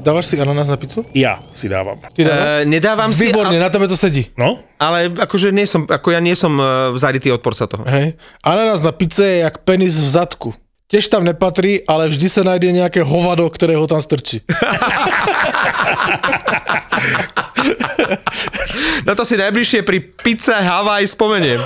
[0.00, 1.04] Dávaš si ananás na pizzu?
[1.12, 2.00] Ja si dávam.
[2.16, 2.44] Ty dávaš?
[2.44, 4.32] Uh, nedávam si, Výborne, a, na tebe to sedí.
[4.34, 4.56] No?
[4.80, 7.84] ale akože nie som, ako ja nie som uh, zarytý odporca toho.
[7.84, 8.16] Hej.
[8.40, 10.50] Ananás na pizze je jak penis v zadku.
[10.90, 14.42] Tiež tam nepatrí, ale vždy sa nájde nejaké hovado, ktoré ho tam strčí.
[19.04, 21.60] No to si najbližšie pri pizze Hawaii spomeniem.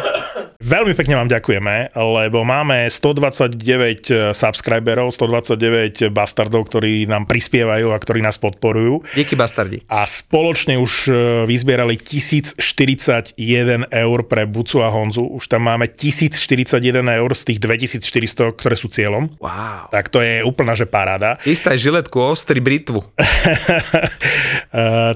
[0.64, 8.24] Veľmi pekne vám ďakujeme, lebo máme 129 subscriberov, 129 bastardov, ktorí nám prispievajú a ktorí
[8.24, 9.05] nás podporujú.
[9.12, 9.84] Díky bastardi.
[9.92, 13.36] A spoločne už e, vyzbierali 1041
[13.92, 15.36] eur pre Bucu a Honzu.
[15.36, 19.28] Už tam máme 1041 eur z tých 2400, ktoré sú cieľom.
[19.44, 19.92] Wow.
[19.92, 21.36] Tak to je úplná, že paráda.
[21.44, 23.05] Istaj žiletku, ostri britvu.
[23.05, 23.12] Uh,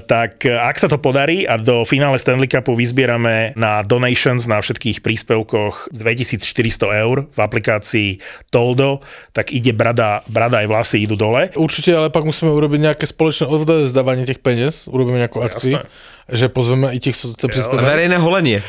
[0.13, 5.01] tak ak sa to podarí a do finále Stanley Cupu vyzbierame na donations na všetkých
[5.43, 8.09] príspevkoch 2400 eur v aplikácii
[8.51, 8.99] Toldo,
[9.31, 11.51] tak ide brada, brada aj vlasy idú dole.
[11.55, 15.79] Určite, ale pak musíme urobiť nejaké spoločné odvzdávanie tých peniaz, urobíme nejakú akciu,
[16.27, 17.85] že pozveme i tých, co chce prispievať.
[17.85, 18.59] Verejné holenie.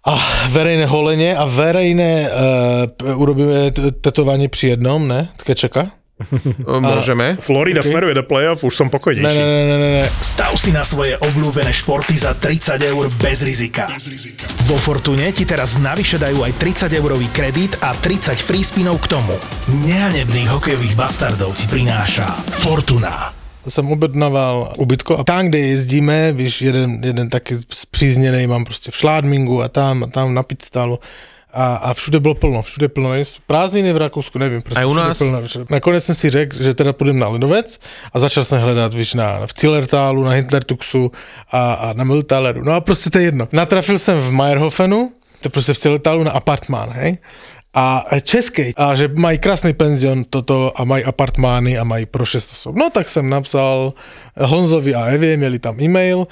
[0.00, 0.16] A
[0.48, 3.68] verejné holenie a verejné uh, urobíme
[4.00, 5.28] tetovanie pri jednom, ne?
[5.44, 5.99] Kečeka?
[6.80, 7.36] Môžeme.
[7.40, 7.90] Florida Okay.
[7.90, 9.24] smeruje do play-off, už som Ne, pokojnejší.
[9.24, 10.06] ne, ne, ne, ne, ne.
[10.20, 13.88] Stav si na svoje obľúbené športy za 30 eur bez rizika.
[14.68, 19.16] Vo Fortune ti teraz navyše dajú aj 30 eurový kredit a 30 free spinov k
[19.16, 19.32] tomu.
[19.88, 22.26] Nehanebných hokejových bastardov ti prináša
[22.60, 23.32] Fortuna.
[23.68, 28.96] jsem objednával ubytko a tam, kde jezdíme, víš, jeden, jeden taky zpřízněný mám prostě v
[28.96, 30.98] Šládmingu a tam, a tam na Pitstálu
[31.52, 33.10] a, a všude bylo plno, všude plno,
[33.46, 35.18] prázdniny v Rakousku, nevím, prostě A u nás?
[35.18, 35.42] Plno.
[35.70, 37.80] Nakonec jsem si řekl, že teda půjdem na Ledovec
[38.12, 41.12] a začal jsem hledat, víš, na, v Zillertálu, na Hitlertuxu
[41.50, 43.48] a, a na Mülltaleru, no a prostě to je jedno.
[43.52, 47.18] Natrafil jsem v Meyerhofenu, to je prostě v Zillertálu na apartmán, hej,
[47.74, 52.52] a český, a že mají krásný penzion toto a mají apartmány a mají pro 6
[52.52, 52.76] osob.
[52.76, 53.92] No tak jsem napsal
[54.40, 56.26] Honzovi a Evě, měli tam e-mail,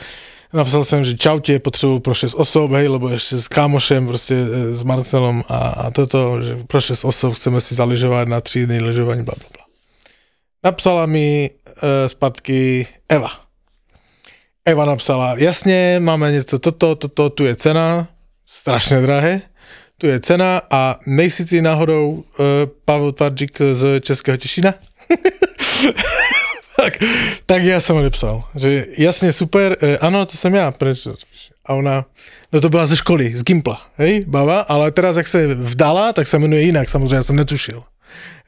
[0.53, 4.75] napsal jsem, že čaute, potřebuju pro 6 osob, hej, lebo ještě s kámošem, prostě e,
[4.75, 8.81] s Marcelom a, a toto, že pro 6 osob chceme si zaližovat na 3 dny
[8.81, 9.65] lyžování, bla, bla, bla.
[10.65, 11.51] Napsala mi
[11.83, 13.31] e, zpátky Eva.
[14.65, 18.09] Eva napsala, jasně, máme něco toto, toto, tu je cena,
[18.47, 19.41] strašně drahé,
[19.99, 22.25] tu je cena a nejsi ty náhodou uh,
[22.85, 24.75] Pavel Tvardžik z Českého Těšína?
[26.83, 26.99] tak,
[27.47, 30.71] tak já jsem odepsal, že jasně, super, eh, ano, to.
[30.71, 31.53] Proč to píše?
[31.67, 32.05] A ona,
[32.53, 36.27] no to byla ze školy, z Gimpla, hej, baba, ale teraz, jak se vdala, tak
[36.27, 37.83] se jmenuje jinak, samozřejmě, já jsem netušil.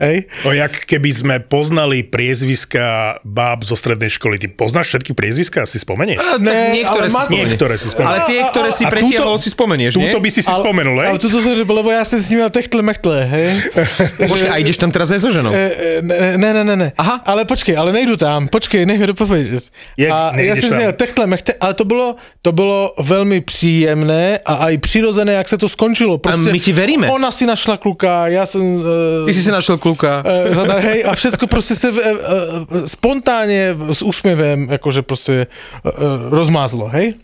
[0.00, 0.25] Hej?
[0.44, 4.41] No jak keby sme poznali priezviska báb zo strednej školy.
[4.41, 6.19] Ty poznáš všetky priezviska, si spomenieš?
[6.25, 7.49] A, Ne, niektoré ale si spomenieš.
[7.53, 8.09] Niektoré si spomenieš.
[8.09, 10.09] Ale tie, ktoré si A- a pretiahol, túto- si spomenieš, nie?
[10.09, 11.09] Túto by si si spomenul, hej?
[11.12, 13.49] Ale jsem řekl, lebo já jsem s ním měl techtle mechtle, hej?
[14.33, 15.53] Počkaj, a ideš tam teraz aj so ženou?
[15.53, 16.88] E, e, Ne, ne, ne, ne.
[16.97, 17.21] Aha.
[17.28, 19.65] Ale počkej, ale nejdu tam, počkej, nech mi dopovědět.
[20.00, 20.81] Jak a já nejdeš jsem tam?
[20.81, 25.59] si techtle mechte, ale to bylo, to bylo velmi příjemné a aj přirozené, jak se
[25.59, 26.19] to skončilo.
[26.19, 27.11] Prostě my ti veríme.
[27.11, 28.62] Ona si našla kluka, já jsem...
[28.62, 29.89] Uh, Ty si si našiel kluka.
[29.94, 35.46] Uh, hej, a všetko prostě se uh, uh, spontánně s úsměvem jakože prostě
[35.84, 37.14] uh, uh, rozmázlo, hej.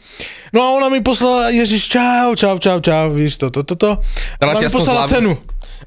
[0.52, 3.98] No a ona mi poslala, Ježíš, čau, čau, čau, čau, víš, to, to, to,
[4.42, 5.08] Ona mi poslala slavu.
[5.08, 5.38] cenu.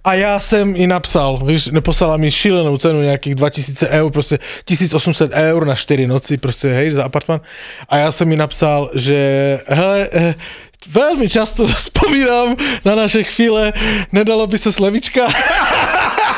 [0.04, 5.32] A já jsem i napsal, víš, neposlala mi šílenou cenu nějakých 2000 eur, prostě 1800
[5.32, 7.42] eur na 4 noci, prostě hej, za apartman.
[7.90, 10.36] A já jsem mi napsal, že hele, eh,
[10.88, 13.74] velmi často vzpomínám na naše chvíle,
[14.12, 15.28] nedalo by se slevička?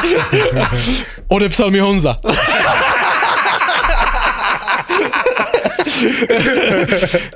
[1.28, 2.16] Odepsal mi Honza.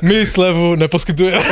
[0.03, 1.45] My slevu neposkytujeme.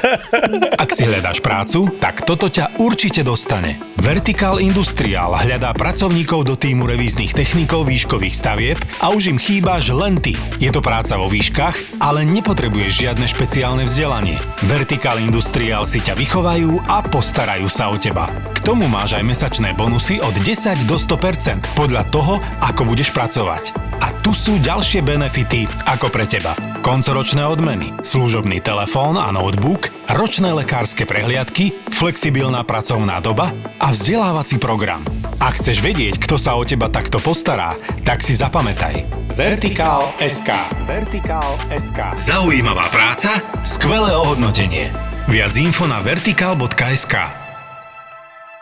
[0.82, 3.78] Ak si hľadáš prácu, tak toto ťa určite dostane.
[4.00, 10.16] Vertical Industrial hľadá pracovníkov do týmu revíznych technikov výškových stavieb a už im chýbaš len
[10.16, 10.32] ty.
[10.56, 14.40] Je to práca vo výškach, ale nepotrebuješ žiadne špeciálne vzdelanie.
[14.64, 18.24] Vertical Industrial si ťa vychovajú a postarajú sa o teba.
[18.56, 23.76] K tomu máš aj mesačné bonusy od 10 do 100% podľa toho, ako budeš pracovať.
[24.00, 26.56] A tu sú ďalšie benefity ako pre teba.
[26.80, 35.06] koncoročné odmeny, služobný telefón a notebook, ročné lekárske prehliadky, flexibilná pracovná doba a vzdelávací program.
[35.38, 37.72] Ak chceš vedieť, kto sa o teba takto postará,
[38.02, 39.06] tak si zapamätaj.
[39.38, 40.50] Vertikál SK.
[40.84, 41.98] Vertikál SK.
[42.18, 44.90] Zaujímavá práca, skvelé ohodnotenie.
[45.30, 47.14] Viac info na vertikál.sk.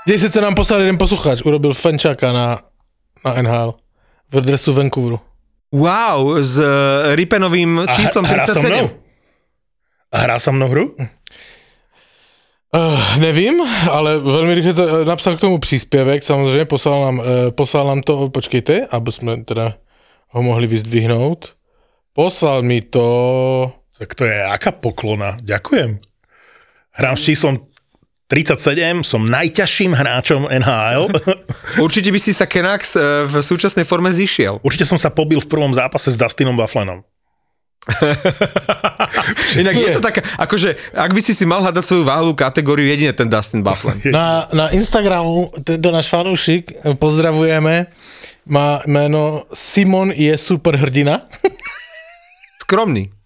[0.05, 2.47] 10 sa nám poslal jeden posluchač, urobil fančáka na,
[3.25, 3.77] na NHL
[4.33, 5.21] v dresu Vancouveru.
[5.69, 8.89] Wow, s uh, Ripenovým číslom mnou?
[8.97, 9.08] 37.
[10.13, 10.97] A hrá sa mnou hru?
[12.69, 13.61] Uh, nevím,
[13.91, 18.01] ale velmi rychle to, eh, napsal k tomu příspěvek, samozřejmě poslal nám, uh, poslal nám
[18.03, 19.75] to, počkejte, aby jsme teda
[20.29, 21.55] ho mohli vyzdvihnout.
[22.13, 25.35] Poslal mi to, Tak to je aká poklona.
[25.43, 25.99] Ďakujem.
[26.95, 27.55] Hrám s číslom
[28.31, 31.11] 37, som najťažším hráčom NHL.
[31.85, 34.63] Určite by si sa eh, v súčasnej forme zišiel.
[34.63, 37.03] Určite som sa pobil v prvom zápase s Dustinom Bufflenom.
[39.61, 43.17] Inak je to taká, akože, ak by si si mal hľadať svoju váhovú kategóriu, jedine
[43.17, 43.97] ten Dustin Bufflin.
[44.17, 47.89] na, na Instagramu tento náš fanúšik, pozdravujeme,
[48.49, 51.29] má jméno Simon je super hrdina
[52.69, 53.18] Skromný.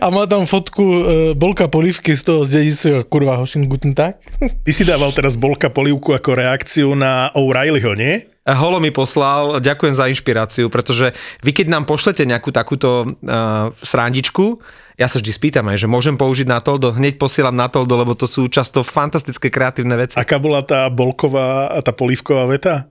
[0.00, 1.04] A má tam fotku uh,
[1.36, 4.20] Bolka Polivky z toho z dedictva kurva Hošin Guten Tag.
[4.40, 8.26] Ty si dával teraz Bolka polivku ako reakciu na O'Reillyho, nie?
[8.42, 11.14] Holo mi poslal, ďakujem za inšpiráciu, pretože
[11.46, 14.58] vy keď nám pošlete nejakú takúto uh, srandičku,
[14.98, 18.18] ja sa vždy spýtam aj, že môžem použiť na Toldo, hneď posielam na Toldo, lebo
[18.18, 20.18] to sú často fantastické kreatívne veci.
[20.18, 22.90] Aká bola tá Bolková a tá polivková veta?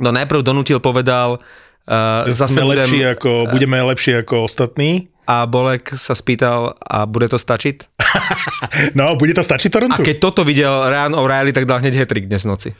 [0.00, 1.44] No najprv donútil povedal,
[1.84, 5.12] uh, zase sme budem, lepší ako, budeme lepší ako ostatní?
[5.26, 7.76] A Bolek sa spýtal, a bude to stačiť?
[8.98, 10.00] No, bude to stačiť A Torontu?
[10.02, 12.72] keď toto videl Ryan O'Reilly, tak dal hneď hetrik dnes noci.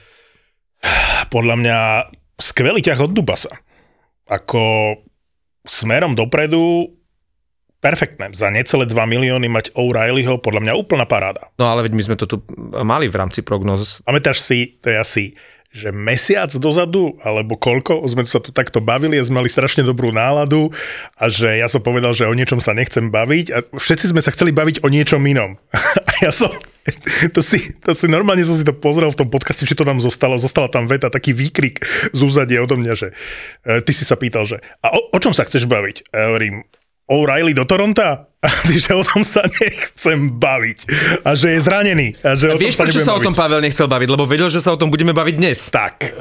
[1.28, 1.78] Podľa mňa
[2.38, 3.52] skvelý ťah od Dubasa.
[4.26, 4.96] Ako
[5.66, 6.94] smerom dopredu
[7.78, 8.32] perfektné.
[8.32, 11.52] Za necelé 2 milióny mať O'Reillyho, podľa mňa úplná paráda.
[11.60, 12.37] No ale veď my sme to tu
[12.82, 14.02] mali v rámci prognoz.
[14.02, 15.22] Pamätáš si, to je asi
[15.73, 20.15] že mesiac dozadu, alebo koľko, sme sa tu takto bavili a sme mali strašne dobrú
[20.15, 20.71] náladu
[21.19, 24.33] a že ja som povedal, že o niečom sa nechcem baviť a všetci sme sa
[24.33, 25.59] chceli baviť o niečom inom.
[26.07, 26.49] A ja som,
[27.35, 30.01] to si, to si normálne som si to pozrel v tom podcaste, či to tam
[30.01, 31.85] zostalo, zostala tam veta, taký výkrik
[32.15, 33.13] z úzadia odo mňa, že
[33.69, 36.09] e, ty si sa pýtal, že a o, o čom sa chceš baviť?
[36.09, 36.65] A ja hovorím,
[37.07, 38.33] O'Reilly do Toronta?
[38.46, 40.78] A že o tom sa nechcem baviť.
[41.26, 42.14] A že je zranený.
[42.22, 43.43] A že o Vieš, tom sa prečo sa o tom baviť.
[43.43, 44.08] Pavel nechcel baviť?
[44.14, 45.58] Lebo vedel, že sa o tom budeme baviť dnes.
[45.75, 46.14] Tak.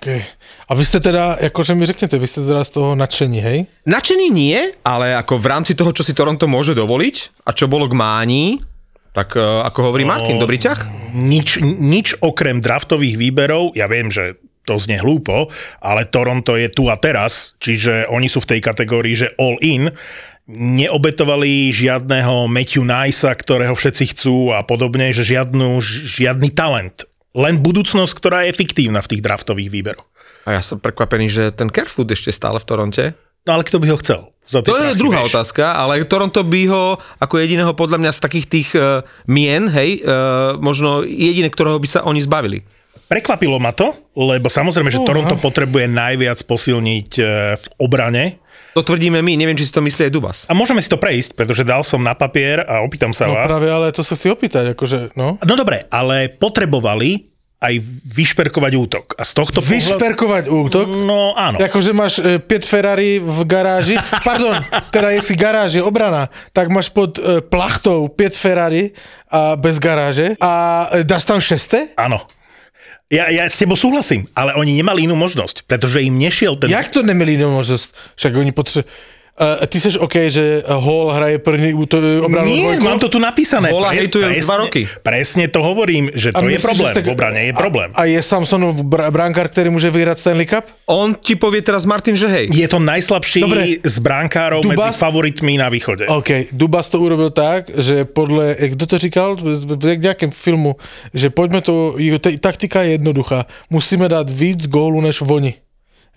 [0.00, 0.24] Okay.
[0.68, 3.58] A vy jste teda, jakože mi řekněte, vy jste teda z toho nadšení, hej?
[3.86, 7.88] Načený nie, ale ako v rámci toho, čo si Toronto môže dovoliť a čo bolo
[7.88, 8.60] k mání,
[9.16, 11.08] tak eh, ako hovorí Martin, dobrý ťah?
[11.16, 14.36] nič, nič okrem draftových výberov, ja viem, že
[14.68, 15.48] to znie hlúpo,
[15.80, 19.88] ale Toronto je tu a teraz, čiže oni sú v tej kategórii, že all in,
[20.48, 27.04] neobetovali žiadneho Matthew Nicea, ktorého všetci chcú a podobne, že žiadnu, žiadny talent.
[27.36, 30.08] Len budúcnosť, ktorá je fiktívna v tých draftových výberoch.
[30.48, 33.04] A ja som prekvapený, že ten Kerfoot ešte stále v Toronte.
[33.44, 34.32] No ale kto by ho chcel?
[34.48, 35.36] Za To je prachy, druhá vieš?
[35.36, 40.00] otázka, ale Toronto by ho ako jediného podľa mňa z takých tých uh, mien, hej,
[40.00, 42.64] uh, možno jediné, ktorého by sa oni zbavili.
[43.08, 47.22] Prekvapilo ma to, lebo samozrejme, že Toronto potrebuje najviac posilniť e,
[47.56, 48.36] v obrane,
[48.74, 50.38] To tvrdíme my, neviem, či si to myslí aj Dubas.
[50.46, 53.46] A môžeme si to prejsť, pretože dal som na papier a opýtam sa No vás.
[53.48, 55.38] právě, ale to se si opýtať, akože, no.
[55.40, 57.26] No dobre, ale potrebovali
[57.58, 57.74] aj
[58.14, 59.04] vyšperkovať útok.
[59.18, 59.58] A z tohto.
[59.58, 61.58] Vyšperkovať útok, No áno.
[61.58, 64.62] Jakože máš e, pět Ferrari v garáži, pardon,
[64.94, 68.94] teda jestli garáž je obrana, tak máš pod e, plachtou pět Ferrari
[69.26, 71.98] a bez garáže a e, dáš tam šesté?
[71.98, 72.22] Áno.
[73.08, 76.68] Ja, ja s tebou súhlasím, ale oni nemali inú možnosť, pretože im nešiel ten...
[76.68, 77.96] Jak to neměli jinou možnost?
[78.20, 78.84] Však oni potřebují...
[79.38, 81.94] Uh, ty seš OK, že Hall hraje první úto,
[82.26, 82.82] obranu Nie, dvojku?
[82.84, 83.70] mám to tu napísané.
[83.70, 84.82] Pre- hejtuje už dva roky.
[84.98, 86.94] Presne to hovorím, že to je myslíš, problém.
[86.94, 87.90] tak- V obrane je problém.
[87.94, 90.66] A, a je Samsonov br- brankár, který může vyhrát Stanley Cup?
[90.90, 92.50] On ti povie teraz, Martin, že hej.
[92.50, 93.78] Je to najslabší Dobre.
[93.86, 96.10] z bránkárov Dubas- medzi favoritmi na východe.
[96.10, 100.74] OK, Dubas to urobil tak, že podle, jak kdo to říkal v v nějakém filmu,
[101.14, 105.54] že pojďme to, jeho te- taktika je jednoduchá, musíme dát víc gólů než oni.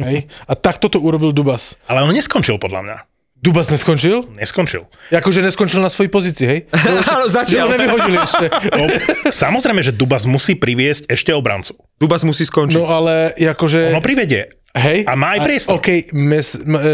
[0.02, 0.24] Hej?
[0.48, 1.76] A tak to urobil Dubas.
[1.86, 2.98] Ale on neskončil podľa mňa.
[3.42, 4.22] Dubas neskončil?
[4.38, 4.86] Neskončil.
[5.10, 6.60] Jakože neskončil na svojí pozici, hej?
[7.10, 8.46] Áno, Že ho nevyhodili ešte.
[8.78, 8.86] No,
[9.34, 11.74] samozrejme, že Dubas musí priviesť ešte obrancu.
[11.98, 12.78] Dubas musí skončiť.
[12.78, 13.98] No ale jakože...
[13.98, 14.62] Ono privedie.
[14.78, 15.10] Hej.
[15.10, 15.82] A má aj priestor.
[15.82, 16.92] OK, mes, m, e, e,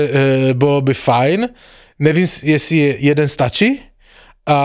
[0.56, 1.40] bylo by fajn.
[2.00, 3.84] Nevím, jestli je jeden stačí.
[4.48, 4.58] A,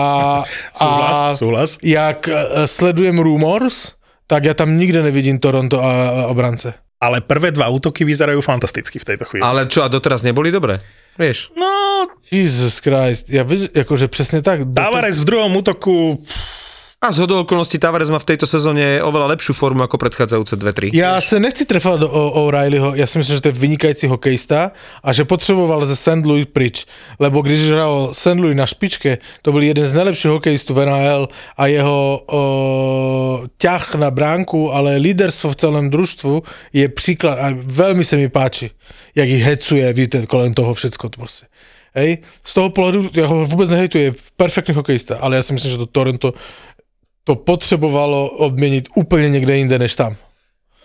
[0.79, 1.69] Súhlas, a súhlas.
[1.83, 6.71] jak e, sledujem Rumors, tak ja tam nikde nevidím Toronto a, a obrance.
[7.03, 9.43] Ale prvé dva útoky vyzerajú fantasticky v tejto chvíli.
[9.43, 10.79] Ale čo, a doteraz neboli dobré?
[11.13, 11.53] Vieš?
[11.53, 14.65] No, Jesus Christ, ja vidím, akože presne tak.
[14.73, 16.17] Tavares v druhom útoku,
[17.03, 20.95] A z okolností Tavares má v tejto sezóne oveľa lepšiu formu ako predchádzajúce 2-3.
[20.95, 24.71] Já se nechci trefat do O- O'Reillyho, já si myslím, že to je vynikající hokejista
[25.03, 26.23] a že potřeboval ze St.
[26.23, 26.85] Louis pryč,
[27.19, 28.39] lebo když hrál St.
[28.39, 33.95] Louis na špičke, to byl jeden z nejlepších hokejistů v NHL a jeho o, ťah
[33.95, 36.43] na bránku, ale líderstvo v celém družstvu
[36.73, 38.71] je příklad a velmi se mi páči,
[39.15, 41.45] jak jich hecuje, víte, kolem toho všecko to prostě.
[41.95, 45.71] Hej, z toho pohledu, já ho vůbec nehejtuji, je perfektný hokejista, ale já si myslím,
[45.71, 46.33] že to Toronto
[47.23, 50.15] to potřebovalo odměnit úplně někde jinde než tam.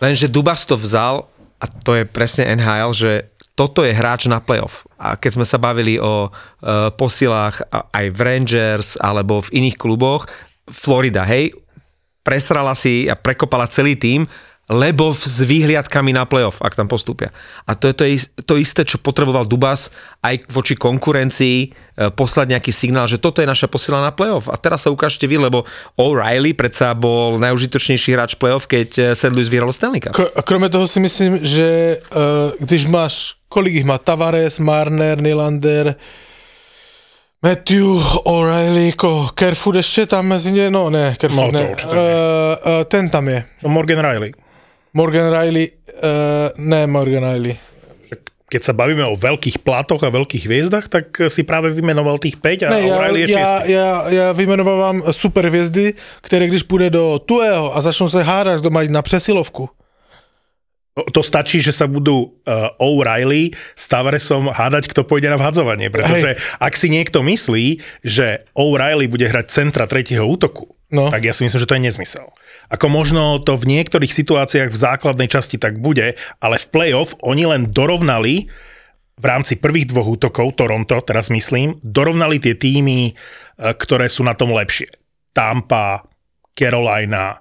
[0.00, 1.24] Lenže Dubas to vzal,
[1.60, 4.86] a to je presne NHL, že toto je hráč na playoff.
[4.94, 10.30] A keď sme sa bavili o uh, posilách aj v Rangers alebo v iných kluboch,
[10.70, 11.50] Florida, hej,
[12.22, 14.22] presrala si a prekopala celý tým,
[14.68, 17.32] lebo s výhliadkami na playoff, ak tam postúpia.
[17.64, 19.88] A to je to, is- to isté, čo potreboval Dubas
[20.20, 21.68] aj voči konkurencii e,
[22.12, 24.52] poslať nejaký signál, že toto je naša posila na playoff.
[24.52, 25.64] A teraz sa ukážte vy, lebo
[25.96, 29.32] O'Reilly predsa bol najužitočnejší hráč playoff, keď e, St.
[29.32, 30.12] Louis vyhralo Stanley Cup.
[30.12, 35.96] K- kromě toho si myslím, že uh, když máš, kolik jich má, Tavares, Marner, Nylander,
[37.42, 37.86] Matthew,
[38.24, 43.08] O'Reilly, ko, Kerfoot ještě tam mezi ně, no ne, Kerfoot No, ne, uh, uh, ten
[43.10, 44.32] tam je, Morgan Riley.
[44.98, 45.66] Morgan Riley,
[46.02, 47.54] uh, ne Morgan Riley,
[48.48, 52.64] Keď sa bavíme o veľkých plátoch a veľkých hviezdach, tak si práve vymenoval tých 5
[52.64, 53.72] a ne, já, O'Reilly je já, šiestý.
[53.72, 58.70] já, já vyjmenovávám super hvězdy, které když půjde do tuého a začnou se hádat, kdo
[58.72, 59.68] mají na přesilovku,
[61.14, 65.94] To stačí, že sa budú uh, O'Reilly s Tavaresom hádať, kto pôjde na vhadzovanie.
[65.94, 71.12] Pretože ak si niekto myslí, že O'Reilly bude hrať centra tretieho útoku, No.
[71.12, 72.26] tak ja si myslím, že to je nezmysel.
[72.68, 77.48] Ako možno to v niektorých situáciách v základnej časti tak bude, ale v playoff oni
[77.48, 78.48] len dorovnali
[79.18, 84.36] v rámci prvých dvoch útokov, Toronto teraz myslím, dorovnali tie týmy, eh, ktoré sú na
[84.36, 84.92] tom lepšie.
[85.32, 86.04] Tampa,
[86.54, 87.40] Carolina,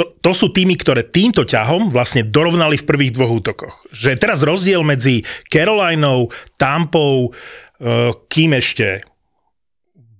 [0.00, 3.74] to, to sú týmy, ktoré týmto ťahom vlastne dorovnali v prvých dvoch útokoch.
[3.92, 9.04] Že teraz rozdiel medzi Carolinou, Tampou, uh, kým ešte,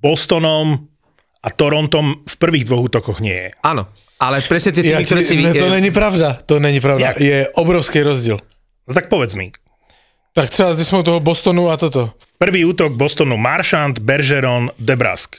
[0.05, 0.90] Bostonom
[1.41, 3.49] a Torontom v prvých dvoch útokoch nie je.
[3.65, 3.89] Áno,
[4.21, 5.35] ale presne tie týmy, Já ktoré si...
[5.41, 7.21] ne, to není pravda, to není pravda, Jak?
[7.21, 8.37] je obrovský rozdíl.
[8.89, 9.53] No tak povedz mi.
[10.33, 12.13] Tak třeba jsme u toho Bostonu a toto.
[12.39, 15.37] Prvý útok Bostonu Marchand, Bergeron, Debrask.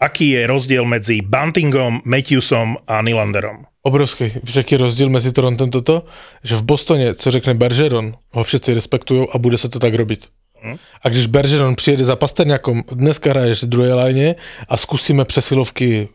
[0.00, 3.66] Aký je rozdiel medzi Buntingom, Matthewsom a Nylanderom?
[3.82, 4.32] Obrovský.
[4.42, 6.04] Víš, jaký je rozdíl mezi Torontem toto?
[6.42, 10.28] Že v Bostoně, co řekne Bergeron, ho všetci respektují a bude se to tak robit.
[11.02, 14.34] A když Bergeron přijede za Pasterňakom, dneska hraješ v druhé lajně
[14.68, 16.08] a zkusíme přesilovky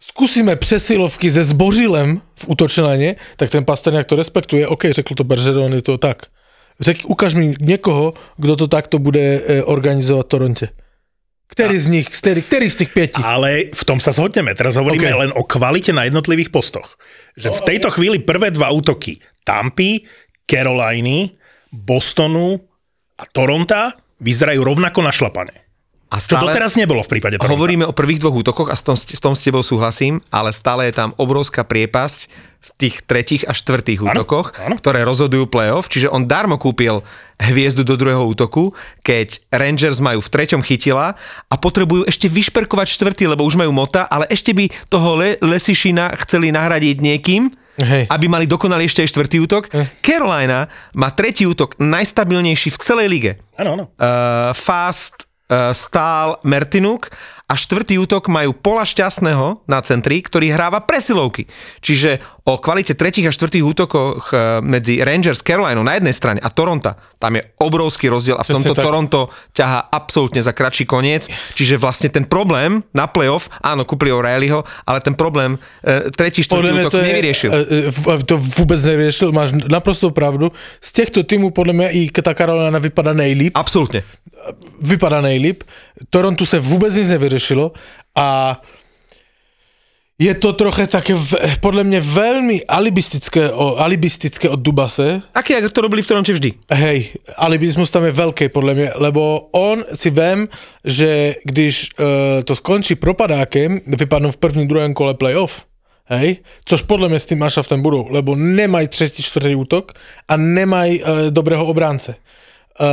[0.00, 4.68] zkusíme přesilovky se zbořilem v útočné tak ten Pasterňák to respektuje.
[4.68, 6.26] OK, řekl to Bergeron, je to tak.
[6.80, 10.68] Řek, ukaž mi někoho, kdo to takto bude eh, organizovat v Torontě.
[11.46, 13.22] Který z nich, který, který z těch pěti?
[13.22, 14.54] Ale v tom sa zhodneme.
[14.58, 15.18] Teraz hovoríme OK.
[15.18, 16.98] len o kvalite na jednotlivých postoch.
[17.36, 20.02] Že v tejto chvíli prvé dva útoky Tampy,
[20.50, 21.30] Caroliny,
[21.70, 22.58] Bostonu
[23.14, 25.64] a Toronta vyzerajú rovnako našlapané.
[26.14, 27.50] A Čo doteraz nebolo v prípade Toronta.
[27.50, 30.86] Hovoríme o prvých dvoch útokoch a s tom, v tom s tebou súhlasím, ale stále
[30.86, 32.30] je tam obrovská priepasť
[32.64, 34.78] v tých tretích a štvrtých Áno, útokoch, áno.
[34.78, 37.02] ktoré rozhodujú playoff, čiže on darmo kúpil
[37.42, 41.18] hviezdu do druhého útoku, keď Rangers majú v treťom chytila
[41.50, 46.14] a potrebujú ešte vyšperkovať štvrtý, lebo už majú mota, ale ešte by toho Le- Lesišina
[46.22, 48.06] chceli nahradiť niekým, Hej.
[48.06, 49.66] aby mali dokonali ešte aj štvrtý útok.
[49.98, 53.84] Carolina má tretí útok najstabilnejší v celej lige Áno, áno.
[53.90, 57.10] uh, Fast, uh, Stál, Mertinuk
[57.44, 61.44] a štvrtý útok majú Pola Šťastného na centri, ktorý hráva presilovky.
[61.84, 66.52] Čiže o kvalite tretích a štvrtých útokoch uh, medzi Rangers, Carolina na jednej strane a
[66.52, 68.84] Toronto, tam je obrovský rozdiel a v tomto tak.
[68.84, 71.32] Toronto ťaha absolútne za kratší koniec.
[71.56, 76.84] Čiže vlastne ten problém na playoff, áno, kúpili O'Reillyho, ale ten problém uh, tretí, štvrtý
[76.84, 77.48] útok nevyriešil.
[77.48, 80.52] e, e, v- To vůbec nevyřešil, máš naprosto pravdu.
[80.84, 83.56] Z těchto týmů podle mě i ta Carolina vypadá nejlíp.
[83.56, 84.04] Absolútne.
[84.84, 85.64] Vypadá nejlíp.
[86.12, 87.72] Torontu se vůbec nic nevyřešilo
[88.12, 88.60] a
[90.18, 95.68] je to trochu také, v- podle mě velmi alibistické, o, alibistické od Dubase, Také, ako
[95.74, 96.52] to robili v Toronte vždy.
[96.70, 100.48] Hej, alibismus tam je velký podle mě, lebo on si vem,
[100.84, 102.06] že když uh,
[102.44, 105.64] to skončí propadákem, vypadnou v prvním, druhém kole playoff,
[106.06, 109.92] hej, což podle mě s tím Mašaftem budou, lebo nemají třetí, čtvrtý útok
[110.28, 112.14] a nemají uh, dobrého obránce.
[112.80, 112.86] Uh,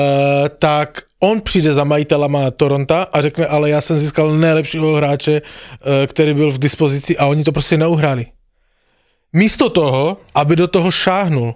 [0.60, 6.08] tak on přijde za majitelama Toronta a řekne, ale já jsem získal nejlepšího hráče, uh,
[6.08, 8.26] který byl v dispozici a oni to prostě neuhráli.
[9.34, 11.56] Místo toho, aby do toho šáhnul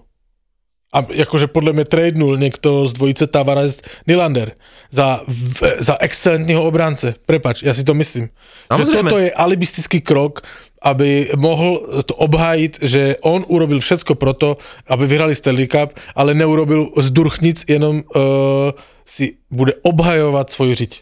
[0.95, 4.55] a akože podľa mňa tradenul niekto z dvojice Tavares Nylander
[4.95, 7.19] za, v, za excelentného obránce.
[7.27, 8.31] Prepač, ja si to myslím.
[8.71, 10.47] Že toto je alibistický krok,
[10.85, 16.93] aby mohol to obhájiť, že on urobil všetko proto, aby vyhrali Stanley Cup, ale neurobil
[17.01, 18.69] z Durchnic, jenom uh,
[19.01, 20.93] si bude obhajovať svoju žiť.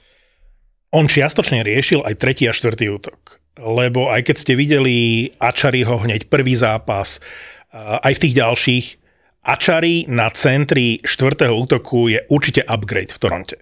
[0.95, 3.43] On čiastočne riešil aj tretí a štvrtý útok.
[3.59, 7.19] Lebo aj keď ste videli Ačariho hneď prvý zápas,
[7.73, 8.85] a aj v tých ďalších,
[9.43, 13.57] Ačari na centri štvrtého útoku je určite upgrade v Toronte.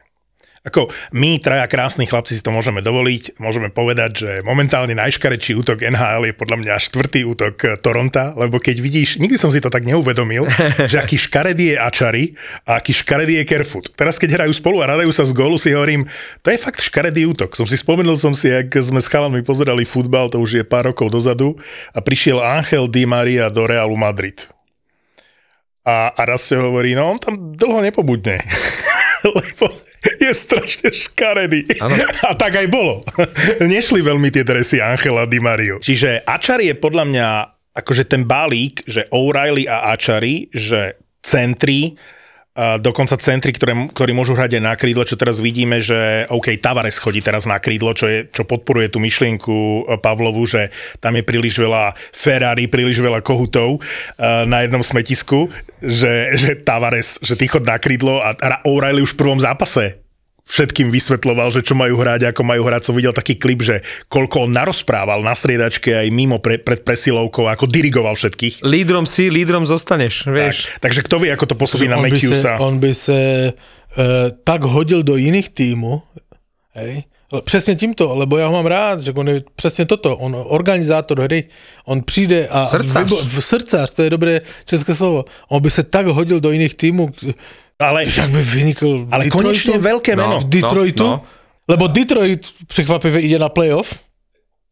[0.61, 3.41] Ako my, traja krásni chlapci, si to môžeme dovoliť.
[3.41, 8.61] Môžeme povedať, že momentálne najškarečší útok NHL je podľa mňa štvrtý útok eh, Toronta, lebo
[8.61, 10.45] keď vidíš, nikdy som si to tak neuvedomil,
[10.91, 12.25] že aký škaredý je Ačari
[12.69, 13.89] a aký škaredý je Kerfoot.
[13.97, 16.05] Teraz, keď hrajú spolu a radajú sa z gólu, si hovorím,
[16.45, 17.57] to je fakt škaredý útok.
[17.57, 20.93] Som si spomenul som si, ak sme s chalami pozerali futbal, to už je pár
[20.93, 21.57] rokov dozadu,
[21.97, 24.45] a prišiel Angel Di Maria do Realu Madrid.
[25.81, 28.37] A, a raz ste hovorí, no on tam dlho nepobudne.
[29.25, 29.89] Lebo
[30.23, 31.65] je strašne škaredý.
[31.77, 31.95] Áno.
[32.29, 33.05] A tak aj bolo.
[33.61, 35.77] Nešli veľmi tie dresy Angela Di Mario.
[35.81, 37.27] Čiže Ačari je podľa mňa
[37.71, 41.95] akože ten balík, že O'Reilly a Ačari, že centri,
[42.55, 46.99] dokonca centri, ktoré, ktorí môžu hrať aj na krídle, čo teraz vidíme, že OK, Tavares
[46.99, 50.67] chodí teraz na krídlo, čo, je, čo podporuje tú myšlienku e, Pavlovu, že
[50.99, 55.47] tam je príliš veľa Ferrari, príliš veľa kohutov uh, na jednom smetisku,
[55.79, 58.35] že, že Tavares, že ty chod na krídlo a
[58.67, 60.00] O'Reilly už v prvom zápase
[60.51, 62.91] všetkým vysvetloval, že čo majú hrať, ako majú hrať.
[62.91, 63.79] Som videl taký klip, že
[64.11, 68.67] koľko on narozprával na striedačke aj mimo pre, pred presilovkou, ako dirigoval všetkých.
[68.67, 70.67] Lídrom si, lídrom zostaneš, vieš.
[70.77, 72.59] Tak, takže kto vie, ako to pôsobí na Matthewsa.
[72.59, 73.19] on by se
[73.55, 76.01] uh, tak hodil do jiných týmů,
[76.75, 77.03] hej,
[77.45, 81.43] přesně tímto, lebo já ho mám rád, že on je přesně toto, on organizátor hry,
[81.85, 83.11] on přijde a Srdcař.
[83.11, 87.09] v srdcař, to je dobré české slovo, on by se tak hodil do jiných týmů,
[87.81, 90.37] Ale, však by vynikl v ale Detroitu, konečne veľké meno.
[90.39, 91.25] v Detroitu, no, no.
[91.67, 93.97] lebo Detroit překvapivě ide na playoff,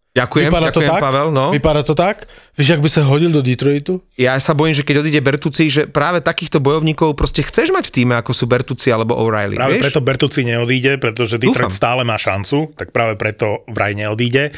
[0.10, 1.28] Ďakujem, vypadá to ďakujem tak, Pavel.
[1.32, 1.46] No.
[1.51, 2.25] vypadá to tak,
[2.60, 4.04] víš, jak by se hodil do Detroitu?
[4.20, 7.93] Ja sa bojím, že keď odíde Bertuci, že práve takýchto bojovníkov proste chceš mať v
[7.95, 9.56] týme, ako sú Bertuci alebo O'Reilly.
[9.56, 9.84] Práve vieš?
[9.88, 11.80] preto Bertucci neodíde, pretože Detroit Dúfam.
[11.80, 14.52] stále má šancu, tak práve preto vraj neodíde.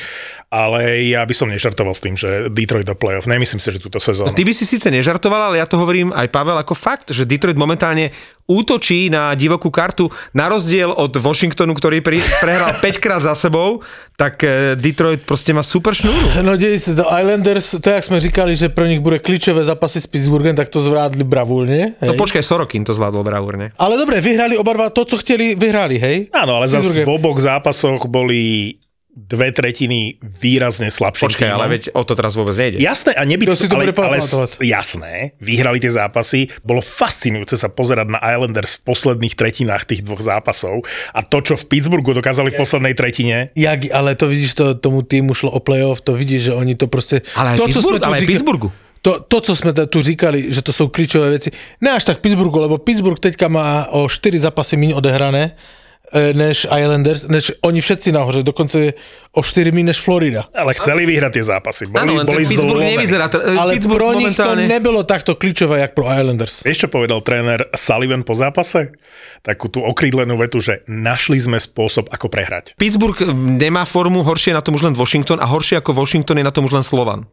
[0.52, 3.30] Ale ja by som nežartoval s tým, že Detroit do playoff.
[3.30, 4.36] Nemyslím si, že túto sezónu.
[4.36, 7.56] Ty by si síce nežartoval, ale ja to hovorím aj Pavel ako fakt, že Detroit
[7.56, 8.12] momentálne
[8.52, 13.80] útočí na divokú kartu, na rozdiel od Washingtonu, ktorý pri, prehral 5 krát za sebou,
[14.20, 16.44] tak eh, Detroit proste má super šnúru.
[16.44, 20.08] No dej do Islanders, to jak jsme říkali, že pro nich bude klíčové zápasy s
[20.08, 21.96] Pittsburghem, tak to zvládli bravúrne.
[22.02, 22.20] No hej.
[22.20, 23.72] počkaj, Sorokin to zvládol bravúrne.
[23.80, 26.18] Ale dobre, vyhrali oba dva to, co chtěli, vyhrali, hej?
[26.36, 28.76] Áno, ale zase v oboch zápasoch boli
[29.12, 31.58] dve tretiny výrazne slabším Počkaj, tímom.
[31.60, 32.80] ale veď o to teraz vôbec nejde.
[32.80, 34.18] Jasné, a nebyť, si to ale, ale
[34.64, 36.48] jasné, vyhrali tie zápasy.
[36.64, 41.60] Bolo fascinujúce sa pozerať na Islanders v posledných tretinách tých dvoch zápasov a to, čo
[41.60, 45.60] v Pittsburghu dokázali v poslednej tretine, Jak, ale to vidíš, to, tomu týmu šlo o
[45.60, 47.22] playoff, to vidíš, že oni to prostě...
[47.36, 48.72] Ale aj to, co Pittsburgh- jsme tu ale aj říkali- Pittsburghu.
[49.02, 52.60] To, to, co jsme tu říkali, že to jsou klíčové věci, ne až tak Pittsburghu,
[52.60, 55.81] lebo Pittsburgh teďka má o 4 zápasy méně odehrané, eh,
[56.34, 58.94] než Islanders, než oni všetci nahoře, dokonce
[59.32, 60.44] o 4 méně než Florida.
[60.56, 61.86] ale chceli vyhrať tie zápasy.
[61.88, 62.92] Boli, len boli Pittsburgh zlomení.
[63.00, 63.28] nevyzerá.
[63.32, 64.68] t- Ale Pittsburgh pro nich to momentálne...
[64.68, 66.64] nebylo takto klíčové, jak pro Islanders.
[66.68, 68.92] Vieš, čo povedal tréner Sullivan po zápase?
[69.42, 72.76] Takú tú okrídlenú vetu, že našli sme spôsob, ako prehrať.
[72.76, 76.52] Pittsburgh nemá formu, horšie na tom už len Washington a horšie ako Washington je na
[76.52, 77.26] tom už len Slovan.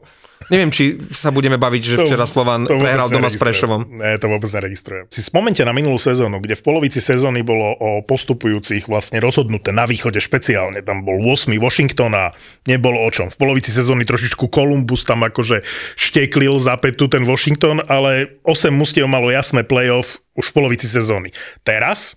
[0.46, 3.34] Neviem, či sa budeme baviť, že včera Slovan to vôbec prehral doma s.
[3.34, 3.82] Prešovom.
[3.98, 5.10] Ne, to vôbec neregistrujem.
[5.10, 9.84] Si spomente na minulú sezónu, kde v polovici sezóny bolo o postupujúcich vlastne rozhodnuté na
[9.84, 10.80] východe špeciálne.
[10.86, 11.50] Tam bol 8.
[11.58, 12.30] Washington a
[12.70, 13.28] nebolo o čom.
[13.28, 15.66] V polovici sezóny trošičku Columbus tam akože
[15.98, 21.34] šteklil za petu ten Washington, ale 8 mustiev malo jasné playoff už v polovici sezóny.
[21.66, 22.14] Teraz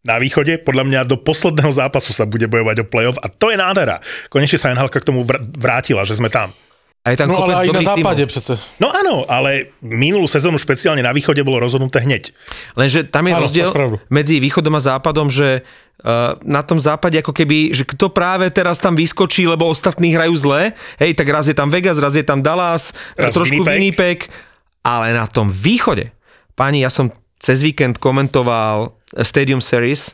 [0.00, 3.60] na východe, podľa mňa do posledného zápasu sa bude bojovať o playoff a to je
[3.60, 4.00] nádhera.
[4.32, 6.56] Konečne sa NHL k tomu vr- vrátila, že sme tam.
[7.00, 8.28] A je tam No kopec ale aj na západe tímov.
[8.28, 8.52] přece.
[8.76, 12.36] No áno, ale minulú sezónu špeciálne na východe bolo rozhodnuté hneď.
[12.76, 13.68] Lenže tam je Áno, rozdiel
[14.12, 18.84] medzi východom a západom, že uh, na tom západe ako keby, že kto práve teraz
[18.84, 22.44] tam vyskočí, lebo ostatní hrajú zle, hej, tak raz je tam Vegas, raz je tam
[22.44, 24.28] Dallas, Raz trošku Winnipeg.
[24.28, 24.36] Winnipeg,
[24.84, 26.12] ale na tom východe,
[26.52, 27.08] páni, ja som
[27.40, 28.92] cez víkend komentoval
[29.24, 30.12] Stadium Series,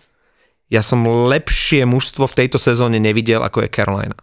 [0.71, 4.15] ja som lepšie mužstvo v tejto sezóne nevidel, ako je Carolina.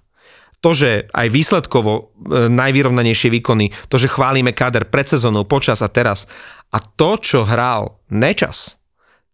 [0.63, 2.01] To, že aj výsledkovo e,
[2.47, 6.23] najvyrovnanejšie výkony, to, že chválime káder pred sezónou, počas a teraz
[6.73, 8.81] a to, čo hral Nečas,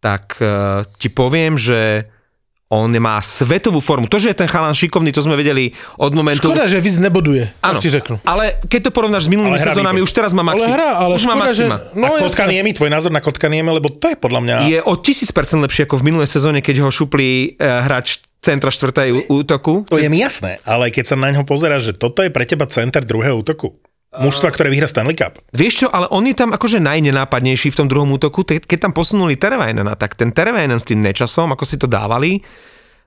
[0.04, 2.10] tak e, ti poviem, že
[2.70, 4.06] On má svetovú formu.
[4.06, 6.54] To, že je ten chalan šikovný, to sme vedeli od momentu...
[6.54, 8.22] Škoda, že víc neboduje, tak ti řeknu.
[8.22, 10.78] ale keď to porovnáš s minulými Ale sezónami, už teraz má Ale maxima.
[10.78, 11.65] hra, ale už má škoda, že...
[11.65, 11.78] maxima.
[11.98, 12.54] No, a Kotka jasné.
[12.54, 14.56] Niemi, tvoj názor na Kotka Niemi, lebo to je podľa mňa...
[14.70, 19.28] Je o 1000% lepšie ako v minulej sezóne, keď ho šupli uh, hráč centra štvrtej
[19.28, 19.84] útoku.
[19.91, 22.65] To je mi jasné, ale keď sa na ňo pozeráš, že toto je pre teba
[22.65, 23.75] center druhého útoku.
[24.10, 25.38] Mužstva, ktoré vyhrá Stanley Cup.
[25.54, 28.41] Vieš čo, ale on je tam akože najnenápadnejší v tom druhom útoku.
[28.41, 32.41] Keď tam posunuli Terevajnena, tak ten Terevajnen s tým Nečasom, ako si to dávali,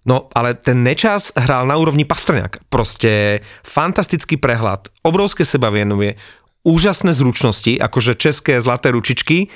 [0.07, 2.71] no ale ten Nečas hral na úrovni Pastrňák.
[2.71, 6.15] Proste fantastický prehľad, obrovské sebavedomie,
[6.63, 9.51] úžasné zručnosti, akože české zlaté ručičky.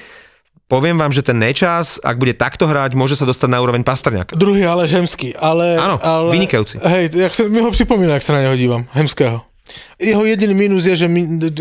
[0.66, 4.34] Poviem vám, že ten Nečas, ak bude takto hrať, môže sa dostať na úroveň Pastrňáka.
[4.34, 5.78] Druhý ale Hemský, ale...
[5.78, 6.82] Áno, ale, vynikajúci.
[6.82, 9.46] Hej, jak sa, mi ho pripomína, jak sa na neho dívam, Hemského.
[9.98, 11.08] Jeho jediný mínus je, že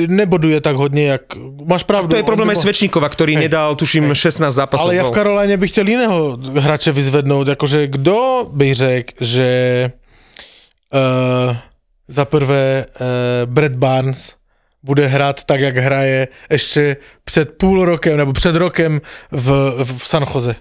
[0.10, 1.38] neboduje tak hodne, jak...
[1.65, 2.13] Máš pravdu.
[2.13, 4.89] To je problém aj nebo- Svečníkova, ktorý nedal, tuším, 16 zápasov.
[4.89, 5.18] Ale ja v gól.
[5.18, 9.50] Karoláne bych chtěl jiného hráče vyzvednout, jakože kdo by řekl, že
[10.94, 11.56] uh,
[12.08, 13.06] za prvé uh,
[13.50, 14.34] Brad Barnes
[14.86, 19.48] bude hrát tak, jak hraje ještě před půl rokem nebo před rokem v,
[19.82, 20.56] v San Jose.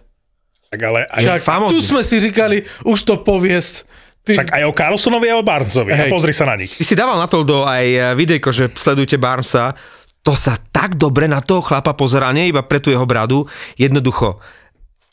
[0.72, 3.84] Tak ale aj, Však tu jsme si říkali, už to pověst.
[4.24, 5.92] Ty, však aj o Carlsonovi a o Barnesovi.
[5.92, 6.10] A Hej.
[6.10, 6.72] pozri sa na nich.
[6.72, 9.76] Ty si dával na to do aj eh, videjko, že sledujte Barnesa.
[10.24, 13.44] To sa tak dobre na toho chlapa pozerá, nie iba pre tú jeho bradu.
[13.76, 14.40] Jednoducho,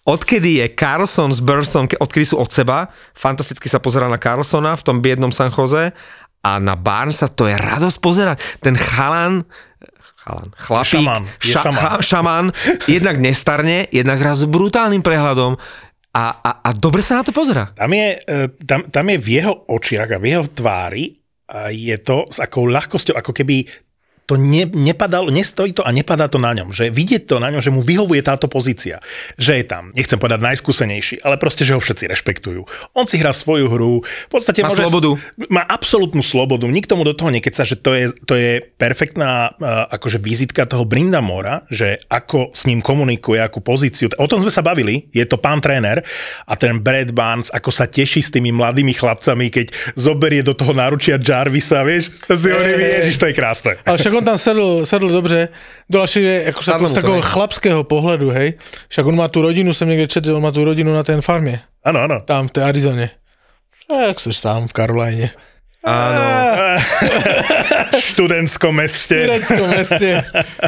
[0.08, 4.80] odkedy je Carlson s Burson, ke- odkedy sú od seba, fantasticky sa pozerá na Carlsona
[4.80, 5.92] v tom biednom San Jose
[6.42, 8.38] a na Barnesa to je radosť pozerať.
[8.62, 9.46] Ten chalan,
[10.26, 11.78] chalan, chlapík, Šamán, je ša, šamán.
[11.78, 12.46] cha, šamán,
[12.90, 15.58] jednak nestarne, jednak raz s brutálnym prehľadom
[16.12, 17.72] a, a, a dobre sa na to pozerá.
[17.78, 21.16] Tam je, e, tam, tam je v jeho očiach a v jeho tvári
[21.72, 23.68] je to s akou ľahkosťou, ako keby
[24.26, 26.72] to ne, nepadalo, nestojí to a nepadá to na ňom.
[26.72, 29.04] Že vidieť to na ňom, že mu vyhovuje táto pozícia.
[29.36, 32.62] Že je tam, nechcem povedať najskúsenejší, ale proste, že ho všetci rešpektujú.
[32.96, 35.10] On si hrá svoju hru, v podstate Má môže, slobodu.
[35.52, 36.66] Má absolútnu slobodu.
[36.70, 40.88] Nikto mu do toho nekeca, že to je, to je perfektná uh, akože vizitka toho
[40.88, 44.12] Brindamora, že ako s ním komunikuje, akú pozíciu.
[44.20, 46.04] O tom sme sa bavili, je to pán tréner
[46.48, 50.72] a ten Brad Barnes, ako sa teší s tými mladými chlapcami, keď zoberie do toho
[50.72, 53.72] náručia Jarvisa, vieš, si hovorí, ježiš, to je krásne.
[53.84, 55.50] ale však on tam sedl, sedl dobře,
[55.90, 58.54] Dolaši je jako mu z takového chlapského pohledu, hej.
[58.88, 61.62] Však on má tu rodinu, jsem někde četl, on má tu rodinu na té farmě,
[61.86, 62.22] Áno, áno.
[62.26, 63.10] tam v té Arizoně.
[63.88, 65.32] Tak jsi sám v Karolajně.
[65.82, 66.22] Áno.
[67.90, 69.18] V študentskom meste.
[69.18, 70.22] Tureckom meste.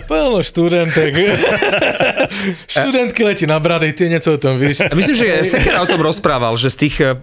[0.09, 1.13] Plno študentek.
[2.73, 4.81] Študentky letí na brady, ty něco o tom víš.
[4.81, 7.13] A myslím, že Sekera o tom rozprával, že z tých eh,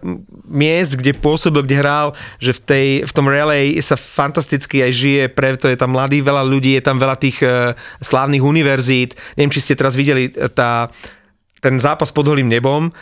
[0.47, 5.23] miest, kde pôsobil, kde hral, že v, tej, v tom relay sa fantasticky aj žije,
[5.35, 9.19] preto je tam mladý veľa ľudí, je tam veľa tých eh, slávnych univerzít.
[9.35, 10.95] Neviem, či ste teraz videli eh, tá,
[11.59, 12.95] ten zápas pod holým nebom,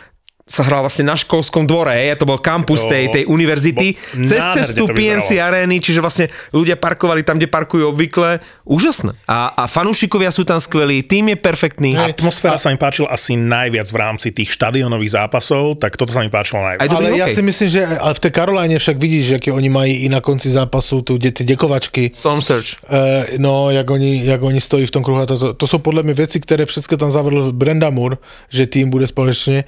[0.49, 3.93] sa hral vlastne na školskom dvore, hej, a to bol kampus To tej, tej univerzity,
[3.93, 8.41] bo- cez cestu PNC arény, čiže vlastne ľudia parkovali tam, kde parkujú obvykle.
[8.65, 9.13] Úžasné.
[9.29, 11.93] A, a fanúšikovia sú tam skvelí, tým je perfektný.
[11.93, 16.33] Atmosféra sa mi páčila asi najviac v rámci tých štadionových zápasov, tak toto sa mi
[16.33, 16.81] páčilo najviac.
[16.81, 17.35] Aj Ale já hokej.
[17.35, 20.49] si myslím, že ale v té Karolajně však vidíš, jaké oni mají i na konci
[20.49, 22.11] zápasu tu, dě- ty děkovačky.
[22.17, 22.67] Storm Search.
[22.89, 25.21] Eh, no, jak oni, jak oni stojí v tom kruhu.
[25.21, 28.17] A to, to, to jsou podle mě věci, které všechno tam zavedl Brenda Moore,
[28.49, 29.63] že tým bude společně.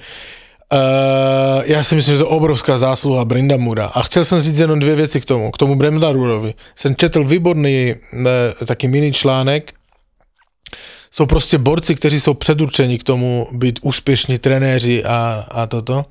[0.72, 3.86] Uh, já si myslím, že to je obrovská zásluha Brenda Moora.
[3.86, 6.54] A chtěl jsem říct jenom dvě věci k tomu, k tomu Brenda Mooreovi.
[6.74, 9.72] Jsem četl výborný uh, taky mini článek,
[11.10, 16.04] jsou prostě borci, kteří jsou předurčeni k tomu být úspěšní trenéři a, a toto.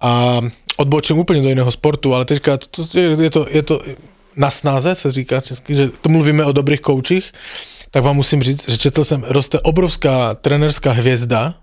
[0.00, 0.40] A
[0.76, 3.80] odbočím úplně do jiného sportu, ale teďka to, to, je, to, je to
[4.36, 7.32] na snáze, se říká česky, že to mluvíme o dobrých koučích,
[7.90, 11.54] tak vám musím říct, že četl jsem, roste obrovská trenerská hvězda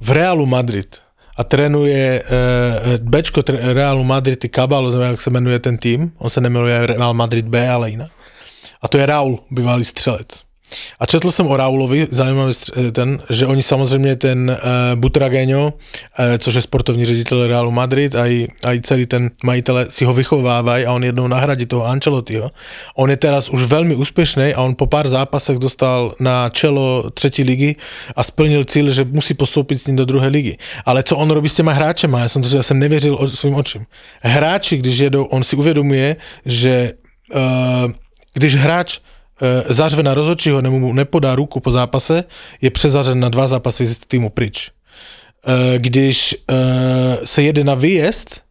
[0.00, 0.96] v Realu Madrid
[1.36, 6.12] a trénuje uh, Bčko tre- Realu Madrid, ty Cabal, nevím, jak se jmenuje ten tým,
[6.18, 8.10] on se nemenuje Real Madrid B, ale jinak.
[8.82, 10.28] A to je Raul, bývalý střelec.
[11.00, 15.72] A četl jsem o Raulovi, zajímavý stř- ten, že oni samozřejmě ten uh, Butrageňo, uh,
[16.38, 18.48] což je sportovní ředitel Realu Madrid, a i,
[18.82, 22.50] celý ten majitele si ho vychovávají a on jednou nahradí toho Ancelottiho.
[22.94, 27.42] On je teraz už velmi úspěšný a on po pár zápasech dostal na čelo třetí
[27.42, 27.76] ligy
[28.16, 30.58] a splnil cíl, že musí postoupit s ním do druhé ligy.
[30.84, 32.20] Ale co on robí s těma hráčema?
[32.20, 33.86] Já jsem to já nevěřil o, svým očím.
[34.20, 36.92] Hráči, když jedou, on si uvědomuje, že
[37.34, 37.92] uh,
[38.34, 38.98] když hráč
[39.68, 42.24] zařve na rozhodčího nebo mu nepodá ruku po zápase,
[42.60, 44.70] je přezařen na dva zápasy z týmu pryč.
[45.48, 46.56] Uh, když uh,
[47.24, 48.42] se jede na výjezd,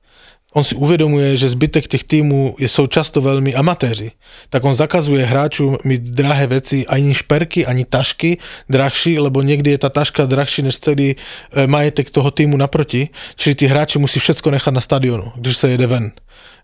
[0.53, 4.11] on si uvědomuje, že zbytek těch týmů jsou často velmi amatéři,
[4.49, 8.37] tak on zakazuje hráčům mít drahé věci, ani šperky, ani tašky
[8.69, 13.55] drahší, lebo někdy je ta taška drahší než celý e, majetek toho týmu naproti, čili
[13.55, 16.11] ty hráči musí všecko nechat na stadionu, když se jede ven.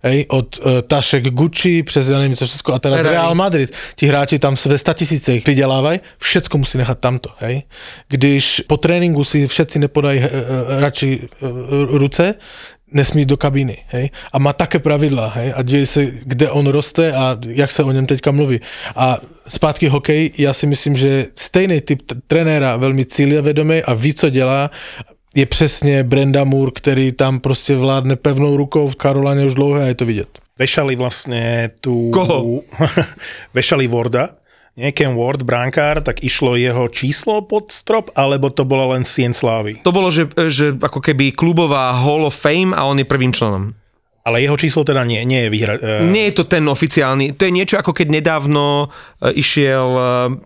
[0.03, 3.15] Hej, od e, tašek Gucci přes já nevím co všechno a teraz Ferrari.
[3.15, 7.63] Real Madrid, ti hráči tam ve 100 tisíce jich vydělávají, všecko musí nechat tamto, hej.
[8.07, 11.47] Když po tréninku si všetci nepodají e, e, radši e,
[11.97, 12.35] ruce,
[12.91, 17.13] nesmí do kabíny, hej, a má také pravidla, hej, a děje se, kde on roste
[17.13, 18.59] a jak se o něm teďka mluví.
[18.95, 24.29] A zpátky hokej, já si myslím, že stejný typ trenéra, velmi cílevědomý a ví, co
[24.29, 24.71] dělá,
[25.35, 29.91] je přesně Brenda Moore, který tam prostě vládne pevnou rukou v Karolaně už dlouho a
[29.91, 30.29] je to vidět.
[30.57, 32.09] Vešali vlastne tú...
[32.09, 32.65] Koho?
[33.55, 34.41] Vešali Warda,
[34.73, 39.37] nie Ken Ward, brankár, tak išlo jeho číslo pod strop, alebo to bola len Sien
[39.37, 39.81] Slávy.
[39.85, 43.73] To bolo, že, že ako keby klubová Hall of Fame a on je prvým členom.
[44.25, 45.73] Ale jeho číslo teda nie, nie je vyhra...
[45.77, 48.91] Uh, Nie je to ten oficiálny, to je niečo ako keď nedávno
[49.23, 50.01] e, išiel e,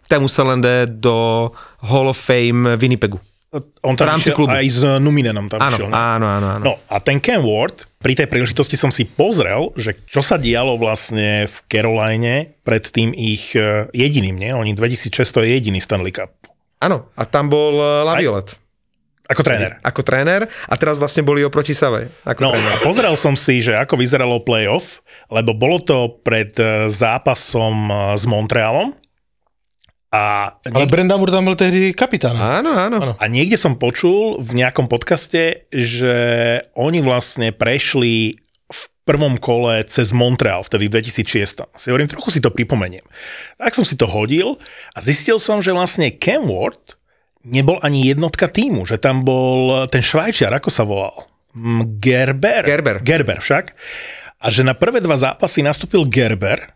[0.06, 1.50] Teemu Selende do
[1.82, 3.18] Hall of Fame Winnipegu.
[3.54, 4.50] On tam v rámci klubu.
[4.50, 5.88] aj s Numinenom tam Áno, išiel.
[5.88, 5.94] ne?
[5.94, 6.64] áno, áno, áno.
[6.64, 10.76] No a ten Ken Ward, pri tej príležitosti som si pozrel, že čo sa dialo
[10.76, 14.52] vlastne v Caroline pred tým ich eh, jediným, nie?
[14.52, 16.32] Oni 2006 to je jediný Stanley Cup.
[16.80, 18.58] Áno, a tam bol e, Laviolet.
[19.28, 19.78] Ako tréner.
[19.80, 22.10] Ako tréner a teraz vlastne boli oproti Savej.
[22.26, 22.72] Ako No tréner.
[22.74, 27.76] a pozrel som si, že ako vyzeralo playoff, lebo bolo to pred eh, zápasom
[28.16, 28.96] s Montrealom
[30.12, 32.36] a Ale niek- Brenda Moore tam byl tehdy kapitán.
[32.36, 32.98] Áno, áno.
[33.00, 33.14] Áno.
[33.16, 36.16] A niekde som počul v nejakom podcaste, že
[36.76, 38.36] oni vlastne prešli
[38.68, 41.64] v prvom kole cez Montreal, vtedy v 2006.
[41.76, 43.04] Si hovorím, trochu si to pripomeniem.
[43.56, 44.60] Tak som si to hodil
[44.92, 47.00] a zistil som, že vlastne Ken Ward
[47.42, 51.26] nebol ani jednotka týmu, že tam bol ten Švajčiar, ako sa volal?
[51.56, 52.64] Mm, Gerber.
[52.64, 52.98] Gerber.
[53.00, 53.74] Gerber však.
[54.38, 56.68] A že na prvé dva zápasy nastúpil Gerber,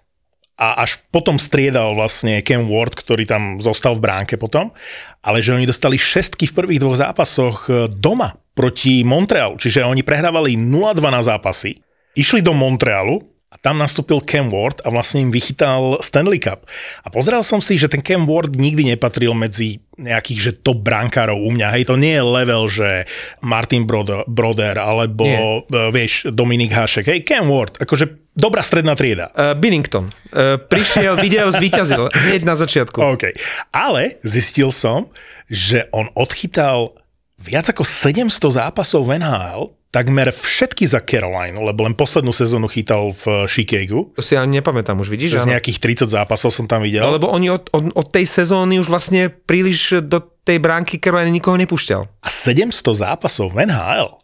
[0.55, 4.71] a až potom striedal vlastne Ken Ward, ktorý tam zostal v bránke potom,
[5.19, 9.99] ale že oni dostali šestky v prvých dvoch zápasoch e, doma proti Montrealu, čiže oni
[9.99, 11.83] prehrávali 0-2 na zápasy,
[12.15, 16.67] išli do Montrealu a tam nastúpil Ken Ward a vlastne im vychytal Stanley Cup.
[17.01, 21.39] A pozrel som si, že ten Ken Ward nikdy nepatril medzi nejakých že top brankárov
[21.39, 21.71] u mňa.
[21.71, 23.07] Hej, to nie je level, že
[23.39, 25.39] Martin Broder, Broder alebo Nie.
[25.63, 27.07] uh, vieš, Dominik Hašek.
[27.07, 29.31] Hej, Ken Ward, akože dobrá stredná trieda.
[29.31, 30.11] Uh, Binnington.
[30.35, 32.99] Uh, prišiel, video, zvíťazil hneď na začiatku.
[32.99, 33.31] OK.
[33.71, 35.07] Ale zistil som,
[35.47, 36.99] že on odchytal
[37.39, 43.15] viac ako 700 zápasov v NHL, takmer všetky za Carolina, lebo len poslednú sezónu chytal
[43.15, 44.11] v Chicagu.
[44.11, 45.39] To si ani nepamätám už, vidíš?
[45.39, 45.55] Z áno.
[45.55, 47.07] nejakých 30 zápasov som tam videl.
[47.07, 51.55] Lebo oni od, od, od tej sezóny už vlastne príliš do tej bránky Carolina nikoho
[51.55, 52.03] nepúšťal.
[52.19, 54.19] A 700 zápasov v NHL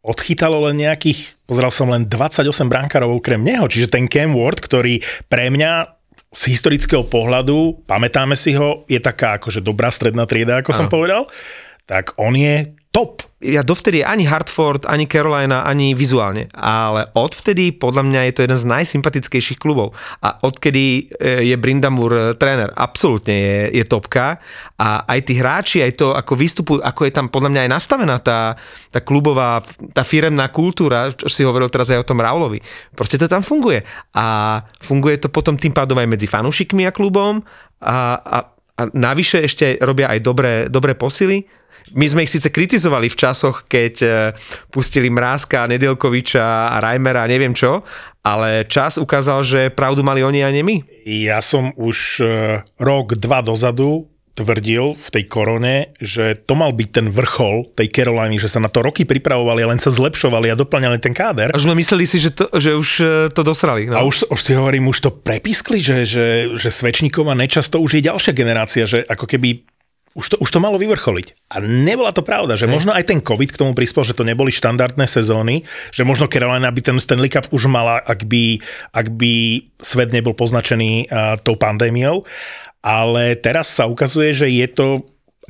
[0.00, 5.02] odchytalo len nejakých, pozeral som len 28 brankárov okrem neho, čiže ten Cam Ward, ktorý
[5.28, 10.70] pre mňa z historického pohľadu, pamätáme si ho, je taká akože dobrá stredná trieda, ako
[10.72, 11.26] som povedal,
[11.90, 13.22] tak on je top.
[13.40, 18.58] Ja dovtedy ani Hartford, ani Carolina, ani vizuálne, ale odvtedy podľa mňa je to jeden
[18.60, 19.96] z najsympatickejších klubov.
[20.20, 24.44] A odkedy e, je Brindamur e, tréner, absolútne je, je topka
[24.76, 28.16] a aj tí hráči, aj to, ako vystupujú, ako je tam podľa mňa aj nastavená
[28.20, 28.60] tá,
[28.92, 29.64] tá klubová,
[29.96, 32.60] tá firemná kultúra, čo si hovoril teraz aj o tom Raulovi.
[32.92, 33.80] Proste to tam funguje.
[34.12, 37.40] A funguje to potom tým pádom aj medzi fanúšikmi a klubom
[37.80, 38.38] a, a,
[38.76, 41.59] a navyše ešte robia aj dobré, dobré posily.
[41.94, 44.08] My sme ich síce kritizovali v časoch, keď e,
[44.70, 47.82] pustili Mrázka, Nedelkoviča a Reimera a neviem čo,
[48.20, 50.76] ale čas ukázal, že pravdu mali oni a nie my.
[51.08, 52.30] Ja som už eh,
[52.76, 58.40] rok, dva dozadu tvrdil v tej korone, že to mal byť ten vrchol tej Caroliny,
[58.40, 61.52] že sa na to roky pripravovali a len sa zlepšovali a doplňali ten káder.
[61.52, 63.04] Až sme mysleli si, že, to, že už e,
[63.34, 63.90] to dosrali.
[63.90, 64.00] No.
[64.00, 67.82] A už, už si hovorím, už to prepiskli, že, že, že Svečníkov a Nečas to
[67.82, 69.66] už je ďalšia generácia, že ako keby
[70.14, 71.54] už to, už to malo vyvrcholiť.
[71.54, 74.50] A nebola to pravda, že možno aj ten COVID k tomu prispel, že to neboli
[74.50, 75.62] štandardné sezóny,
[75.94, 78.58] že možno Carolina by ten Stanley Cup už mala, ak by,
[78.90, 82.26] ak by svet nebol poznačený uh, tou pandémiou.
[82.82, 84.86] Ale teraz sa ukazuje, že je to,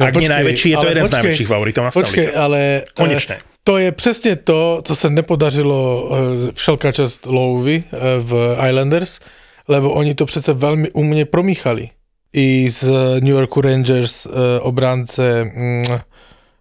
[0.01, 2.27] No ak nie počkej, najväčší, je to jeden z počkej, najväčších favoritov na Stanley Počkej,
[2.33, 2.61] ale
[2.97, 3.37] Konečne.
[3.37, 6.11] eh, to je přesně to, co se nepodařilo
[6.49, 9.21] eh, všelká čast Louvy eh, v Islanders,
[9.69, 11.89] lebo oni to přece velmi umně promíchali.
[12.33, 12.83] I z
[13.21, 15.85] New Yorku Rangers eh, obránce mm,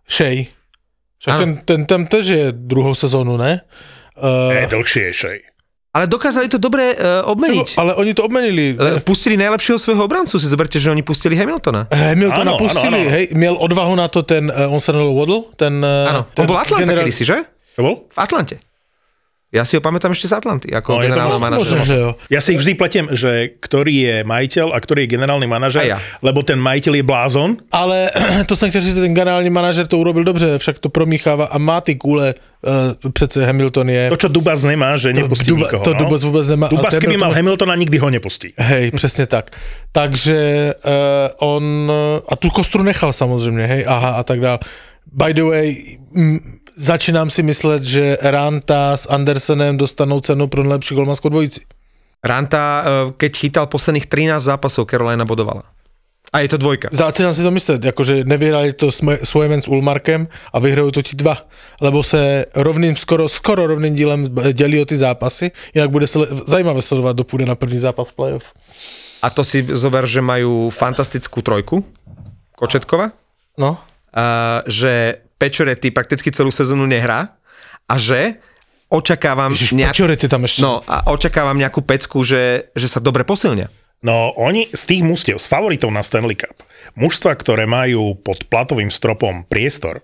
[0.09, 0.49] Shea.
[1.19, 3.61] Však ten, ten tam tež je druhou sezónu, ne?
[4.49, 5.47] Je Uh, dlhšie ešte.
[5.89, 7.79] Ale dokázali to dobre uh, obmeniť.
[7.79, 8.75] ale oni to obmenili.
[8.75, 11.87] Le, pustili najlepšieho svojho obrancu, si zoberte, že oni pustili Hamiltona.
[11.87, 13.15] Hamiltona Áno, pustili, áno, áno.
[13.15, 15.73] hej, měl odvahu na to ten, uh, on jmenoval Waddle, ten...
[15.79, 17.37] eh, Áno, ten on bol Atlanta generál- kedysi, že?
[17.73, 17.95] Čo bol?
[18.11, 18.55] V Atlante.
[19.49, 21.89] Ja si ho pamätám ešte z Atlanty, ako No, generálneho možno- Možno, manažera.
[21.89, 22.09] že jo.
[22.29, 25.97] Ja si ich vždy pletiem, že ktorý je majiteľ a ktorý je generálny manažer, ja.
[26.21, 27.49] lebo ten majiteľ je blázon.
[27.73, 28.13] Ale
[28.49, 31.57] to jsem chtěl říct, že ten generální manažer to urobil dobře, však to promíchává a
[31.57, 32.33] má ty kůle,
[33.01, 34.09] uh, přece Hamilton je...
[34.09, 35.81] To, čo Dubas nemá, že nepustí Duba- nikoho.
[35.83, 35.99] to no?
[35.99, 38.53] Dubas vůbec nemá, Dubas, keby byl mal to- Hamiltona, nikdy ho nepustí.
[38.57, 39.49] Hej, přesně tak.
[39.91, 40.37] Takže
[40.85, 41.91] uh, on,
[42.29, 44.59] a tu kostru nechal samozřejmě, hej, aha a tak dál.
[45.09, 46.39] By the way, m,
[46.79, 51.61] začínám si myslet, že Ranta s Andersenem dostanou cenu pro nejlepší golmanskou dvojici.
[52.23, 55.63] Ranta, eh, keď chytal posledných 13 zápasov, Carolina bodovala.
[56.29, 56.89] A je to dvojka.
[56.91, 58.91] Začínám si to myslet, jakože nevyhrali to
[59.23, 61.41] Swayman s Ulmarkem a vyhrajou to ti dva,
[61.81, 66.81] lebo se rovným, skoro, skoro rovným dílem dělí o ty zápasy, jinak bude sle- zajímavé
[66.81, 68.53] sledovat, kdo půjde na první zápas playoff.
[69.21, 71.83] A to si zober, že majú fantastickú trojku,
[72.55, 73.11] Kočetkova,
[73.59, 73.75] No,
[74.15, 77.39] a že Pečoretti prakticky celú sezónu nehrá
[77.87, 78.43] a že
[78.91, 79.95] očakávam Ježiš, nejak...
[79.95, 80.59] Pečorety tam ešte.
[80.59, 83.71] No a očakávam nejakú pecku, že, že sa dobre posilnia.
[83.99, 86.63] No, oni z tých mústiev, z favoritov na Stanley Cup,
[86.95, 90.03] mužstva, ktoré majú pod platovým stropom priestor,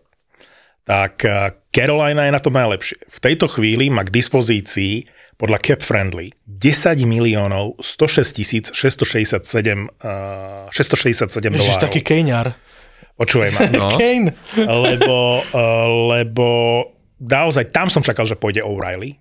[0.84, 3.08] tak eh, Carolina je na to najlepšie.
[3.08, 10.72] V tejto chvíli má k dispozícii podľa Cap Friendly 10 miliónov 106 tisíc 667, uh,
[10.72, 11.84] 667 Ježiš, dolárov.
[11.84, 12.56] taký Kejňar.
[13.16, 13.60] Počúvaj ma.
[13.72, 13.96] No.
[13.96, 14.36] Kane.
[14.60, 16.48] lebo, uh, lebo
[17.20, 19.16] naozaj tam som čakal, že pôjde O'Reilly.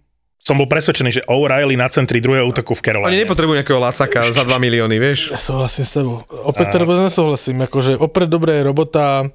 [0.44, 3.16] Som bol presvedčený, že O'Reilly na centri druhého útoku v Caroline.
[3.16, 5.32] Oni nepotrebujú nejakého lacaka za 2 milióny, vieš?
[5.32, 6.20] Ja souhlasím s tebou.
[6.28, 9.30] Opět teda vůbec nesouhlasím, jakože opět dobré je robota uh,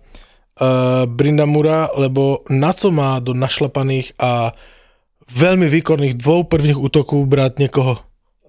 [1.09, 4.53] Brindamura, lebo na co má do našlapaných a
[5.29, 7.97] veľmi výkonných dvou prvních útoků brát někoho.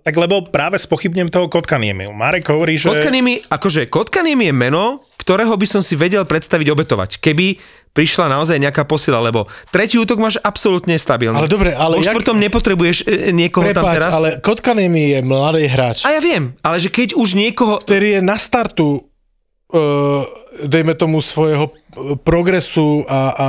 [0.00, 2.08] Tak lebo práve spochybnem toho Kotkaniemi.
[2.08, 2.88] Marek hovorí, že...
[2.88, 7.10] Kotkaniemi, akože Kotkaniemi je meno, ktorého by som si vedel predstaviť obetovať.
[7.20, 11.34] Keby prišla naozaj nejaká posila, lebo tretí útok máš absolútne stabilný.
[11.34, 14.12] Ale dobre, ale Po jak- štvrtom nepotrebuješ e, niekoho tam Prepáč, teraz.
[14.14, 17.82] ale Kotkanemi je mladý hráč, A ja viem, ale že keď už niekoho...
[17.82, 19.09] který je na startu
[20.66, 21.70] dejme tomu svojho
[22.22, 23.48] progresu a, a,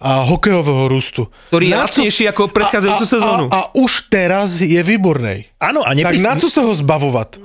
[0.00, 1.28] a hokejového růstu.
[1.50, 3.44] Ktorý je Na co- lacnejší ako predchádzajúcu a, a, sezónu.
[3.46, 5.46] A, a už teraz je výborný.
[5.62, 6.22] Áno, a Tak nepris...
[6.22, 7.38] na co se ho zbavovat?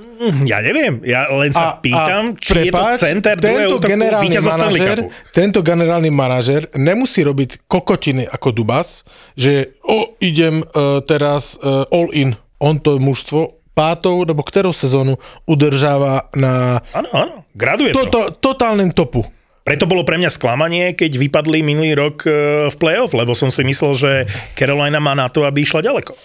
[0.46, 4.98] Ja neviem, ja len sa pýtam, či je to prepáč, center tento generálny manažer,
[5.34, 9.02] tento generálny manažer nemusí robiť kokotiny ako Dubas,
[9.34, 12.38] že o, idem uh, teraz uh, all in.
[12.62, 18.04] On to mužstvo pátou nebo kterou sezónu udržáva na Áno, áno, graduje to.
[18.04, 18.20] to, to,
[18.52, 19.24] totálnym topu.
[19.62, 22.30] Preto bolo pre mňa sklamanie, keď vypadli minulý rok e,
[22.66, 24.10] v play-off, lebo som si myslel, že
[24.58, 26.18] Carolina má na to, aby išla ďaleko.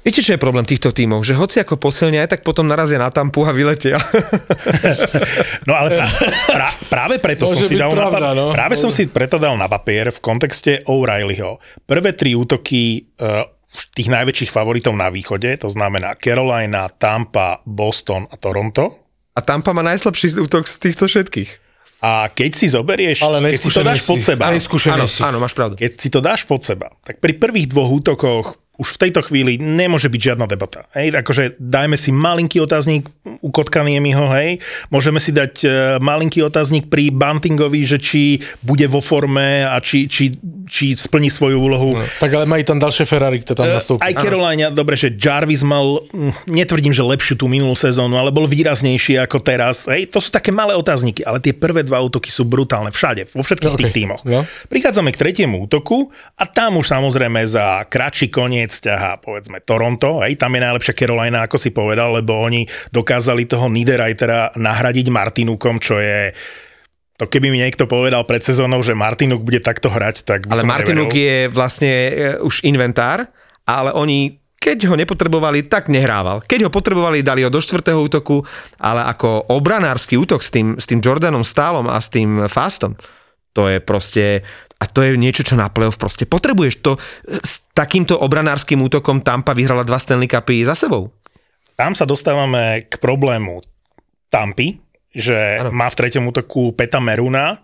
[0.00, 1.20] Viete, čo je problém týchto tímov?
[1.28, 4.00] Že hoci ako posilnia, aj tak potom narazia na tampu a vyletia.
[5.68, 6.08] No ale pra,
[6.48, 8.56] pra, práve preto som Môže si dal pravda, na, no.
[8.56, 11.60] práve som si preto dal na papier v kontexte O'Reillyho.
[11.84, 13.44] Prvé tri útoky uh,
[13.92, 19.04] tých najväčších favoritov na východe, to znamená Carolina, Tampa, Boston a Toronto.
[19.36, 21.50] A Tampa má najslabší útok z týchto všetkých.
[21.98, 25.18] A keď si zoberieš, Ale keď si to dáš pod seba, Najskúšený Áno, si.
[25.18, 25.74] áno, máš pravdu.
[25.74, 29.58] keď si to dáš pod seba, tak pri prvých dvoch útokoch už v tejto chvíli
[29.58, 30.86] nemôže byť žiadna debata.
[30.94, 33.10] Hej, akože dajme si malinký otáznik
[33.42, 34.62] u Kotkaniemiho, hej,
[34.94, 40.06] môžeme si dať e, malinký otáznik pri Buntingovi, že či bude vo forme a či,
[40.06, 40.30] či,
[40.70, 41.98] či splní svoju úlohu.
[41.98, 42.04] No.
[42.22, 44.02] Tak ale mají tam dalšie Ferrari, ktoré tam nastoupí.
[44.06, 48.46] Aj Carolina, dobre, že Jarvis mal, mm, netvrdím, že lepšiu tú minulú sezónu, ale bol
[48.46, 49.90] výraznejší ako teraz.
[49.90, 53.42] Hej, to sú také malé otázniky, ale tie prvé dva útoky sú brutálne všade, vo
[53.42, 53.94] všetkých Okay.
[53.94, 54.22] tých tímoch.
[54.24, 54.42] No.
[54.72, 60.36] Prichádzame k tretiemu útoku a tam už samozrejme za kratší koniec ťahá povedzme Toronto, hej,
[60.36, 65.96] tam je najlepšia Carolina, ako si povedal, lebo oni dokázali toho Niederreitera nahradiť Martinukom, čo
[65.98, 66.36] je
[67.18, 70.62] to keby mi niekto povedal pred sezónou, že Martinuk bude takto hrať, tak by Ale
[70.62, 71.26] som Martinuk neveril.
[71.26, 73.26] je vlastne e, už inventár,
[73.66, 76.42] ale oni keď ho nepotrebovali, tak nehrával.
[76.42, 78.42] Keď ho potrebovali, dali ho do štvrtého útoku,
[78.82, 82.98] ale ako obranársky útok s tým, s tým Jordanom Stálom a s tým Fastom,
[83.54, 84.42] to je proste,
[84.78, 86.74] a to je niečo, čo na playoff proste potrebuješ.
[86.86, 86.94] To
[87.26, 91.10] s takýmto obranárskym útokom Tampa vyhrala dva Stanley Cupy za sebou.
[91.74, 93.62] Tam sa dostávame k problému
[94.30, 94.78] Tampy,
[95.10, 95.74] že ano.
[95.74, 97.58] má v treťom útoku Peta Meruna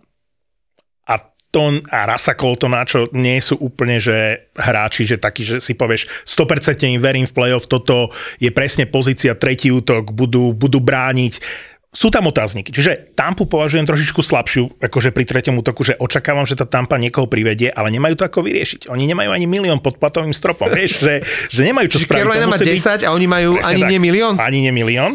[1.06, 1.14] a
[1.54, 6.26] Ton a Rasa Coltona, čo nie sú úplne že hráči, že takí, že si povieš
[6.26, 8.10] 100% im verím v playoff, toto
[8.42, 11.38] je presne pozícia, tretí útok, budú, budú brániť.
[11.94, 12.74] Sú tam otázniky.
[12.74, 17.30] Čiže Tampu považujem trošičku slabšiu, akože pri treťom útoku, že očakávam, že tá Tampa niekoho
[17.30, 18.90] privedie, ale nemajú to ako vyriešiť.
[18.90, 22.22] Oni nemajú ani milión pod platovým stropom, vieš, že, že nemajú čo Čiže spraviť.
[22.26, 23.90] Carolina má musí byť- 10 a oni majú Presne ani tak.
[23.94, 24.34] nie milión?
[24.36, 25.12] Ani nie milión.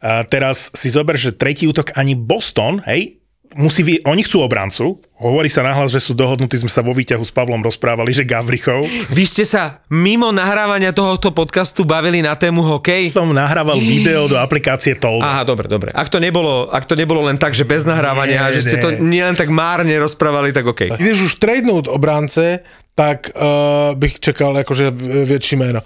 [0.00, 3.19] A teraz si zober, že tretí útok ani Boston, hej,
[3.52, 4.84] musí vy, oni chcú obrancu,
[5.16, 8.86] hovorí sa nahlas, že sú dohodnutí, sme sa vo výťahu s Pavlom rozprávali, že Gavrichov.
[9.10, 13.10] Vy ste sa mimo nahrávania tohoto podcastu bavili na tému hokej?
[13.10, 15.26] Som nahrával video do aplikácie Toldo.
[15.26, 15.90] Aha, dobre, dobre.
[15.90, 18.76] Ak to nebolo, ak to nebolo len tak, že bez nahrávania, Nie, a že ste
[18.78, 18.84] nie.
[18.84, 20.94] to nielen tak márne rozprávali, tak OK.
[20.94, 22.62] Když už tradenúť obránce,
[22.94, 25.80] tak uh, bych čekal akože v- väčší jméno.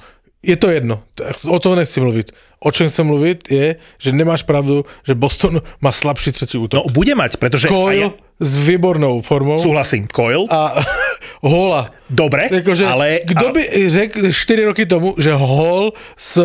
[0.45, 1.01] Je to jedno,
[1.49, 2.31] o toho nechci mluvit.
[2.61, 6.81] O čem chcem mluvit je, že nemáš pravdu, že Boston má slabší třetí útok.
[6.81, 7.69] No bude mať, pretože...
[7.69, 8.09] Coyle a ja,
[8.41, 10.75] s výbornou formou súhlasím, Coyle, a
[11.45, 11.87] Hola.
[12.11, 13.21] dobre, Jakože, ale...
[13.25, 16.45] kdo by řekl 4 roky tomu, že Hall s uh,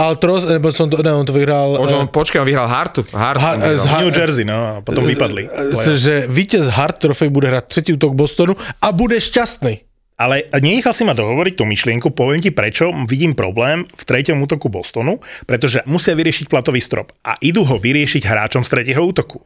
[0.00, 1.76] Altros, nebo som to, ne, on to vyhrál...
[1.78, 3.04] Možno eh, on, počkaj, on vyhral Hartu.
[3.12, 3.78] Hart, Ha- vyhral.
[3.78, 5.44] z Ha- New Jersey, no, a potom vypadli.
[5.46, 9.89] eh, že vítěz Hart Trophy bude hrať tretí útok Bostonu a bude šťastný.
[10.20, 14.68] Ale nenechal si ma dohovoriť tú myšlienku, poviem ti prečo vidím problém v treťom útoku
[14.68, 19.40] Bostonu, pretože musia vyriešiť platový strop a idú ho vyriešiť hráčom z tretieho útoku.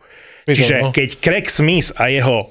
[0.51, 0.91] Čiže no.
[0.91, 2.51] keď Craig Smith a jeho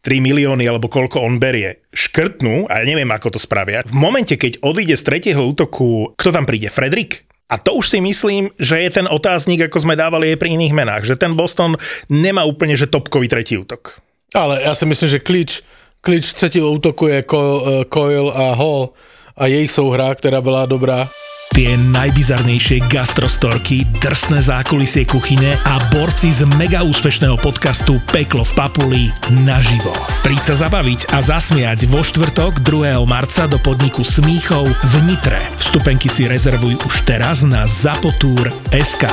[0.00, 4.40] 3 milióny alebo koľko on berie, škrtnú, a ja neviem, ako to spravia, v momente,
[4.40, 6.72] keď odíde z tretieho útoku, kto tam príde?
[6.72, 7.28] Fredrik?
[7.48, 10.72] A to už si myslím, že je ten otáznik, ako sme dávali aj pri iných
[10.72, 11.76] menách, že ten Boston
[12.08, 14.00] nemá úplne že topkový tretí útok.
[14.36, 15.52] Ale já si myslím, že klíč,
[16.00, 18.88] klíč třetího útoku je eh, Coyle a Hall
[19.36, 21.08] a jejich souhra, která byla dobrá.
[21.48, 29.02] Tie najbizarnejšie gastrostorky, drsné zákulisie kuchyne a borci z mega úspešného podcastu Peklo v Papuli
[29.42, 29.90] naživo.
[30.22, 33.02] Príď sa zabaviť a zasmiať vo štvrtok 2.
[33.08, 35.40] marca do podniku Smíchov v Nitre.
[35.58, 39.08] Vstupenky si rezervuj už teraz na zapotur.sk.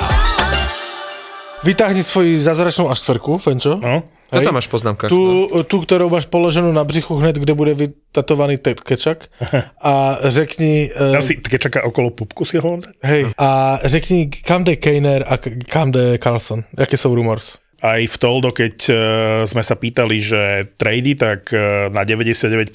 [1.65, 3.81] Vytáhni svoji zázračnou aštverku, Fenčo.
[3.81, 4.05] No?
[4.25, 4.45] Čo Hej.
[4.49, 5.09] tam máš v poznámkach?
[5.09, 5.21] Tu,
[5.69, 9.29] tu, kterou máš položenou na břichu hned, kde bude vytatovaný kečak.
[9.81, 10.89] A řekni...
[10.97, 15.25] Tam Uh, si, keď čaká okolo pupku si ho hej, a řekni, kam jde Kejner
[15.27, 15.37] a
[15.69, 16.63] kam jde Carlson.
[16.79, 17.57] Jaké jsou rumors?
[17.81, 18.95] Aj v Toldo, keď uh,
[19.45, 22.65] sme sa pýtali, že trady, tak uh, na 99%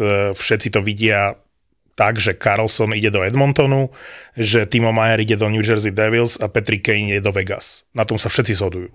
[0.00, 1.36] uh, všetci to vidia
[1.96, 3.92] tak, že Carlson ide do Edmontonu,
[4.36, 7.84] že Timo Mayer ide do New Jersey Devils a Patrick Kane ide do Vegas.
[7.92, 8.88] Na tom sa všetci zhodujú.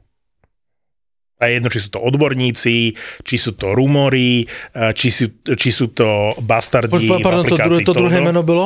[1.42, 2.94] A je jedno, či sú to odborníci,
[3.26, 4.46] či sú to rumory,
[4.78, 8.16] uh, či sú, či sú to bastardi Pa- Pardon, v to, druhé, aplikácii to druhé
[8.22, 8.26] Toldo.
[8.30, 8.66] jméno bylo?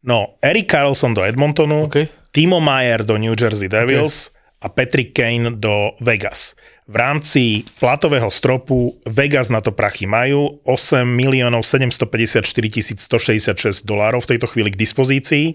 [0.00, 2.08] No, Eric Carlson do Edmontonu, OK.
[2.32, 4.32] Timo Mayer do New Jersey Devils
[4.64, 6.54] a Patrick Kane do Vegas.
[6.90, 12.42] V rámci platového stropu Vegas na to prachy majú 8 miliónov 754
[12.98, 15.46] 166 dolárov v tejto chvíli k dispozícii.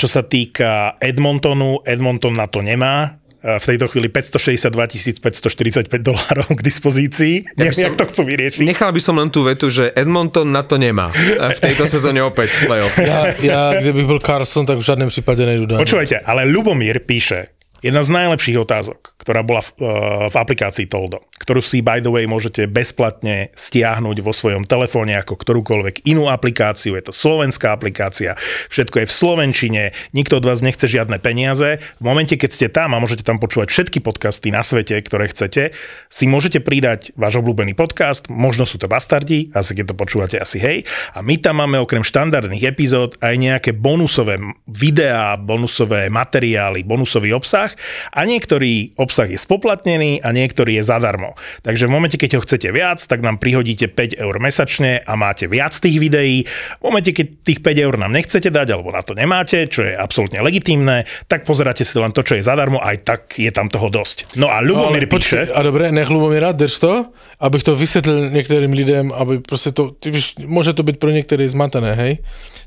[0.00, 3.19] Čo sa týka Edmontonu, Edmonton na to nemá.
[3.40, 4.86] V tejto chvíli 562
[5.20, 7.56] 545 dolárov k dispozícii.
[7.56, 8.60] Neviem, som- jak to chcú vyriešiť.
[8.68, 11.08] Nechal by som len tú vetu, že Edmonton na to nemá.
[11.56, 12.92] V tejto sezóne opäť playoff.
[13.00, 15.78] Já, já, kdybych byl Carlson, tak v žádném případě nejdu dál.
[15.78, 17.46] Počúvajte, ale Lubomír píše,
[17.80, 19.88] jedna z najlepších otázok, ktorá bola v, uh,
[20.28, 25.40] v aplikácii Toldo, ktorú si by the way môžete bezplatne stiahnuť vo svojom telefóne ako
[25.40, 26.94] ktorúkoľvek inú aplikáciu.
[26.94, 28.36] Je to slovenská aplikácia,
[28.68, 31.80] všetko je v slovenčine, nikto od vás nechce žiadne peniaze.
[31.98, 35.72] V momente, keď ste tam a môžete tam počúvať všetky podcasty na svete, ktoré chcete,
[36.12, 40.60] si môžete pridať váš obľúbený podcast, možno sú to bastardi, asi keď to počúvate asi
[40.60, 40.84] hej.
[41.16, 44.36] A my tam máme okrem štandardných epizód aj nejaké bonusové
[44.68, 47.69] videá, bonusové materiály, bonusový obsah
[48.14, 51.34] a niektorý obsah je spoplatnený a niektorý je zadarmo.
[51.62, 55.50] Takže v momente, keď ho chcete viac, tak nám prihodíte 5 eur mesačne a máte
[55.50, 56.44] viac tých videí.
[56.78, 59.92] V momente, keď tých 5 eur nám nechcete dať alebo na to nemáte, čo je
[59.96, 63.88] absolútne legitímne, tak pozeráte si len to, čo je zadarmo, aj tak je tam toho
[63.90, 64.36] dosť.
[64.36, 65.14] No a Ľubomír píše...
[65.14, 66.92] počkej, a dobré, nech Lubomíra, drž to,
[67.40, 71.48] abych to vysvětlil některým lidem, aby prostě to, ty víš, může to být pro některé
[71.48, 72.18] zmatené, hej.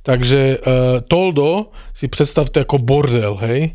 [0.04, 0.74] Takže uh,
[1.08, 3.72] Toldo si představte jako bordel, hej.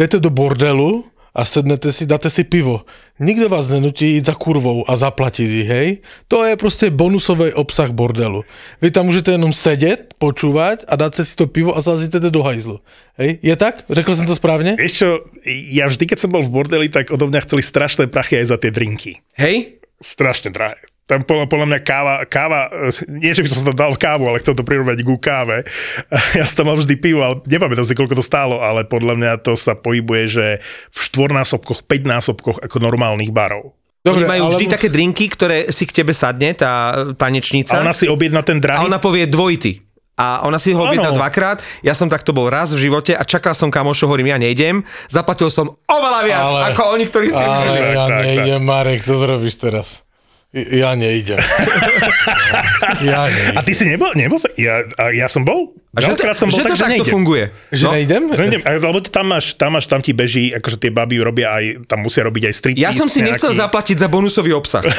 [0.00, 1.04] Jdete do bordelu
[1.36, 2.88] a sednete si, dáte si pivo.
[3.20, 5.98] Nikdo vás nenutí jít za kurvou a zaplatit ji, hej.
[6.28, 8.44] To je prostě bonusový obsah bordelu.
[8.82, 12.80] Vy tam můžete jenom sedět, počúvať a dát si to pivo a zazíte do hajzlu.
[13.18, 13.84] Hej, je tak?
[13.90, 14.76] Řekl jsem to správně?
[14.80, 15.20] Vieš čo,
[15.68, 18.56] ja vždy, keď som bol v bordeli, tak odo mňa chceli strašné prachy aj za
[18.56, 19.20] tie drinky.
[19.36, 19.84] Hej?
[20.00, 20.80] Strašne drahé.
[21.10, 24.30] Tam podľa, podľa mňa káva, káva, eh, nie že by som sa tam dal kávu,
[24.30, 25.66] ale chcel to prirovnať ku káve.
[26.38, 29.32] Ja som tam mal vždy pivo, ale nepamätám si, koľko to stálo, ale podľa mňa
[29.42, 30.46] to sa pohybuje, že
[30.94, 33.74] v štvornásobkoch, päťnásobkoch ako normálnych barov.
[34.06, 37.76] Oni majú vždy alebo- také drinky, ktoré si k tebe sadne, tá tanečnica.
[37.76, 39.82] A ona si objedná ten a drahý ona povie dvojity.
[40.20, 41.64] A ona si ho objedná dvakrát.
[41.80, 44.84] Ja som takto bol raz v živote a čakal som kamošov, hovorím, ja nejdem.
[45.08, 47.56] Zaplatil som oveľa viac, Ale- ako oni, ktorí si Ale.
[47.56, 50.04] Tak, ja tak, nejdem, Marek, to zrobíš teraz.
[50.50, 51.38] Ja nejdem.
[53.06, 53.62] ja A nejdem.
[53.62, 54.10] ty si nebol?
[54.18, 55.78] nebol ja, a ja som bol?
[55.90, 57.14] A že to, som bol že tak, to že takto nejdem.
[57.18, 57.44] funguje.
[57.74, 58.22] Že no, nejdem?
[58.30, 61.90] Že Neviem, lebo tam máš, tam máš, tam ti beží, akože tie baby robia aj,
[61.90, 62.86] tam musia robiť aj striptease.
[62.86, 63.62] Ja som si nechcel nejaký.
[63.66, 64.86] zaplatiť za bonusový obsah.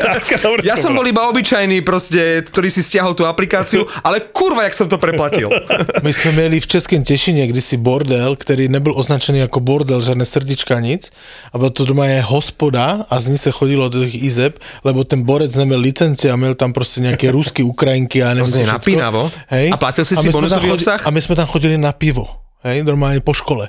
[0.00, 0.24] Tak,
[0.64, 4.88] Ja som bol iba obyčajný proste, ktorý si stiahol tú aplikáciu, ale kurva, jak som
[4.88, 5.52] to preplatil.
[6.04, 10.80] My jsme měli v Českém Těšině kdysi bordel, který nebyl označený jako bordel, žádné srdíčka,
[10.80, 11.12] nic.
[11.52, 15.04] A bylo to doma je hospoda a z ní se chodilo do těch izeb, lebo
[15.04, 19.32] ten borec neměl licenci a měl tam prostě nějaké rusky, Ukrajinky a nevím To napínavo.
[19.48, 19.70] Hej.
[19.72, 21.06] A platil si A si tam bonusový chodili- obsah?
[21.06, 22.28] A my jsme tam chodili na pivo.
[22.62, 23.68] Hej, normálně po škole.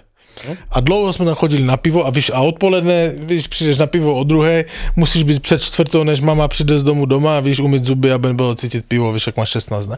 [0.71, 4.13] A dlouho jsme tam chodili na pivo a víš, a odpoledne, víš, přijdeš na pivo
[4.15, 7.83] o druhé, musíš být před čtvrtou, než mama přijde z domu doma a víš, umyť
[7.83, 9.97] zuby, aby bylo cítit pivo, víš, jak máš 16, ne?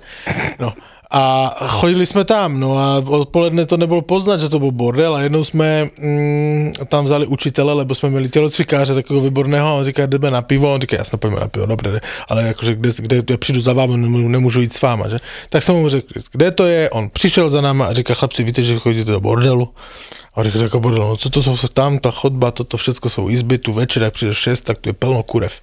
[0.59, 0.73] No.
[1.15, 5.21] A chodili jsme tam, no a odpoledne to nebylo poznat, že to byl bordel a
[5.21, 10.05] jednou jsme mm, tam vzali učitele, lebo jsme měli tělocvikáře takového výborného a on říká,
[10.05, 13.37] jdeme na pivo, on říká, jasno, pojďme na pivo, dobře, ale jakože kde, kde, já
[13.37, 15.19] přijdu za vámi, nemůžu, nemůžu jít s váma, že?
[15.49, 18.63] Tak jsem mu řekl, kde to je, on přišel za náma a říká, chlapci, víte,
[18.63, 19.69] že chodíte do bordelu?
[20.33, 23.29] A on říká, jako bordel, no co to jsou tam, ta chodba, toto všechno jsou
[23.29, 25.61] izby, tu večer, jak přijdeš 6, tak tu je plno kurev.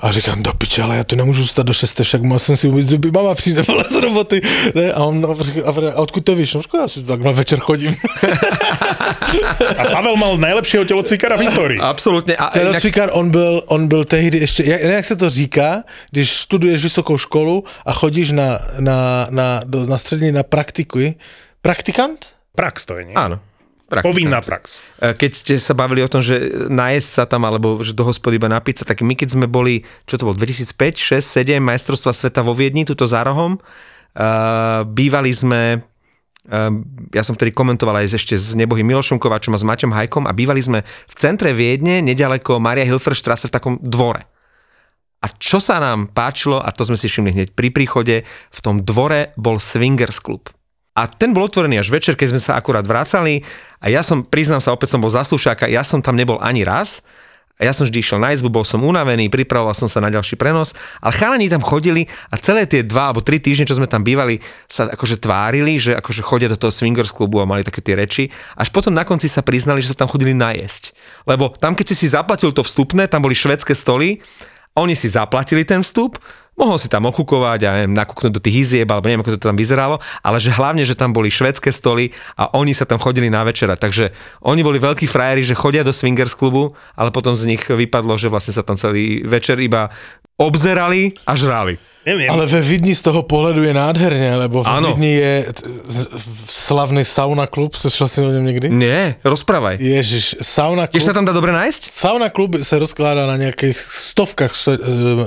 [0.00, 2.68] A říkám, do piče, ale já tu nemůžu stát do 6, však mal jsem si
[2.68, 4.40] umýt zuby, mama přijde vole z roboty.
[4.74, 4.92] Ne?
[4.92, 5.26] A on
[5.64, 6.54] a a, odkud to víš?
[6.54, 7.96] No, škoda, já si tak na večer chodím.
[9.78, 11.80] A Pavel mal najlepšieho telocvikára v histórii.
[11.80, 12.36] Absolutně.
[12.36, 15.82] A Ten inak, cvikár, on byl, on byl tehdy ještě, jak, jak se to říká,
[16.10, 21.14] když studuješ vysokou školu a chodíš na, na, na, do, na střední na praktiky,
[21.62, 22.26] praktikant?
[22.54, 23.14] Prax to je, nie?
[23.14, 23.40] áno.
[23.90, 24.14] Praktikant.
[24.14, 24.86] Povinná prax.
[25.02, 26.38] E, Keď ste sa bavili o tom, že
[26.70, 29.82] najesť sa tam, alebo že do hospody iba napiť sa, tak my keď sme boli,
[30.06, 35.34] čo to bolo, 2005, 6, 7, majstrovstva sveta vo Viedni, tuto za rohom, uh, bývali
[35.34, 35.82] sme
[36.50, 36.72] Uh,
[37.12, 40.32] ja som vtedy komentoval aj ešte s nebohým Milošom Kovačom a s Maťom Hajkom a
[40.32, 44.24] bývali sme v centre Viedne, nedaleko Maria Hilferstrasse v takom dvore.
[45.20, 48.80] A čo sa nám páčilo, a to sme si všimli hneď pri príchode, v tom
[48.80, 50.48] dvore bol swingers klub.
[50.94, 53.46] A ten bol otvorený až večer, keď sme sa akurát vracali
[53.78, 57.00] a ja som, priznám sa, opäť som bol zaslušáka, ja som tam nebol ani raz,
[57.60, 60.40] a ja som vždy išiel na izbu, bol som unavený, pripravoval som sa na ďalší
[60.40, 60.72] prenos,
[61.04, 64.40] ale chalani tam chodili a celé tie dva alebo tri týždne, čo sme tam bývali,
[64.64, 68.32] sa akože tvárili, že akože chodia do toho swingers klubu a mali také tie reči.
[68.56, 70.96] Až potom na konci sa priznali, že sa tam chodili najesť.
[71.28, 74.24] Lebo tam, keď si si zaplatil to vstupné, tam boli švedské stoly,
[74.72, 76.16] oni si zaplatili ten vstup,
[76.58, 79.56] mohol si tam okukovať a neviem, nakúknuť do tých izieb, alebo neviem, ako to tam
[79.56, 83.42] vyzeralo, ale že hlavne, že tam boli švedské stoly a oni sa tam chodili na
[83.46, 83.80] večera.
[83.80, 84.12] Takže
[84.44, 88.28] oni boli veľkí frajeri, že chodia do swingers klubu, ale potom z nich vypadlo, že
[88.28, 89.88] vlastne sa tam celý večer iba
[90.40, 91.76] obzerali a žrali.
[92.00, 94.88] Neviem, Ale ve Vidni z toho pohledu je nádherně, lebo v Ano.
[94.96, 95.52] Vidni je
[96.48, 98.68] slavný sauna klub, slyšel jsi o něm někdy?
[98.72, 99.76] Nie, rozprávaj.
[99.76, 101.92] Ježiš, sauna Tiež sa klub, tam dá dobre nájsť?
[101.92, 104.52] sauna klub se rozkládá na nějakých stovkách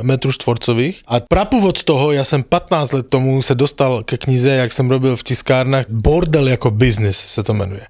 [0.01, 4.74] metrů štvorcových a prapůvod toho, já jsem 15 let tomu se dostal ke knize, jak
[4.74, 7.86] jsem robil v tiskárnách, Bordel jako business se to jmenuje.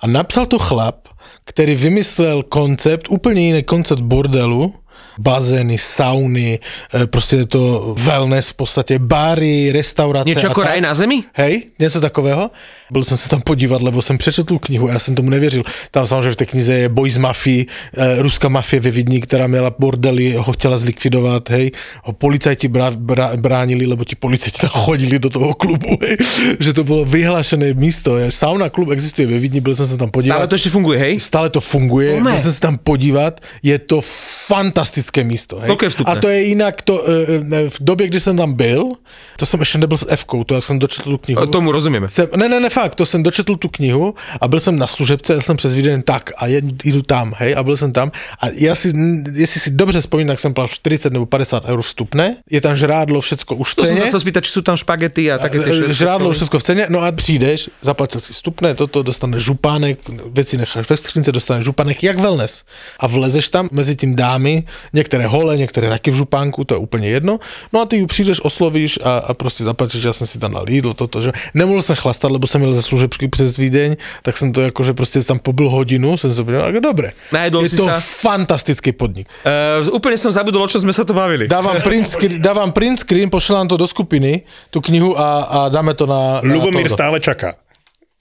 [0.00, 1.08] A napsal to chlap,
[1.44, 4.74] který vymyslel koncept, úplně jiný koncept bordelu,
[5.18, 6.58] bazény, sauny,
[7.06, 10.28] prostě je to wellness v podstatě, bary, restaurace.
[10.28, 11.24] Niečo ako raj na zemi?
[11.32, 12.50] Hej, něco takového.
[12.90, 15.62] Byl jsem se tam podívat, lebo jsem přečetl knihu, já jsem tomu nevěřil.
[15.90, 19.46] Tam samozřejmě v té knize je boj z mafii, eh, ruská mafie ve Vidni, která
[19.46, 21.70] měla bordely, ho chtěla zlikvidovat, hej.
[22.04, 26.16] Ho policajti brá, brá, bránili, lebo ti policajti tam chodili do toho klubu, hej.
[26.60, 28.14] Že to bylo vyhlášené místo.
[28.30, 30.36] Sauna klub existuje ve Vidni, byl jsem se tam podívat.
[30.36, 31.20] Ale to ešte funguje, hej?
[31.20, 32.30] Stále to funguje, Tome.
[32.30, 34.00] byl jsem se tam podívat, je to
[34.46, 35.58] fantastické místo.
[35.58, 35.76] Hej?
[35.82, 36.12] Je vstupné?
[36.12, 37.12] A to je jinak, to, eh,
[37.52, 38.92] eh, v době, kdy jsem tam byl,
[39.36, 41.42] to jsem ještě nebyl s F-kou, to já jsem dočetl tu knihu.
[41.42, 42.08] O, Tomu rozumieme.
[42.08, 45.32] Jsem, ne, ne, ne, fakt, to jsem dočetl tu knihu a byl jsem na služebce,
[45.32, 48.10] jel jsem přes vídeň tak a jed, jdu tam, hej, a byl jsem tam
[48.42, 48.92] a já si,
[49.34, 53.20] jestli si dobře vzpomínám, tak jsem platil 40 nebo 50 eur vstupné, je tam žrádlo,
[53.20, 54.00] všecko už v To ceně.
[54.00, 56.34] sa chcel spýtať, či sú tam špagety a také tie švedské Žrádlo stoly.
[56.34, 59.98] všechno v ceně, no a přijdeš, zaplatil si vstupné, toto, dostaneš župánek,
[60.32, 62.64] věci necháš ve skřínce, dostaneš župánek, jak wellness.
[63.00, 64.64] A vlezeš tam, mezi tím dámy,
[64.96, 67.38] některé hole, některé taky v župánku, to je úplně jedno.
[67.72, 70.64] No a ty ju přijdeš, oslovíš a, a prostě zaplatíš, já jsem si tam dal
[70.68, 74.52] jídlo, toto, že nemohl jsem chlastat, lebo jsem měl ze služebky přes Vídeň, tak jsem
[74.52, 77.12] to jako, že prostě tam pobyl hodinu, jsem se podíval, ako dobre.
[77.32, 78.00] Najedol je si to sa?
[78.00, 79.28] fantastický podnik.
[79.44, 81.50] Uh, úplne som zabudol, o čom sme sa to bavili.
[81.50, 85.92] Dávám print screen, dávám print screen pošlám to do skupiny, tu knihu a, a dáme
[85.94, 86.40] to na...
[86.40, 87.65] na Lubomír stále čaká.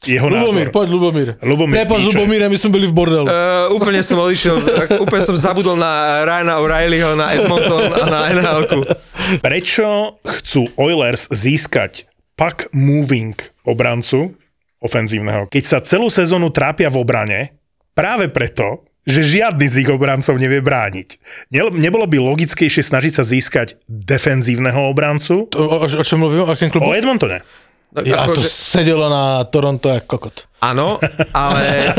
[0.06, 0.76] Jeho Lubomír, názor.
[0.76, 1.28] poď Lubomír.
[1.42, 2.08] Lubomír Prepač, píše.
[2.14, 3.26] Lubomíre, my sme byli v bordelu.
[3.26, 4.56] Uh, úplne som odišiel,
[4.98, 8.86] úplne som zabudol na Ryana O'Reillyho, na Edmonton a na NHL-ku.
[9.42, 13.34] Prečo chcú Oilers získať puck moving
[13.64, 14.38] obrancu
[14.78, 17.40] ofenzívneho, keď sa celú sezónu trápia v obrane?
[17.96, 21.10] Práve preto, že žiadny z ich obrancov nevie brániť.
[21.50, 25.46] Ne- Nebolo by logickejšie snažiť sa získať defenzívneho obrancu?
[25.54, 26.44] O, o, o čom mluvím?
[26.44, 26.92] O akém O?
[26.92, 27.46] Edmontone.
[28.04, 30.52] Ja, a to akože- sedelo na Toronto jak kokot.
[30.66, 30.98] Áno,
[31.30, 31.94] ale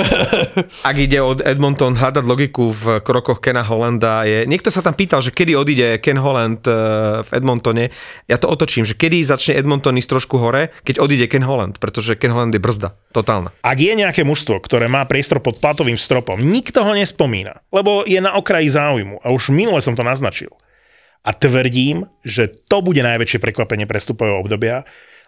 [0.88, 4.42] ak ide od Edmonton hľadať logiku v krokoch Kena Hollanda je...
[4.44, 6.74] Niekto sa tam pýtal, že kedy odíde Ken Holland eh,
[7.22, 7.94] v Edmontone.
[8.26, 12.18] Ja to otočím, že kedy začne Edmonton ísť trošku hore, keď odíde Ken Holland, pretože
[12.18, 12.92] Ken Holland je brzda.
[13.14, 13.54] Totálna.
[13.62, 18.18] Ak je nejaké mužstvo, ktoré má priestor pod platovým stropom, nikto ho nespomína, lebo je
[18.18, 19.22] na okraji záujmu.
[19.22, 20.50] A už minule som to naznačil.
[21.22, 24.82] A tvrdím, že to bude najväčšie prekvapenie prestupového obdobia.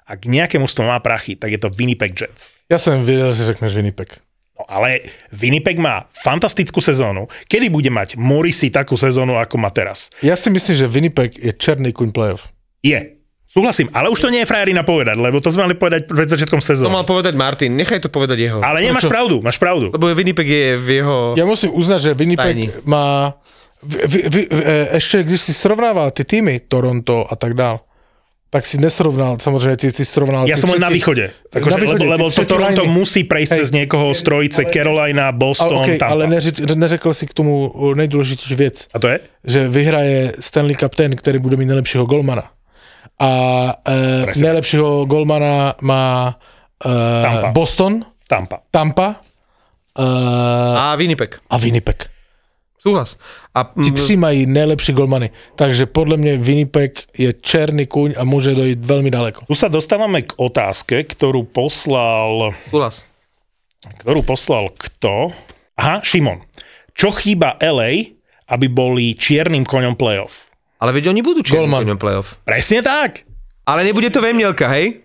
[0.04, 2.52] Ak nejaké mužstvo má prachy, tak je to Winnipeg Jets.
[2.68, 4.20] Ja som vedel, že řekneš Winnipeg.
[4.54, 5.02] No ale
[5.32, 7.26] Winnipeg má fantastickú sezónu.
[7.44, 10.12] Kedy bude mať Morrissey takú sezónu, ako má teraz?
[10.20, 12.52] Ja si myslím, že Winnipeg je černý kuň playoff.
[12.78, 13.16] Je.
[13.48, 16.58] Súhlasím, ale už to nie je frajerina povedať, lebo to sme mali povedať pred začiatkom
[16.58, 16.90] To sezóny.
[16.90, 18.58] mal povedať Martin, nechaj to povedať jeho.
[18.58, 19.14] Ale nemáš Prečo?
[19.14, 19.94] pravdu, máš pravdu.
[19.94, 21.16] Lebo Winnipeg je v jeho...
[21.34, 22.66] Ja musím uznať, že Winnipeg Stajni.
[22.82, 23.38] má...
[23.78, 24.62] Vy, vy, vy, e,
[24.96, 27.78] ešte když si srovnával ty týmy, Toronto a tak dál,
[28.54, 30.46] tak si nesrovnal, samozrejme, ty, ty srovnal...
[30.46, 31.34] Ja ty som len na východe.
[31.50, 33.58] Akože, Na východe, lebo, lebo to Toronto musí prejsť Hej.
[33.58, 36.14] cez niekoho z trojice Carolina, Ale, Boston, okay, Tampa.
[36.14, 39.18] ale neři, neřekl si k tomu nejdůležitější věc, A to je?
[39.42, 42.46] že vyhraje Stanley Cup ten, který bude mít nejlepšího golmana.
[43.18, 43.30] A
[43.82, 44.42] e, Presne.
[44.42, 46.38] nejlepšího golmana má
[46.78, 47.50] e, Tampa.
[47.50, 48.58] Boston, Tampa.
[48.70, 49.18] Tampa
[49.98, 50.06] e,
[50.78, 51.42] A Winnipeg.
[51.50, 52.13] a Winnipeg.
[52.84, 53.16] Súhlas.
[53.56, 55.30] A, Ti mm, tři mají nejlepší golmany.
[55.56, 59.48] Takže podle mě Winnipeg je černý kuň a může dojít velmi daleko.
[59.48, 63.08] Tu sa dostávame k otázke, ktorú poslal, súhlas.
[64.04, 65.32] ktorú poslal kto?
[65.80, 66.44] Aha, Šimon.
[66.92, 68.20] Čo chýba LA,
[68.52, 70.52] aby boli čiernym koňom playoff?
[70.76, 71.88] Ale veď oni budú čiernym Golman.
[71.88, 72.36] koňom playoff.
[72.44, 73.24] Presne tak.
[73.64, 75.03] Ale nebude to Vemielka, hej?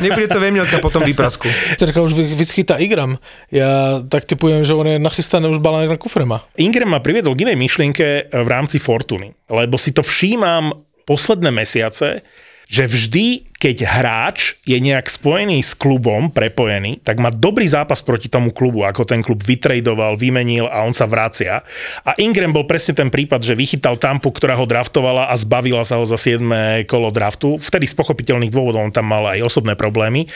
[0.00, 1.48] Nebude to Vemielka po tom výprasku.
[1.78, 3.18] Teďka už vy- vyschýta Igram.
[3.50, 6.44] Já tak typujem, že on je nachystaný už balán na kufrema.
[6.56, 10.72] Ingram ma priviedol k inej myšlienke v rámci Fortuny, lebo si to všímam
[11.08, 12.20] posledné mesiace,
[12.68, 18.30] že vždy, keď hráč je nejak spojený s klubom, prepojený, tak má dobrý zápas proti
[18.30, 21.66] tomu klubu, ako ten klub vytradoval, vymenil a on sa vracia.
[22.06, 25.98] A Ingram bol presne ten prípad, že vychytal Tampu, ktorá ho draftovala a zbavila sa
[25.98, 26.86] ho za 7.
[26.86, 27.58] kolo draftu.
[27.58, 30.30] Vtedy z pochopiteľných dôvodov on tam mal aj osobné problémy,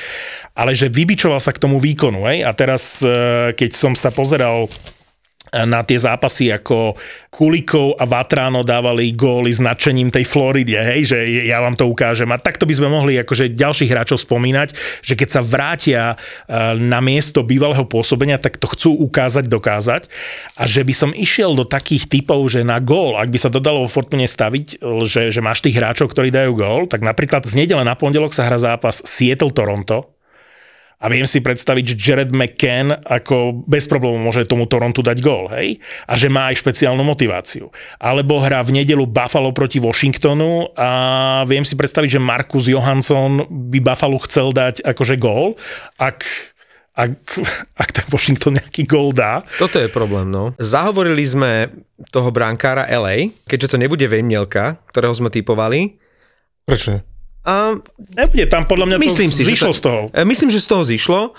[0.59, 2.27] ale že vybičoval sa k tomu výkonu.
[2.27, 2.43] Hej?
[2.43, 4.67] A teraz, eh, keď som sa pozeral
[5.53, 6.97] na tie zápasy ako
[7.29, 12.29] Kulikov a Vatrano dávali góly s nadšením tej Floride, hej, že ja vám to ukážem.
[12.33, 14.73] A takto by sme mohli akože ďalších hráčov spomínať,
[15.05, 20.03] že keď sa vrátia eh, na miesto bývalého pôsobenia, tak to chcú ukázať, dokázať.
[20.57, 23.85] A že by som išiel do takých typov, že na gól, ak by sa dodalo
[23.85, 27.85] vo Fortune staviť, že, že máš tých hráčov, ktorí dajú gól, tak napríklad z nedele
[27.85, 30.22] na pondelok sa hrá zápas Seattle-Toronto,
[31.03, 35.51] a viem si predstaviť, že Jared McCann ako bez problémov môže tomu Torontu dať gól,
[35.51, 35.83] hej?
[36.07, 37.75] A že má aj špeciálnu motiváciu.
[37.99, 43.83] Alebo hrá v nedelu Buffalo proti Washingtonu a viem si predstaviť, že Marcus Johansson by
[43.83, 45.59] Buffalo chcel dať akože gól,
[45.99, 46.23] ak,
[46.95, 47.19] ak,
[47.83, 49.43] ak ten Washington nejaký gól dá.
[49.59, 50.55] Toto je problém, no.
[50.63, 51.67] Zahovorili sme
[52.15, 55.99] toho brankára LA, keďže to nebude Vemielka, ktorého sme typovali.
[56.63, 57.12] Proč
[57.43, 57.51] ne?
[57.51, 57.55] A
[57.99, 60.01] Nebude tam, podľa mňa myslím to si, že to, z toho.
[60.15, 61.21] E, Myslím, že z toho zišlo.
[61.27, 61.31] E,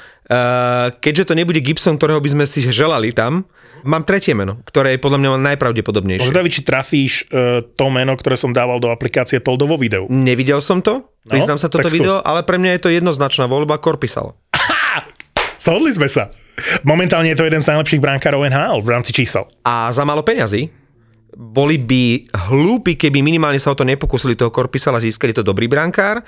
[1.00, 3.48] Keďže to nebude Gibson, ktorého by sme si želali tam,
[3.84, 6.32] mám tretie meno, ktoré je podľa mňa najpravdepodobnejšie.
[6.32, 10.08] Zdaví, či trafíš uh, to meno, ktoré som dával do aplikácie Toldo vo videu.
[10.08, 14.40] Nevidel som to, priznám sa toto video, ale pre mňa je to jednoznačná voľba Korpisal.
[15.64, 16.32] Shodli sme sa.
[16.88, 19.50] Momentálne je to jeden z najlepších brankárov NHL v rámci čísel.
[19.66, 20.70] A za málo peňazí
[21.38, 25.34] boli by hlúpi, keby minimálne sa o to nepokúsili toho Korpisala získať.
[25.34, 26.22] Je to dobrý brankár,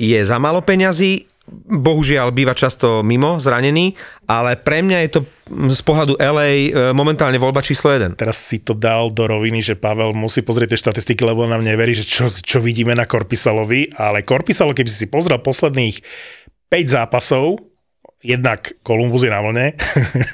[0.00, 3.98] je za málo peňazí, bohužiaľ býva často mimo, zranený,
[4.30, 5.20] ale pre mňa je to
[5.74, 8.14] z pohľadu LA e, momentálne voľba číslo 1.
[8.14, 11.92] teraz si to dal do roviny, že Pavel musí pozrieť tie štatistiky, lebo nám neverí,
[11.92, 15.98] že čo, čo vidíme na Korpisalovi, ale Korpisalo, keby si pozrel posledných
[16.70, 17.69] 5 zápasov,
[18.20, 19.72] jednak Kolumbus je na vlne,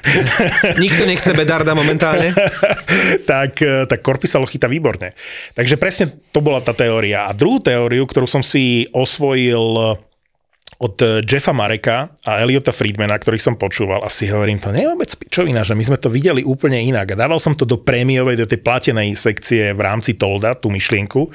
[0.83, 2.35] Nikto nechce Bedarda momentálne.
[3.31, 5.15] tak, eh, tak Korpisalo chytá výborne.
[5.55, 7.25] Takže presne to bola tá teória.
[7.27, 9.97] A druhú teóriu, ktorú som si osvojil
[10.77, 14.85] od eh, Jeffa Mareka a Eliota Friedmana, ktorých som počúval a si hovorím, to nie
[14.85, 17.15] je vôbec pičovina, že my sme to videli úplne inak.
[17.15, 21.31] A dával som to do prémiovej, do tej platenej sekcie v rámci Tolda, tú myšlienku.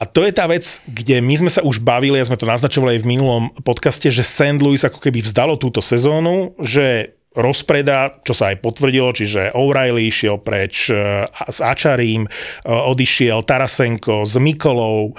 [0.00, 2.96] A to je tá vec, kde my sme sa už bavili, a sme to naznačovali
[2.96, 4.56] aj v minulom podcaste, že St.
[4.56, 10.42] Louis ako keby vzdalo túto sezónu, že rozpreda, čo sa aj potvrdilo, čiže O'Reilly išiel
[10.42, 12.30] preč e, s Ačarím, e,
[12.66, 15.14] odišiel Tarasenko s Mikolou,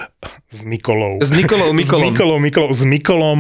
[0.52, 1.24] s Mikolou.
[1.24, 2.04] S Nikolou Mikolom.
[2.04, 3.40] S Mikolou, Mikolou, s Mikolom.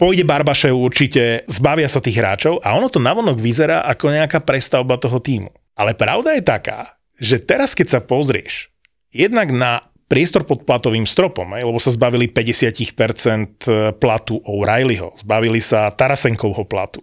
[0.00, 4.96] Pôjde Barbašev určite, zbavia sa tých hráčov a ono to navonok vyzerá ako nejaká prestavba
[4.96, 5.52] toho týmu.
[5.76, 8.72] Ale pravda je taká, že teraz keď sa pozrieš
[9.12, 13.66] jednak na priestor pod platovým stropom, aj, lebo sa zbavili 50%
[13.98, 17.02] platu O'Reillyho, zbavili sa Tarasenkovho platu,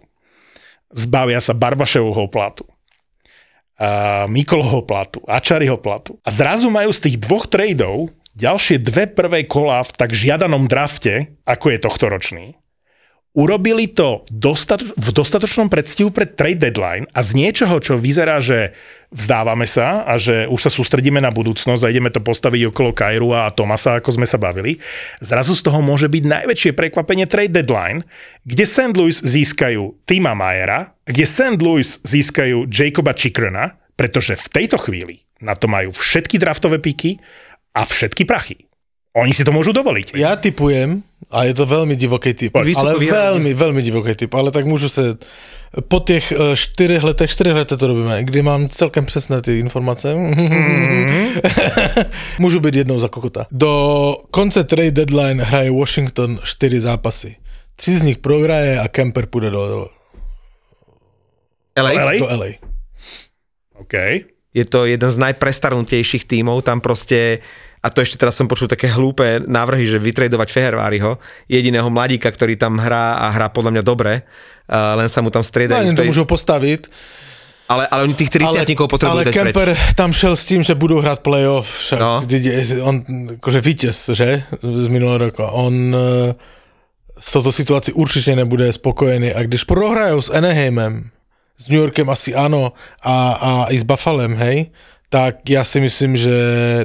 [0.92, 2.64] zbavia sa Barbaševho platu,
[3.74, 6.16] a Mikolovho platu, Ačariho platu.
[6.22, 11.34] A zrazu majú z tých dvoch tradeov ďalšie dve prvé kola v tak žiadanom drafte,
[11.42, 12.54] ako je tohto ročný,
[13.34, 18.72] urobili to dostatoč- v dostatočnom predstihu pred trade deadline a z niečoho, čo vyzerá, že
[19.10, 23.34] vzdávame sa a že už sa sústredíme na budúcnosť a ideme to postaviť okolo Kairu
[23.34, 24.78] a Tomasa, ako sme sa bavili,
[25.18, 28.06] zrazu z toho môže byť najväčšie prekvapenie trade deadline,
[28.46, 28.94] kde St.
[28.94, 31.58] Louis získajú Tima Majera, kde St.
[31.58, 37.18] Louis získajú Jacoba Chikrona, pretože v tejto chvíli na to majú všetky draftové piky
[37.74, 38.70] a všetky prachy.
[39.14, 40.18] Oni si to môžu dovoliť.
[40.18, 40.98] Ja typujem,
[41.30, 43.14] a je to veľmi divoký typ, Vysoko ale vyhraný.
[43.14, 45.14] veľmi, veľmi divoký typ, ale tak můžu se,
[45.88, 50.14] po těch čtyřech letech, čtyřech letech to robíme, kdy mám celkem přesné ty informace,
[52.38, 53.46] můžu být jednou za kokota.
[53.50, 57.36] Do konce trade deadline hraje Washington čtyři zápasy.
[57.76, 59.88] Tři z nich prohraje a Kemper půjde do,
[61.78, 61.92] LA?
[61.92, 62.12] LA?
[62.18, 62.46] do LA.
[63.74, 63.94] OK.
[64.54, 67.38] Je to jeden z najprestarnutejších tímov, tam proste
[67.84, 71.20] a to ešte teraz som počul také hlúpe návrhy, že vytredovať Feherváriho,
[71.52, 74.24] jediného mladíka, ktorý tam hrá a hrá podľa mňa dobre,
[74.72, 75.92] len sa mu tam No, striedajú.
[75.92, 76.88] v to můžou postavit,
[77.68, 79.36] ale, ale oni tých 30 potrebujú ale dať preč.
[79.52, 82.20] Kemper tam šel s tím, že budou hrát playoff, však, No.
[82.24, 82.84] no.
[82.84, 82.94] on,
[83.36, 85.42] akože vítěz, že, z minulého roku.
[85.44, 86.34] On eh,
[87.20, 91.10] s touto situací určitě nebude spokojený a když prohrajou s Anaheimem,
[91.58, 92.72] s New Yorkem asi ano
[93.02, 94.66] a, a i s Buffalem, hej,
[95.12, 96.34] tak ja si myslím, že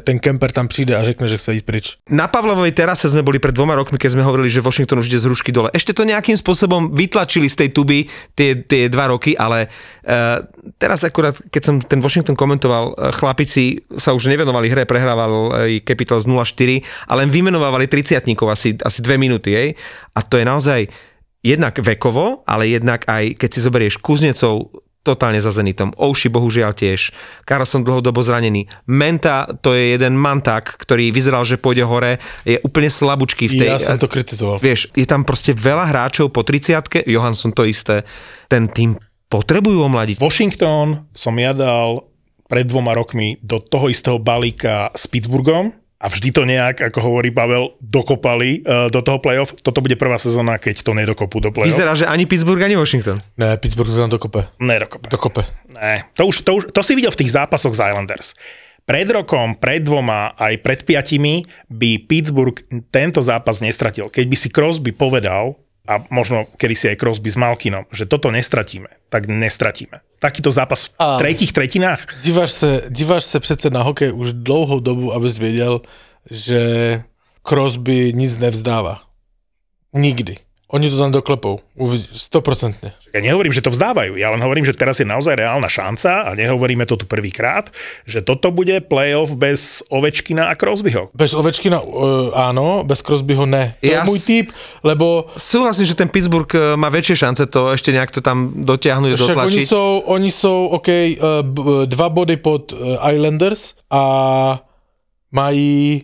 [0.06, 1.86] ten Kemper tam přijde a řekne, že chce ísť preč.
[2.14, 5.18] Na Pavlovej terase sme boli pred dvoma rokmi, keď sme hovorili, že Washington už ide
[5.18, 5.74] z hrušky dole.
[5.74, 8.06] Ešte to nejakým spôsobom vytlačili z tej tuby
[8.38, 9.66] tie, tie dva roky, ale
[10.06, 10.46] uh,
[10.78, 15.82] teraz akurát, keď som ten Washington komentoval, uh, chlapici sa už nevenovali hre, prehrával aj
[15.82, 19.74] Capitals 0-4 a len vymenovávali 30 asi, asi dve minúty, jej.
[20.14, 20.86] A to je naozaj
[21.42, 24.70] jednak vekovo, ale jednak aj, keď si zoberieš Kuznecov,
[25.04, 25.96] totálne za Zenitom.
[25.96, 27.16] Ouši bohužiaľ tiež.
[27.48, 28.68] Carlson dlhodobo zranený.
[28.86, 33.70] Menta, to je jeden manták, ktorý vyzeral, že pôjde hore, je úplne slabúčky v tej...
[33.74, 34.60] Ja som to kritizoval.
[34.60, 38.04] Vieš, je tam proste veľa hráčov po 30 Johansson to isté.
[38.52, 39.00] Ten tým
[39.32, 40.20] potrebujú omladiť.
[40.20, 42.10] Washington som ja dal
[42.50, 45.70] pred dvoma rokmi do toho istého balíka s Pittsburghom
[46.00, 49.52] a vždy to nejak, ako hovorí Pavel, dokopali uh, do toho playoff.
[49.60, 51.68] Toto bude prvá sezóna, keď to nedokopú do playoff.
[51.68, 53.20] Vyzerá, že ani Pittsburgh, ani Washington.
[53.36, 54.48] Ne, Pittsburgh to tam dokope.
[54.64, 55.12] Nedokope.
[55.12, 55.44] Dokope.
[55.76, 58.32] Ne, to, už, to, už, to si videl v tých zápasoch z Islanders.
[58.88, 62.58] Pred rokom, pred dvoma, aj pred piatimi by Pittsburgh
[62.90, 64.10] tento zápas nestratil.
[64.10, 68.30] Keď by si Crosby povedal, a možno kedy si aj Crosby s Malkinom, že toto
[68.30, 70.06] nestratíme, tak nestratíme.
[70.20, 71.18] Takýto zápas v Áno.
[71.20, 75.82] tretích tretinách Díváš se, díváš se přece na hokej už dlouhou dobu, abys věděl,
[76.32, 76.60] že
[77.48, 79.02] Crosby nic nevzdává.
[79.94, 80.36] Nikdy.
[80.70, 81.66] Oni to tam doklepou.
[81.74, 82.94] Uvidí, stoprocentne.
[83.10, 86.38] Ja nehovorím, že to vzdávajú, ja len hovorím, že teraz je naozaj reálna šanca a
[86.38, 87.74] nehovoríme to tu prvýkrát,
[88.06, 91.10] že toto bude playoff bez Ovečkina a Crosbyho.
[91.18, 93.74] Bez Ovečkina uh, áno, bez Crosbyho ne.
[93.82, 94.48] To Ja je môj typ,
[94.86, 99.18] lebo Súhlasím, že ten Pittsburgh eh, má väčšie šance to ešte nejak to tam dotiahnuť,
[99.18, 99.66] však oni dotlačiť.
[99.66, 104.04] jsou, oni jsou OK, uh, b- dva body pod uh, Islanders a
[105.34, 106.04] mají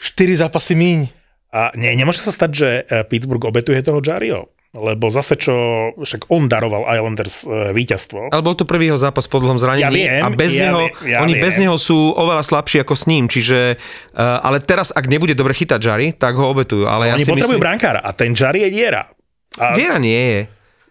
[0.00, 1.19] čtyři zápasy míň.
[1.50, 5.54] A nie, nemôže sa stať, že e, Pittsburgh obetuje toho Jario, lebo zase čo,
[5.98, 8.30] však on daroval Islanders e, víťazstvo.
[8.30, 10.86] Ale bol to prvý jeho zápas po dlhom zranení Ja viem, a bez ja neho,
[10.86, 11.42] viem, ja oni viem.
[11.42, 13.82] bez neho sú oveľa slabší ako s ním, čiže,
[14.14, 16.86] uh, ale teraz, ak nebude dobre chytať Jari, tak ho obetujú.
[16.86, 19.10] Ale ja Oni si potrebujú myslím, brankára a ten Jari je diera.
[19.58, 20.40] A Diera nie je.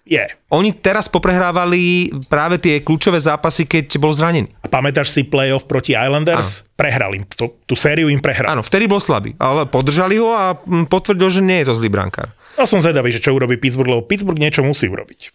[0.09, 0.25] Je.
[0.49, 4.49] Oni teraz poprehrávali práve tie kľúčové zápasy, keď bol zranený.
[4.65, 6.65] A pamätáš si playoff proti Islanders?
[6.73, 8.57] Prehral im, to, tú sériu im prehral.
[8.57, 10.57] Áno, vtedy bol slabý, ale podržali ho a
[10.89, 12.33] potvrdil, že nie je to zlý brankár.
[12.57, 15.29] Ja som zvedavý, že čo urobí Pittsburgh, lebo Pittsburgh niečo musí urobiť.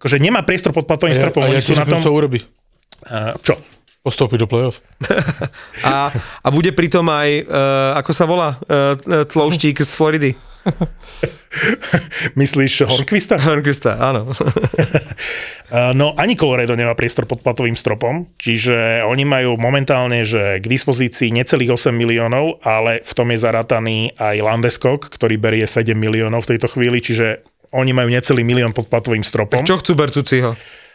[0.00, 2.00] Akože nemá priestor pod platovým stropom, a ja sú na tom...
[2.00, 2.40] co urobí.
[3.04, 3.54] Uh, čo?
[4.00, 4.80] Postoupí do playoff.
[5.84, 6.12] A,
[6.44, 8.96] a bude pritom aj, uh, ako sa volá, uh,
[9.28, 10.30] tlouštík z Floridy.
[12.40, 13.38] Myslíš Hornquista?
[13.38, 14.32] Hornquista, áno.
[14.32, 20.66] Uh, no ani Colorado nemá priestor pod platovým stropom, čiže oni majú momentálne, že k
[20.66, 26.48] dispozícii necelých 8 miliónov, ale v tom je zarátaný aj Landeskog, ktorý berie 7 miliónov
[26.48, 27.44] v tejto chvíli, čiže
[27.74, 29.66] oni majú necelý milión pod platovým stropom.
[29.66, 30.54] Čo chcú Bertuciho?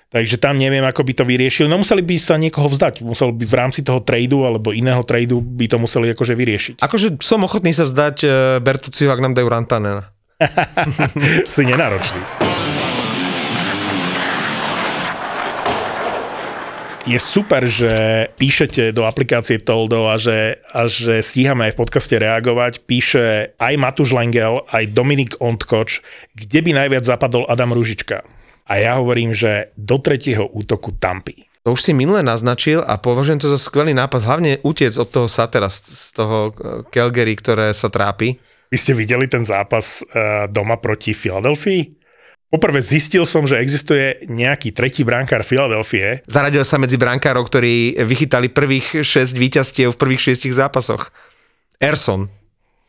[0.09, 1.69] Takže tam neviem, ako by to vyriešili.
[1.69, 3.05] No museli by sa niekoho vzdať.
[3.05, 6.75] Musel by v rámci toho tradu alebo iného tradu by to museli akože vyriešiť.
[6.81, 10.09] Akože som ochotný sa vzdať uh, Bertuciho, ak nám dajú Rantanena.
[11.53, 12.49] Si nenáročný.
[17.09, 17.89] je super, že
[18.37, 22.85] píšete do aplikácie Toldo a že, a že stíhame aj v podcaste reagovať.
[22.85, 26.05] Píše aj Matúš Lengel, aj Dominik Ondkoč,
[26.37, 28.21] kde by najviac zapadol Adam Ružička.
[28.65, 31.49] A ja hovorím, že do tretieho útoku Tampy.
[31.67, 35.27] To už si minule naznačil a považujem to za skvelý nápad, hlavne utiec od toho
[35.27, 36.53] Satera, z toho eh,
[36.89, 38.39] Calgary, ktoré sa trápi.
[38.69, 41.99] Vy ste videli ten zápas uh, doma proti Filadelfii?
[42.49, 46.25] Poprvé zistil som, že existuje nejaký tretí brankár Filadelfie.
[46.25, 51.13] Zaradil sa medzi brankárov, ktorí vychytali prvých 6 víťazstiev v prvých 6 zápasoch.
[51.77, 52.29] Erson.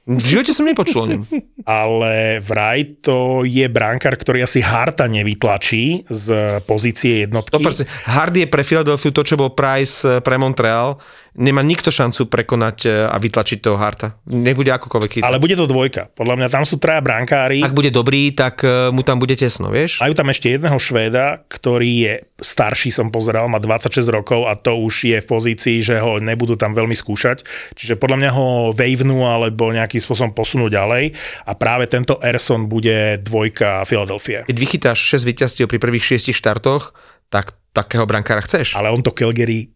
[0.09, 1.22] V živote som nepočul o ňom.
[1.68, 6.26] Ale vraj to je brankár, ktorý asi Harta nevytlačí z
[6.64, 7.61] pozície jednotky.
[7.61, 7.70] No,
[8.09, 10.96] Hard je pre Philadelphia to, čo bol Price eh, pre Montreal
[11.39, 14.18] nemá nikto šancu prekonať e, a vytlačiť toho Harta.
[14.26, 15.26] Nebude akokoľvek chytať.
[15.26, 16.11] Ale bude to dvojka.
[16.14, 17.62] Podľa mňa tam sú traja brankári.
[17.62, 20.03] Ak bude dobrý, tak e, mu tam bude tesno, vieš?
[20.03, 24.74] Majú tam ešte jedného Švéda, ktorý je starší, som pozeral, má 26 rokov a to
[24.81, 27.45] už je v pozícii, že ho nebudú tam veľmi skúšať.
[27.76, 31.14] Čiže podľa mňa ho wavenú alebo nejakým spôsobom posunú ďalej
[31.47, 34.49] a práve tento Erson bude dvojka Philadelphia.
[34.49, 36.97] Keď vychytáš 6 víťazstiev pri prvých 6 štartoch,
[37.31, 38.74] tak takého brankára chceš.
[38.74, 39.70] Ale on to Calgary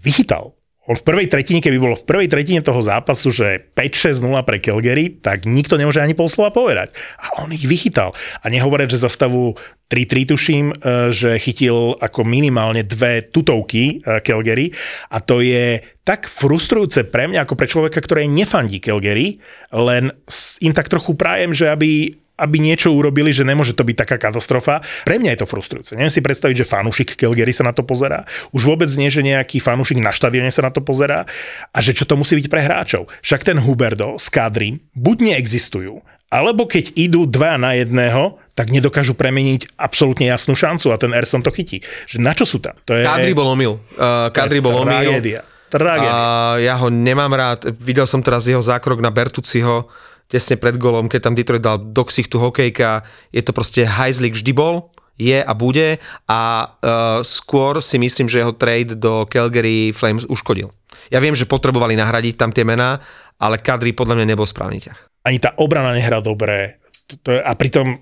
[0.00, 0.55] vychytal
[0.86, 5.10] on v prvej tretine, keby bolo v prvej tretine toho zápasu, že 5-6-0 pre Calgary,
[5.10, 6.94] tak nikto nemôže ani pol slova povedať.
[7.18, 8.14] A on ich vychytal.
[8.42, 9.58] A nehovoriť, že za stavu
[9.90, 10.74] 3-3 tuším, e,
[11.10, 14.74] že chytil ako minimálne dve tutovky e, Calgary
[15.10, 19.42] a to je tak frustrujúce pre mňa ako pre človeka, ktorý nefandí Calgary,
[19.74, 20.14] len
[20.62, 24.84] im tak trochu prajem, že aby aby niečo urobili, že nemôže to byť taká katastrofa.
[25.08, 25.92] Pre mňa je to frustrujúce.
[25.96, 28.28] Neviem si predstaviť, že fanúšik Calgary sa na to pozerá.
[28.52, 31.24] Už vôbec nie, že nejaký fanúšik na štadióne sa na to pozerá
[31.72, 33.08] a že čo to musí byť pre hráčov.
[33.24, 39.14] Však ten Huberdo s Kadri buď neexistujú, alebo keď idú dva na jedného, tak nedokážu
[39.14, 41.84] premeniť absolútne jasnú šancu a ten Erson to chytí.
[42.10, 42.74] Že na čo sú tam?
[42.88, 43.06] To je...
[43.06, 43.78] Kadri bol omyl.
[43.94, 45.06] Uh, Kadri bol omyl.
[45.06, 45.40] Tragédia.
[45.70, 46.10] Tragédia.
[46.10, 47.70] A ja ho nemám rád.
[47.78, 49.86] Videl som teraz jeho zákrok na Bertuciho
[50.26, 54.52] tesne pred golom, keď tam Detroit dal do ksichtu hokejka, je to proste hajzlik vždy
[54.52, 55.96] bol, je a bude
[56.28, 60.68] a uh, skôr si myslím, že jeho trade do Calgary Flames uškodil.
[61.08, 63.00] Ja viem, že potrebovali nahradiť tam tie mená,
[63.40, 65.24] ale Kadri podľa mňa nebol správny ťah.
[65.24, 66.80] Ani tá obrana nehrá dobre.
[67.26, 67.96] A pritom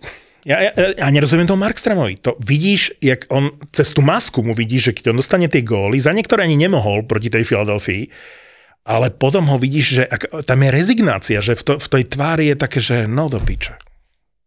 [0.45, 2.21] ja, ja, ja nerozumiem tomu Markstramovi.
[2.21, 5.97] To vidíš, jak on cez tú masku mu vidíš, že keď on dostane tie góly,
[5.97, 8.13] za niektoré ani nemohol proti tej Filadelfii,
[8.85, 12.53] ale potom ho vidíš, že ak, tam je rezignácia, že v, to, v tej tvári
[12.53, 13.81] je také, že no do piče.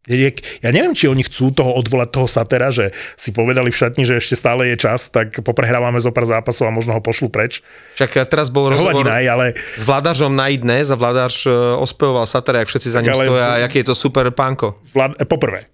[0.07, 4.23] Ja neviem, či oni chcú toho odvolať toho Satera, že si povedali v šatni, že
[4.23, 7.59] ešte stále je čas, tak poprehrávame zo pár zápasov a možno ho pošlu preč.
[7.99, 9.45] Čak teraz bol rozhovor aj, ale...
[9.75, 11.51] s vládažom na idnes a vládaž e,
[11.83, 14.79] ospevoval Satera, jak všetci za ním stoja a aký je to super pánko.
[14.95, 15.19] Vlád...
[15.27, 15.67] Poprvé,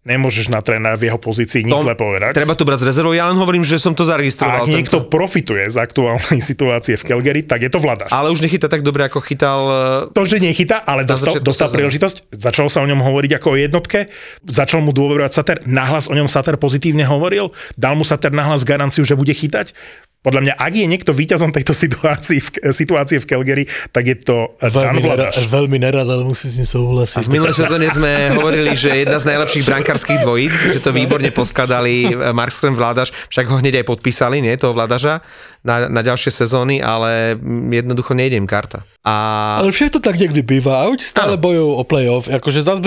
[0.00, 2.32] Nemôžeš na trénera v jeho pozícii nič zle povedať.
[2.32, 4.64] Treba tu brať z rezervou, ja len hovorím, že som to zaregistroval.
[4.64, 5.12] A ak niekto tento...
[5.12, 8.08] profituje z aktuálnej situácie v Calgary, tak je to vladaš.
[8.08, 9.60] Ale už nechytá tak dobre, ako chytal...
[10.08, 13.56] E, to, že nechytá, ale dostal, dostal príležitosť, začal sa o ňom hovoriť ako o
[13.60, 14.08] jednotke,
[14.48, 19.04] začal mu dôverovať Sater, nahlas o ňom Sater pozitívne hovoril, dal mu Sater nahlas garanciu,
[19.04, 19.76] že bude chytať.
[20.20, 24.52] Podľa mňa, ak je niekto víťazom tejto situácii, v, situácie v Calgary, tak je to
[24.60, 27.24] veľmi, nerad, veľmi nerad, ale musí s ním súhlasiť.
[27.24, 31.32] A v minulej sezóne sme hovorili, že jedna z najlepších brankárskych dvojíc, že to výborne
[31.32, 35.24] poskladali Markström Vládaš, však ho hneď aj podpísali, nie, toho Vládaža
[35.60, 37.36] na, na ďalšie sezóny, ale
[37.68, 38.88] jednoducho nejde im karta.
[39.04, 39.56] A...
[39.60, 41.44] Ale všetko tak niekdy býva a už stále ano.
[41.44, 42.28] bojujú o playoff.
[42.32, 42.80] Akože zase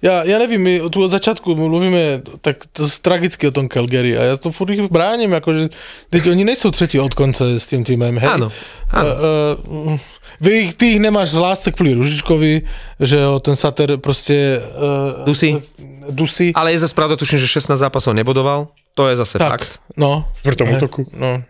[0.00, 4.32] ja, ja neviem, my tu od začiatku mluvíme tak to tragicky o tom Calgary a
[4.32, 5.68] ja to furt ich bránim, akože
[6.12, 8.28] oni nejsú tretí od konca s tým týmem, hej?
[8.28, 8.48] Áno,
[8.92, 9.12] áno.
[9.12, 12.64] Uh, uh, vy, ty ich nemáš z lásce kvôli Ružičkovi,
[13.00, 14.62] že ho ten Sater proste...
[14.76, 15.60] Uh, dusí.
[16.08, 16.56] Dusí.
[16.56, 18.72] Ale je zase pravda, tuším, že 16 zápasov nebodoval.
[18.96, 19.70] To je zase tak, fakt.
[19.98, 20.24] No.
[20.46, 21.04] V tom útoku.
[21.12, 21.44] No.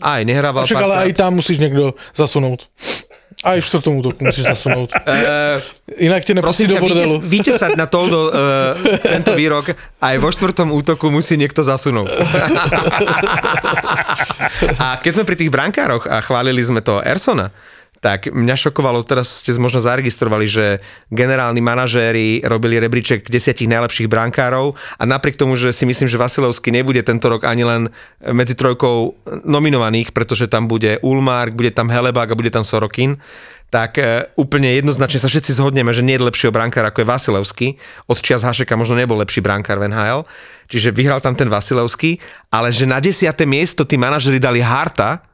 [0.00, 2.68] Aj nehrával Však, ale aj tam musíš niekto zasunúť.
[3.44, 4.96] Aj v štvrtom útoku musíš zasunúť.
[4.96, 5.60] Uh,
[6.08, 7.20] Inak ti nepustí do bordelu.
[7.20, 11.60] Víte, víte sa na to do, uh, tento výrok, aj vo štvrtom útoku musí niekto
[11.60, 12.08] zasunúť.
[14.82, 17.52] a keď sme pri tých brankároch a chválili sme toho Ersona,
[18.06, 20.78] tak mňa šokovalo, teraz ste možno zaregistrovali, že
[21.10, 26.70] generálni manažéri robili rebríček desiatich najlepších brankárov a napriek tomu, že si myslím, že Vasilovský
[26.70, 27.90] nebude tento rok ani len
[28.22, 33.18] medzi trojkou nominovaných, pretože tam bude Ulmark, bude tam Helebák a bude tam Sorokin,
[33.74, 37.68] tak e, úplne jednoznačne sa všetci zhodneme, že nie je lepšieho brankára ako je Vasilevský.
[38.06, 40.22] Od čias Hašeka možno nebol lepší brankár v NHL,
[40.70, 42.22] čiže vyhral tam ten Vasilevský,
[42.54, 45.26] ale že na desiate miesto tí manažeri dali Harta,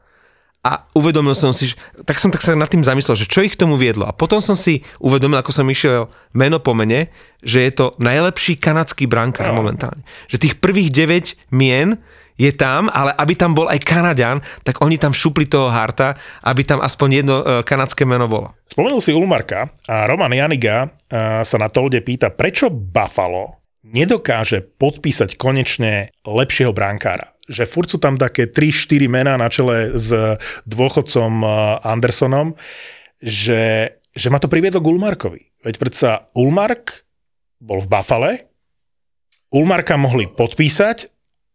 [0.63, 1.75] a uvedomil som si, že,
[2.07, 4.07] tak som tak sa nad tým zamyslel, že čo ich k tomu viedlo.
[4.07, 7.11] A potom som si uvedomil, ako som išiel meno po mene,
[7.43, 9.59] že je to najlepší kanadský brankár no.
[9.59, 9.99] momentálne.
[10.31, 11.99] Že tých prvých 9 mien
[12.39, 16.65] je tam, ale aby tam bol aj Kanaďan, tak oni tam šupli toho Harta, aby
[16.65, 18.57] tam aspoň jedno e, kanadské meno bolo.
[18.65, 25.35] Spomenul si Ulmarka a Roman Janiga a, sa na Tolde pýta, prečo Buffalo nedokáže podpísať
[25.37, 27.32] konečne lepšieho brankára.
[27.47, 30.09] Že furt sú tam také 3-4 mená na čele s
[30.63, 31.47] dôchodcom a,
[31.83, 32.55] Andersonom,
[33.19, 35.41] že, že ma to priviedlo k Ulmarkovi.
[35.63, 37.07] Veď predsa Ulmark
[37.63, 38.31] bol v Buffale,
[39.53, 41.07] Ulmarka mohli podpísať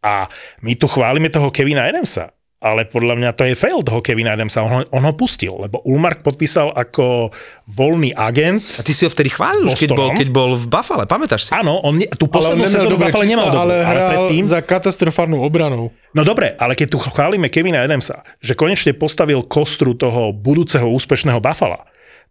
[0.06, 0.30] a
[0.62, 4.66] my tu chválime toho Kevina Adamsa, ale podľa mňa to je fail toho Kevina Adamsa,
[4.66, 7.30] on ho, on ho pustil, lebo Ulmark podpísal ako
[7.70, 8.62] voľný agent.
[8.78, 11.54] A ty si ho vtedy chválil už, keď bol, keď bol v Buffale, pamätáš si?
[11.54, 14.44] Áno, on ne, tú poslednú sezónu v Buffale nemal dobrú, ale hral predtým...
[14.50, 15.94] za katastrofárnu obranou.
[16.10, 21.38] No dobre, ale keď tu chválime Kevina Adamsa, že konečne postavil kostru toho budúceho úspešného
[21.38, 21.86] Buffala,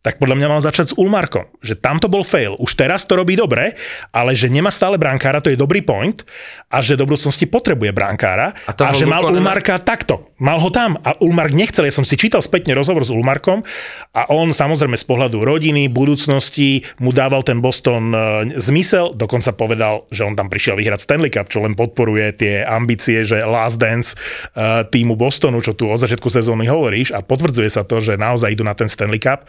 [0.08, 1.52] tak podľa mňa mal začať s Ulmarkom.
[1.60, 2.56] Že tam to bol fail.
[2.64, 3.76] Už teraz to robí dobre,
[4.16, 6.24] ale že nemá stále brankára, to je dobrý point.
[6.72, 8.56] A že do budúcnosti potrebuje brankára.
[8.68, 10.32] A, a že mal Ulmarka takto.
[10.40, 10.96] Mal ho tam.
[11.04, 11.92] A Ulmark nechcel.
[11.92, 13.68] Ja som si čítal spätne rozhovor s Ulmarkom
[14.16, 18.20] a on samozrejme z pohľadu rodiny, budúcnosti mu dával ten Boston e,
[18.64, 19.12] zmysel.
[19.12, 23.44] Dokonca povedal, že on tam prišiel vyhrať Stanley Cup, čo len podporuje tie ambície, že
[23.44, 24.16] last dance
[24.56, 28.56] e, týmu Bostonu, čo tu od začiatku sezóny hovoríš a potvrdzuje sa to, že naozaj
[28.56, 29.48] idú na ten Stanley Cup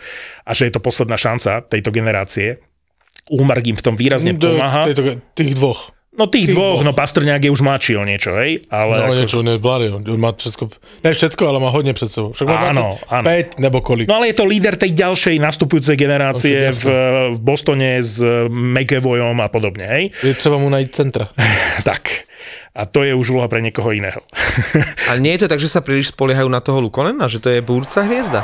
[0.48, 2.64] a že je to posledná šanca tejto generácie.
[3.28, 4.88] Ulmark im v tom výrazne Do, pomáha.
[4.88, 5.92] Tejto, tých dvoch.
[6.18, 8.66] No tých, tých dvoch, dvoch, no Pastrňák je už mladší o niečo, hej?
[8.74, 9.14] Ale no ako...
[9.14, 10.64] niečo, ne, vlády, on má všetko,
[11.06, 12.34] ne všetko, ale má hodne před sebou.
[12.34, 13.30] Však má áno, 25 áno.
[13.62, 14.10] nebo kolik.
[14.10, 16.84] No ale je to líder tej ďalšej nastupujúcej generácie v,
[17.30, 18.18] v Bostone s
[18.50, 20.04] McEvoyom a podobne, hej?
[20.26, 21.30] Je třeba mu najít centra.
[21.86, 22.26] tak.
[22.74, 24.18] A to je už úloha pre niekoho iného.
[25.10, 27.62] ale nie je to tak, že sa príliš spoliehajú na toho Lukonena, že to je
[27.62, 28.42] budúca hviezda?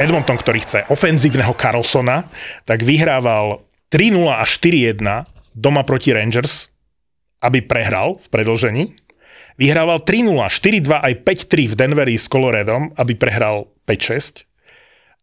[0.00, 2.24] Edmonton, ktorý chce ofenzívneho Carlsona,
[2.64, 3.60] tak vyhrával
[3.92, 6.72] 3-0 a 4-1 doma proti Rangers,
[7.44, 8.84] aby prehral v predlžení.
[9.60, 14.48] Vyhrával 3-0, 4-2 aj 5-3 v Denveri s Coloredom, aby prehral 5-6.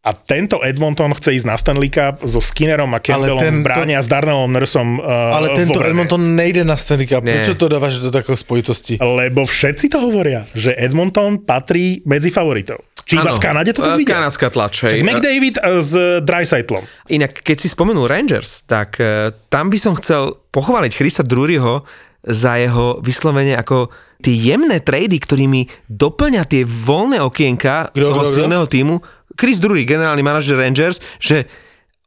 [0.07, 3.97] A tento Edmonton chce ísť na Stanley Cup so Skinnerom a Campbellom tento, v bráne
[3.97, 7.27] a s Darnellom Nursom uh, Ale tento Edmonton nejde na Stanley Cup.
[7.27, 7.43] Nie.
[7.43, 9.01] Prečo to dávaš do takého spojitosti?
[9.03, 12.79] Lebo všetci to hovoria, že Edmonton patrí medzi favoritov.
[13.07, 14.19] Či iba v Kanade to tak vidia?
[14.19, 14.99] Kanadská tlač, hej.
[14.99, 15.95] McDavid s
[16.27, 16.83] Dreisaitlom.
[17.07, 18.99] Inak, keď si spomenul Rangers, tak
[19.47, 21.87] tam by som chcel pochváliť Chrisa Druryho
[22.27, 23.87] za jeho vyslovene ako
[24.19, 28.99] tie jemné trady, ktorými doplňa tie voľné okienka kdo, toho kdo, silného týmu.
[29.37, 31.47] Chris Drury, generálny manažer Rangers, že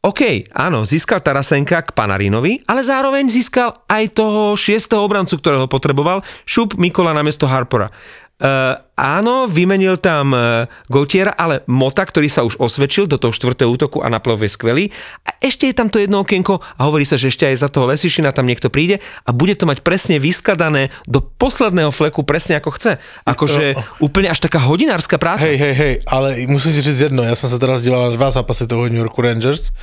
[0.01, 6.25] OK, áno, získal Tarasenka k Panarinovi, ale zároveň získal aj toho šiestého obrancu, ktorého potreboval,
[6.49, 7.93] Šup Mikola na miesto Harpora.
[8.41, 13.69] Uh, áno, vymenil tam uh, Gautiera, ale Mota, ktorý sa už osvedčil do toho štvrtého
[13.69, 14.89] útoku a na je skvelý.
[15.29, 17.93] A ešte je tam to jedno okienko a hovorí sa, že ešte aj za toho
[17.93, 22.73] Lesišina tam niekto príde a bude to mať presne vyskladané do posledného fleku presne ako
[22.81, 22.97] chce.
[23.29, 25.45] Akože uh, úplne až taká hodinárska práca.
[25.45, 28.33] Hej, hej, hej, ale musím si říct jedno, ja som sa teraz díval na dva
[28.33, 29.77] zápasy toho New Yorku Rangers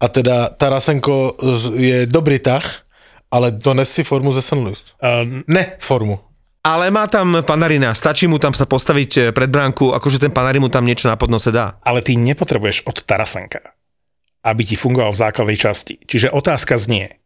[0.00, 1.36] a teda Tarasenko
[1.76, 2.64] je dobrý tah,
[3.28, 4.56] ale dones si formu ze St.
[4.56, 4.96] Louis.
[4.96, 6.27] Uh, ne formu
[6.68, 10.60] ale má tam Panarina, stačí mu tam sa postaviť e, pred bránku, akože ten Panarin
[10.60, 11.80] mu tam niečo na podnose dá.
[11.80, 13.72] Ale ty nepotrebuješ od Tarasenka,
[14.44, 15.96] aby ti fungoval v základnej časti.
[16.04, 17.24] Čiže otázka znie,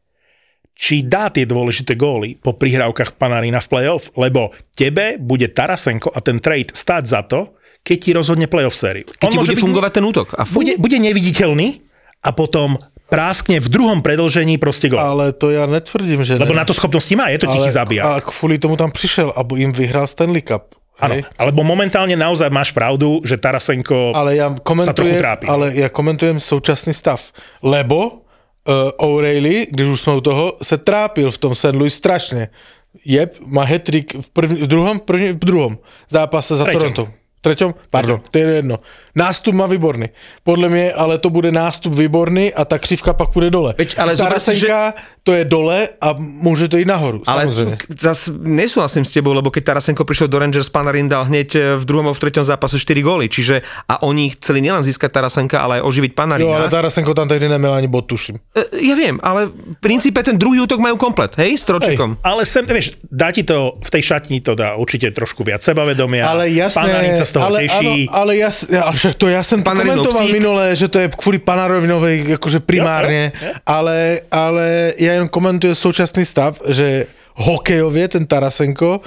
[0.78, 6.22] či dá tie dôležité góly po prihrávkach Panarina v playoff, lebo tebe bude Tarasenko a
[6.22, 9.11] ten trade stáť za to, keď ti rozhodne playoff sériu.
[9.11, 10.38] Keď On ti bude fungovať ten útok.
[10.38, 11.82] A fun- bude, bude neviditeľný
[12.22, 12.78] a potom
[13.13, 14.97] práskne v druhom predlžení proste gol.
[14.97, 16.61] Ale to ja netvrdím, že Lebo ne.
[16.61, 18.05] na to schopnosti má, je to tichý zabijak.
[18.09, 20.73] Ale kvôli tomu tam prišiel, aby im vyhral Stanley Cup.
[21.03, 24.55] Áno, alebo momentálne naozaj máš pravdu, že Tarasenko ale ja
[24.87, 25.51] sa trochu trápi.
[25.51, 27.19] Ale ja komentujem současný stav,
[27.59, 28.23] lebo
[28.63, 31.75] uh, O'Reilly, když už sme u toho, se trápil v tom St.
[31.75, 32.55] Louis strašne.
[33.03, 35.73] Jeb, má hetrik v, první, v druhom, první, v druhom
[36.07, 36.81] zápase za Treťom.
[36.95, 37.90] Toronto treťom?
[37.90, 38.78] Pardon, to je jedno.
[39.18, 40.14] Nástup má výborný.
[40.47, 43.74] Podľa mňa, ale to bude nástup výborný a ta křivka pak půjde dole.
[43.78, 45.03] Veď, ale Tarasenka, že...
[45.23, 47.79] to je dole a môže to ísť nahoru, ale samozrejme.
[47.95, 51.85] zase nesúhlasím s tebou, lebo keď Tarasenko prišiel do Rangers, Panarin dal hneď e, v
[51.87, 55.79] druhom a v treťom zápase 4 góly, čiže a oni chceli nielen získať Tarasenka, ale
[55.79, 56.51] aj oživiť Panarina.
[56.51, 58.43] Jo, ale Tarasenko tam tedy nemal ani bod, tuším.
[58.51, 62.18] E, ja viem, ale v princípe ten druhý útok majú komplet, hej, s Tročekom.
[62.18, 65.62] Hej, ale sem, vieš, dá ti to v tej šatni to dá určite trošku viac
[65.62, 66.27] sebavedomia.
[66.27, 68.11] Ale jasné, Panarin sa z toho ale, teší.
[68.11, 72.43] Áno, ale ja, ale však to ja som komentoval minule, že to je kvôli Panarovinovej
[72.43, 73.62] akože primárne, jo, jo, jo.
[73.62, 74.66] Ale, ale
[74.99, 79.01] ja jen komentujem současný stav, že hokejovie ten Tarasenko,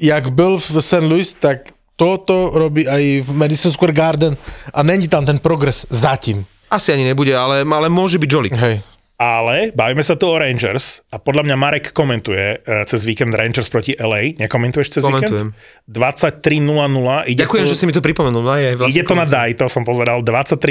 [0.00, 1.02] jak byl v St.
[1.02, 4.38] Louis, tak toto robí aj v Madison Square Garden
[4.74, 6.46] a není tam ten progres zatím.
[6.70, 8.54] Asi ani nebude, ale, ale môže byť Jolik.
[8.54, 8.84] Hej.
[9.18, 13.66] Ale bavíme sa tu o Rangers a podľa mňa Marek komentuje e, cez víkend Rangers
[13.66, 14.38] proti LA.
[14.38, 15.50] Nekomentuješ cez Komentujem.
[15.50, 15.90] víkend?
[15.90, 17.26] 23.00.
[17.26, 18.46] Ide Ďakujem, to, že si mi to pripomenul.
[18.46, 20.22] No, aj vlastne Ide to na DAI, to som pozeral.
[20.22, 20.62] 23.00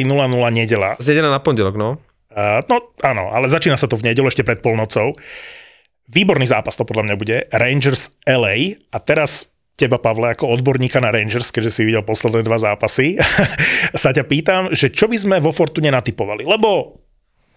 [0.56, 0.96] nedela.
[0.96, 2.00] Z na pondelok, no.
[2.38, 5.18] No áno, ale začína sa to v nedelu ešte pred polnocou.
[6.08, 7.38] Výborný zápas to podľa mňa bude.
[7.50, 12.58] Rangers LA a teraz teba, Pavle, ako odborníka na Rangers, keďže si videl posledné dva
[12.58, 13.18] zápasy,
[13.94, 16.46] sa ťa pýtam, že čo by sme vo Fortune natypovali?
[16.46, 17.02] Lebo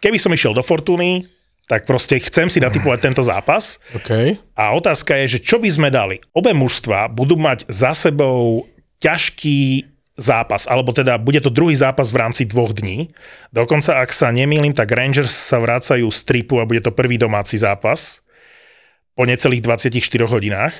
[0.05, 1.25] keby som išiel do Fortuny,
[1.65, 3.81] tak proste chcem si natypovať tento zápas.
[3.97, 4.37] OK.
[4.57, 6.21] A otázka je, že čo by sme dali?
[6.37, 8.69] Obe mužstva budú mať za sebou
[9.01, 9.89] ťažký
[10.21, 13.09] zápas, alebo teda bude to druhý zápas v rámci dvoch dní.
[13.51, 17.57] Dokonca, ak sa nemýlim, tak Rangers sa vracajú z tripu a bude to prvý domáci
[17.57, 18.21] zápas
[19.17, 19.97] po necelých 24
[20.29, 20.77] hodinách.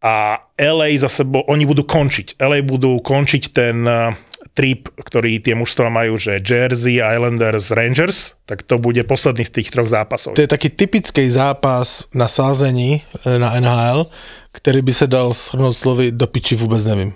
[0.00, 2.40] A LA za sebou, oni budú končiť.
[2.40, 4.16] LA budú končiť ten eh,
[4.56, 9.68] trip, ktorý tie mužstva majú, že Jersey, Islanders, Rangers, tak to bude posledný z tých
[9.70, 10.34] troch zápasov.
[10.34, 14.10] To je taký typický zápas na sázení e, na NHL,
[14.52, 17.12] který by se dal shrnout slovy do piči vůbec nevím.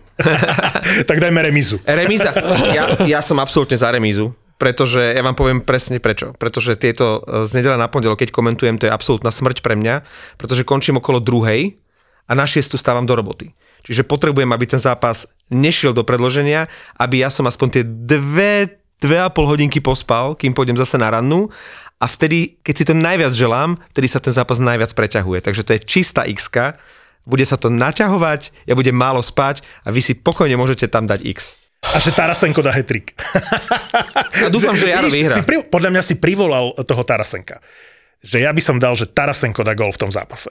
[1.07, 1.81] tak dajme remizu.
[1.87, 2.31] Remíza.
[2.71, 4.35] Ja, ja som absolútne za remízu.
[4.55, 6.31] Pretože ja vám poviem presne prečo.
[6.39, 10.07] Pretože tieto e, z nedela na pondelok, keď komentujem, to je absolútna smrť pre mňa,
[10.39, 11.75] pretože končím okolo druhej
[12.31, 13.51] a na šiestu stávam do roboty.
[13.83, 19.19] Čiže potrebujem, aby ten zápas nešiel do predloženia, aby ja som aspoň tie dve, dve
[19.21, 21.51] a pol hodinky pospal, kým pôjdem zase na rannu
[21.99, 25.45] a vtedy, keď si to najviac želám, vtedy sa ten zápas najviac preťahuje.
[25.45, 26.49] Takže to je čistá x
[27.25, 31.21] bude sa to naťahovať, ja budem málo spať a vy si pokojne môžete tam dať
[31.25, 31.57] x.
[31.85, 33.13] A že Tarasenko dá hetrik.
[34.41, 35.37] A dúfam, že Jaro vyhrá.
[35.37, 37.61] Si pri, podľa mňa si privolal toho Tarasenka.
[38.25, 40.49] Že ja by som dal, že Tarasenko dá gol v tom zápase.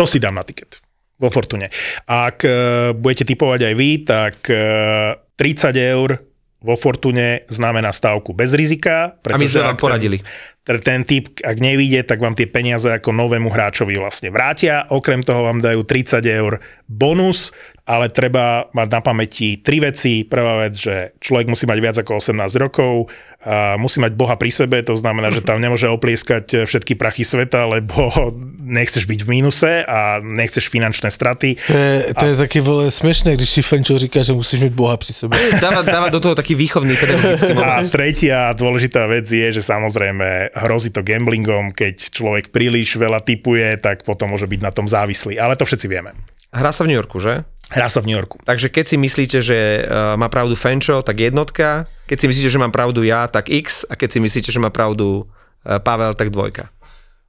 [0.00, 0.80] To si dám na tiket
[1.20, 1.68] vo Fortune.
[2.08, 6.16] Ak uh, budete typovať aj vy, tak uh, 30 eur
[6.64, 9.20] vo Fortune znamená stávku bez rizika.
[9.20, 10.20] A my sme vám poradili.
[10.20, 10.28] ten,
[10.66, 14.82] ten typ, ak nevíde, tak vám tie peniaze ako novému hráčovi vlastne vrátia.
[14.90, 16.58] Okrem toho vám dajú 30 eur
[16.90, 17.54] bonus,
[17.86, 20.26] ale treba mať na pamäti tri veci.
[20.26, 23.06] Prvá vec, že človek musí mať viac ako 18 rokov,
[23.46, 27.62] a musí mať Boha pri sebe, to znamená, že tam nemôže oplieskať všetky prachy sveta,
[27.70, 28.10] lebo
[28.78, 31.54] nechceš byť v mínuse a nechceš finančné straty.
[31.54, 34.96] To je, to je taky vole směšné, když si Fenčo říká, že musíš mít Boha
[34.96, 35.38] při sebe.
[35.62, 40.88] Dáva, dáva do toho taký výchovný pedagogický A tretia dôležitá vec je, že samozrejme hrozí
[40.88, 45.36] to gamblingom, keď človek príliš veľa typuje, tak potom môže byť na tom závislý.
[45.36, 46.16] Ale to všetci vieme.
[46.48, 47.44] Hrá sa v New Yorku, že?
[47.68, 48.40] Hrá sa v New Yorku.
[48.46, 51.84] Takže keď si myslíte, že uh, má pravdu Fenčo, tak jednotka.
[52.08, 53.84] Keď si myslíte, že mám pravdu ja, tak X.
[53.90, 56.72] A keď si myslíte, že má pravdu uh, Pavel, tak dvojka.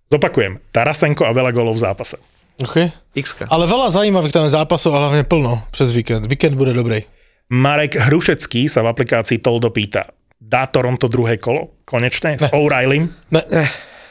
[0.07, 2.15] Zopakujem, Tarasenko a veľa golov v zápase.
[2.57, 2.89] Okay.
[3.13, 3.43] X.
[3.49, 6.25] Ale veľa zajímavých tam zápasov a hlavne plno přes víkend.
[6.25, 7.03] Víkend bude dobrý.
[7.53, 11.81] Marek Hrušecký sa v aplikácii Toldo pýta, dá Toronto druhé kolo?
[11.83, 12.38] Konečne?
[12.38, 13.09] S O'Reillym?
[13.33, 13.41] Ne,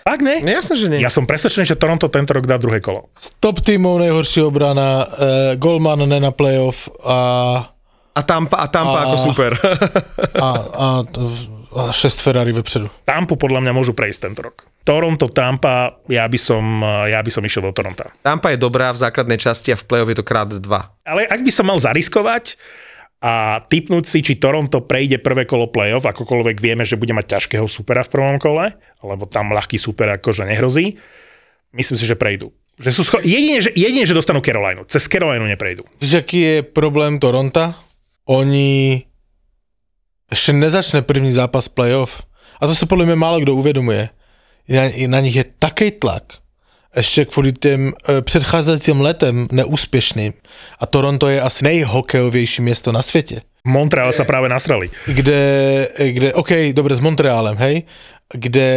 [0.06, 0.38] Fakt ne?
[0.38, 1.02] No jasne, že nie.
[1.02, 3.10] Ja som presvedčený, že Toronto tento rok dá druhé kolo.
[3.18, 5.06] z top týmov nejhorší obrana, eh,
[5.58, 7.18] Golman ne na playoff a,
[8.14, 9.50] A Tampa, a Tampa A- ako super.
[10.38, 10.86] a, a,
[11.76, 12.86] a šest Ferrari vepředu.
[13.04, 14.64] Tampu podľa mňa môžu prejsť tento rok.
[14.86, 16.62] Toronto, Tampa, ja by som,
[17.10, 18.14] ja by som išiel do Toronta.
[18.22, 20.94] Tampa je dobrá v základnej časti a v play-off je to krát dva.
[21.02, 22.54] Ale ak by som mal zariskovať
[23.26, 27.66] a typnúť si, či Toronto prejde prvé kolo playoff, akokoľvek vieme, že bude mať ťažkého
[27.66, 30.94] supera v prvom kole, lebo tam ľahký super akože nehrozí,
[31.74, 32.54] myslím si, že prejdú.
[32.78, 34.86] Že sú scho- jedine, že, jedine, že dostanú Carolinu.
[34.86, 35.82] Cez Carolinu neprejdú.
[35.98, 37.74] Víš, jaký je problém Toronta?
[38.28, 39.02] Oni
[40.30, 42.22] ještě nezačne první zápas playoff.
[42.60, 44.08] A to se podle mě málo kdo uvědomuje.
[44.68, 46.22] Na, na nich je taký tlak.
[46.96, 50.32] Ještě kvůli těm e, předcházejícím letem neúspěšným.
[50.80, 53.40] A Toronto je asi nejhokejovější město na světě.
[53.66, 54.86] V Montreale sa práve nasrali.
[55.10, 55.40] Kde,
[55.98, 57.82] kde OK, dobre, s Montrealem, hej?
[58.30, 58.68] Kde,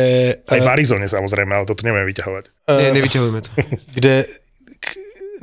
[0.50, 2.46] Aj e, v Arizone samozrejme, ale toto neviem vyťahovať.
[2.74, 3.50] Ne, nevyťahujme to.
[3.98, 4.26] kde
[4.82, 4.88] k,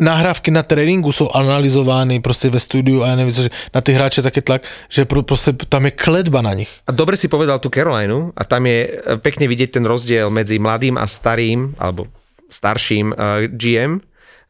[0.03, 3.93] nahrávky na tréninku jsou analyzovány prostě ve studiu a já nevím, co, že na ty
[3.93, 6.71] hráče také tlak, že pro, prostě tam je kledba na nich.
[6.87, 10.59] A dobre si povedal tú Carolinu a tam je e, pekne vidieť ten rozdiel medzi
[10.59, 12.11] mladým a starým, alebo
[12.49, 13.99] starším uh, GM.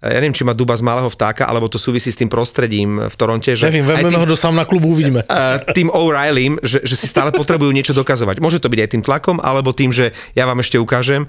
[0.00, 3.08] E, Ja neviem, či má duba z malého vtáka, alebo to súvisí s tým prostredím
[3.08, 3.56] v Toronte.
[3.56, 5.24] Že vezmeme tým, ho do sám na klubu, uvidíme.
[5.72, 8.38] tým O'Reillym, že, že si stále potrebujú niečo dokazovať.
[8.44, 11.26] Môže to byť aj tým tlakom, alebo tým, že ja vám ešte ukážem.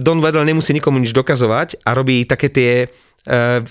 [0.00, 2.72] Don Weddle nemusí nikomu nič dokazovať a robí také tie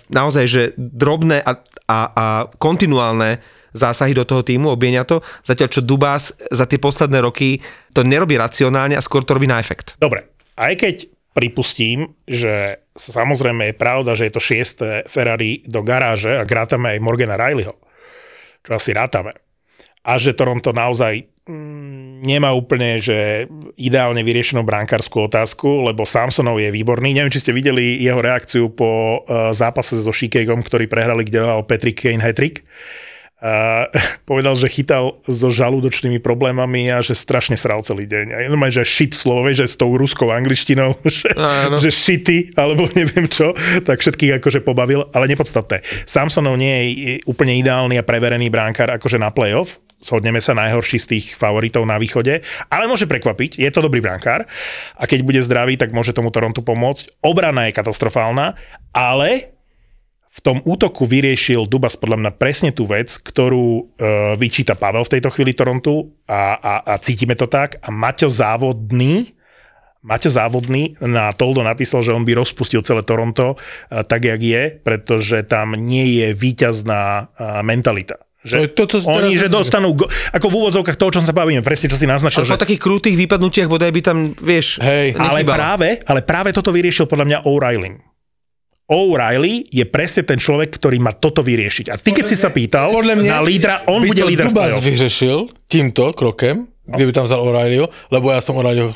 [0.07, 2.25] naozaj, že drobné a, a, a
[2.55, 3.43] kontinuálne
[3.75, 7.59] zásahy do toho týmu, obienia to, zatiaľ čo Dubás za tie posledné roky
[7.91, 9.99] to nerobí racionálne a skôr to robí na efekt.
[9.99, 10.95] Dobre, aj keď
[11.31, 17.03] pripustím, že samozrejme je pravda, že je to šiesté Ferrari do garáže a grátame aj
[17.03, 17.75] Morgana Rileyho,
[18.63, 19.35] čo asi rátame.
[20.01, 23.47] A že Toronto naozaj mm, nemá úplne, že
[23.77, 27.15] ideálne vyriešenú brankárskú otázku, lebo Samsonov je výborný.
[27.15, 31.63] Neviem, či ste videli jeho reakciu po uh, zápase so Shikegom, ktorý prehrali, kde mal
[31.63, 32.65] Patrick Kane hat-trick.
[33.41, 33.89] A
[34.29, 38.25] povedal, že chytal so žalúdočnými problémami a že strašne sral celý deň.
[38.37, 41.81] A jenom že shit slovo, že s tou ruskou angličtinou, že, Áno.
[41.81, 45.81] že shity, alebo neviem čo, tak všetkých akože pobavil, ale nepodstatné.
[46.05, 51.09] Samsonov nie je úplne ideálny a preverený bránkár akože na playoff, shodneme sa najhorší z
[51.17, 54.49] tých favoritov na východe, ale môže prekvapiť, je to dobrý brankár
[54.97, 57.21] a keď bude zdravý, tak môže tomu Torontu pomôcť.
[57.21, 58.57] Obrana je katastrofálna,
[58.91, 59.60] ale
[60.31, 63.81] v tom útoku vyriešil Dubas podľa mňa presne tú vec, ktorú e,
[64.39, 67.83] vyčíta Pavel v tejto chvíli Torontu a, a, a cítime to tak.
[67.83, 69.35] A Maťo Závodný,
[69.99, 73.59] Maťo Závodný na Toldo napísal, že on by rozpustil celé Toronto
[73.91, 78.23] e, tak, jak je, pretože tam nie je víťazná e, mentalita.
[78.41, 81.35] To Že to, čo oni, že dostanú, go- ako v úvodzovkách toho, o čom sa
[81.35, 84.79] bavíme, presne čo si naznačil, Ale že po takých krutých vypadnutiach bodaj by tam, vieš,
[84.79, 85.13] Hej.
[85.19, 88.10] ale práve, ale práve toto vyriešil podľa mňa O'Reilly.
[88.91, 91.87] O'Reilly je presne ten človek, ktorý má toto vyriešiť.
[91.87, 94.51] A ty, keď si sa pýtal Podľa mňa na lídra, on by bude to líder
[94.51, 94.83] v playoff.
[94.83, 95.37] vyřešil
[95.71, 98.91] týmto krokem, kdyby tam vzal O'Reillyho, lebo ja som O'Reillyho,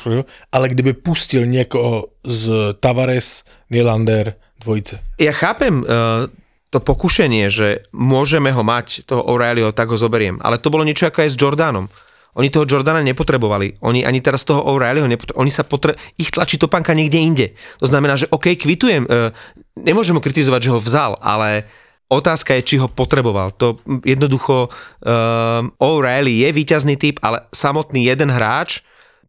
[0.52, 5.00] ale kdyby pustil niekoho z Tavares, Nylander, dvojice.
[5.16, 6.28] Ja chápem uh,
[6.68, 10.36] to pokušenie, že môžeme ho mať, toho O'Reillyho, tak ho zoberiem.
[10.44, 11.88] Ale to bolo niečo ako aj s Jordanom.
[12.36, 13.80] Oni toho Jordana nepotrebovali.
[13.80, 15.48] Oni ani teraz toho O'Reillyho nepotrebovali.
[15.48, 15.96] Oni sa potre...
[16.20, 17.46] Ich tlačí topánka niekde inde.
[17.80, 19.08] To znamená, že OK, kvitujem.
[19.08, 19.32] Uh,
[19.76, 21.68] nemôžem ho kritizovať, že ho vzal, ale
[22.08, 23.52] otázka je, či ho potreboval.
[23.60, 28.82] To jednoducho um, O'Reilly je víťazný typ, ale samotný jeden hráč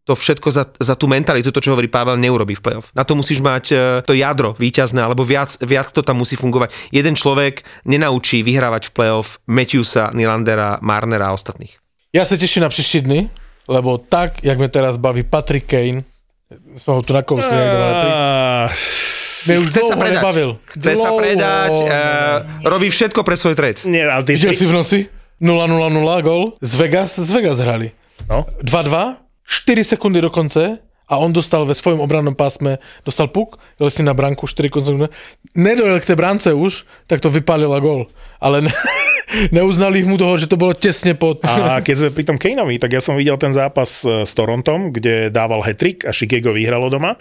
[0.07, 2.95] to všetko za, za tú mentalitu, to čo hovorí Pavel, neurobí v play-off.
[2.95, 6.71] Na to musíš mať e, to jadro víťazné, alebo viac, viac to tam musí fungovať.
[6.95, 11.75] Jeden človek nenaučí vyhrávať v play-off Matthewsa, Nylandera, Marnera a ostatných.
[12.15, 13.27] Ja sa teším na příští dny,
[13.67, 16.07] lebo tak, jak mi teraz baví Patrick Kane,
[16.79, 17.59] sme ho tu nakousli,
[19.47, 20.19] Chce sa predať.
[20.19, 20.49] nebavil.
[20.75, 21.19] Chce sa Dlouho.
[21.23, 21.87] predať, uh,
[22.67, 23.87] robí všetko pre svoj trade.
[23.87, 24.99] Nie, ale ty, Videl si v noci?
[25.39, 26.57] 0-0-0 gol.
[26.59, 27.93] Z Vegas, z Vegas hrali.
[28.27, 28.49] No.
[28.65, 33.87] 2-2, 4 sekundy do konce a on dostal ve svojom obrannom pásme, dostal puk, dal
[33.87, 35.07] si na branku 4 sekundy.
[35.55, 38.11] Nedojel k té brance už, tak to vypálila gol.
[38.43, 38.73] Ale ne,
[39.55, 41.39] neuznali mu toho, že to bolo tesne pod...
[41.47, 44.91] A keď sme pri tom Kaneovi, tak ja som videl ten zápas e, s Torontom,
[44.91, 47.15] kde dával hetrik a Chicago vyhralo doma.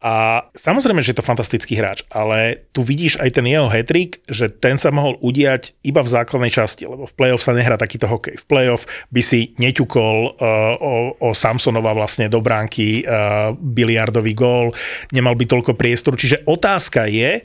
[0.00, 4.48] A samozrejme, že je to fantastický hráč, ale tu vidíš aj ten jeho hetrik, že
[4.48, 8.40] ten sa mohol udiať iba v základnej časti, lebo v playoff sa nehrá takýto hokej.
[8.40, 14.72] V playoff by si neťukol uh, o, o Samsonova vlastne do bránky uh, biliardový gól,
[15.12, 16.16] nemal by toľko priestoru.
[16.16, 17.44] Čiže otázka je,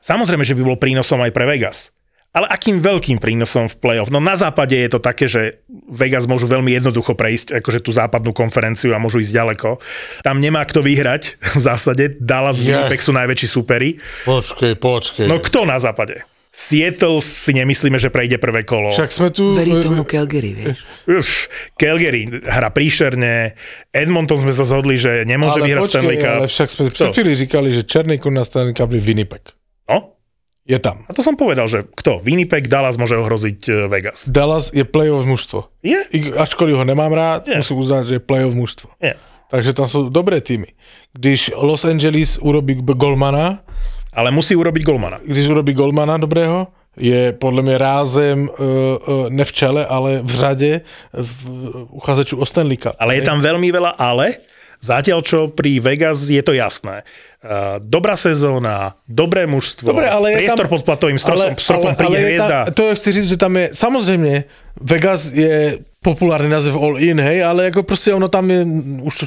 [0.00, 1.92] samozrejme, že by bol prínosom aj pre Vegas.
[2.30, 4.06] Ale akým veľkým prínosom v playoff?
[4.06, 5.58] No na západe je to také, že
[5.90, 9.82] Vegas môžu veľmi jednoducho prejsť akože tú západnú konferenciu a môžu ísť ďaleko.
[10.22, 11.22] Tam nemá kto vyhrať
[11.58, 12.04] v zásade.
[12.22, 12.86] Dallas, Ja.
[12.86, 13.98] Winnipeg sú najväčší súperi.
[14.22, 15.26] Počkej, počkej.
[15.26, 16.22] No kto na západe?
[16.50, 18.90] Seattle si nemyslíme, že prejde prvé kolo.
[18.90, 19.54] Však sme tu...
[20.02, 20.82] Calgary, vieš.
[21.18, 23.54] Uf, Calgary hra príšerne.
[23.90, 26.34] Edmonton sme sa zhodli, že nemôže ale vyhrať počkej, Stanley Cup.
[26.36, 26.94] ale však sme Kto?
[26.94, 29.42] před chvíli říkali, že černý kun na Stanley Cup je Winnipeg.
[30.68, 31.02] Je tam.
[31.08, 32.20] A to som povedal, že kto?
[32.20, 34.28] Winnipeg, Dallas môže ohroziť e, Vegas.
[34.28, 35.66] Dallas je playoff mužstvo.
[35.82, 35.98] Je?
[36.14, 37.58] I, ačkoliv ho nemám rád, Je.
[37.58, 38.88] musím uznať, že je playoff mužstvo.
[39.00, 39.16] Je.
[39.50, 40.70] Takže tam sú dobré týmy.
[41.16, 43.66] Když Los Angeles urobí golmana,
[44.14, 45.18] Ale musí urobiť golmana.
[45.26, 46.66] když urobí golmana dobrého,
[46.96, 50.80] je podle mě rázem uh, uh, ne v čele, ale v řadě
[51.12, 51.46] v
[51.90, 52.92] uchazečů o Stanley Cup.
[52.98, 54.42] Ale je tam veľmi veľa ale.
[54.80, 57.04] Zatiaľ, čo pri Vegas je to jasné.
[57.40, 62.16] Uh, dobrá sezóna, dobré mužstvo, Dobre, ale je priestor tam, pod platovým stropom, stropom príde
[62.16, 62.58] je hviezda.
[62.64, 64.44] Tam, to chci říct, že tam je, samozřejmě,
[64.80, 68.66] Vegas je populárny název All In, hej, ale jako prostě ono tam je
[69.02, 69.24] už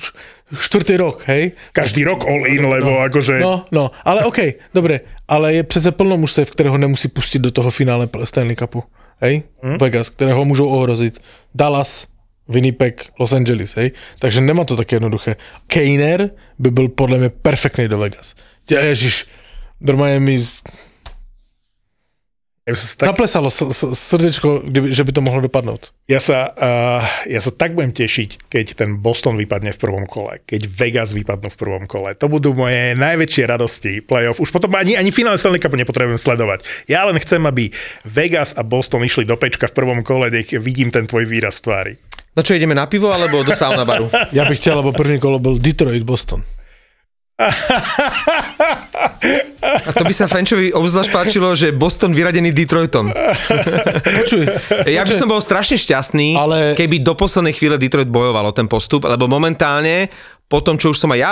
[0.61, 1.51] čtvrtý rok, hej.
[1.73, 3.39] Každý rok all in, lebo akože...
[3.39, 4.37] No, no, ale OK,
[4.73, 8.83] dobre, ale je přece plno mužstev, kterého nemusí pustit do toho finále Stanley Cupu,
[9.21, 9.77] hej, hmm?
[9.77, 11.21] Vegas, kterého můžou ohrozit.
[11.55, 12.07] Dallas,
[12.47, 15.35] Winnipeg, Los Angeles, hej, takže nemá to také jednoduché.
[15.67, 16.29] Kaner
[16.59, 18.35] by byl podle mě perfektný do Vegas.
[18.69, 19.25] Ježiš,
[19.81, 20.61] normálně mi z-
[22.63, 23.51] Ja sa, tak, zaplesalo
[23.91, 25.91] srdečko, kdyby, že by to mohlo dopadnout.
[26.07, 30.39] ja, sa, uh, ja sa tak budem tešiť, keď ten Boston vypadne v prvom kole,
[30.47, 32.15] keď Vegas vypadnú v prvom kole.
[32.15, 34.39] To budú moje najväčšie radosti playoff.
[34.39, 36.63] Už potom ani, ani finále Stanley Cupu nepotrebujem sledovať.
[36.87, 37.67] Ja len chcem, aby
[38.07, 41.63] Vegas a Boston išli do pečka v prvom kole, nech vidím ten tvoj výraz v
[41.67, 41.93] tvári.
[42.33, 44.09] No čo, ideme na pivo alebo do sauna baru?
[44.31, 46.43] Já bych chtěl, aby první kolo byl Detroit, Boston.
[49.63, 53.09] A to by sa Frenchovi obzvlášť páčilo, že Boston vyradený Detroitom.
[54.21, 54.43] Počuj,
[54.85, 58.69] Ja by som bol strašne šťastný, Ale- keby do poslednej chvíle Detroit bojoval o ten
[58.69, 60.13] postup, lebo momentálne,
[60.45, 61.31] po tom, čo už som aj ja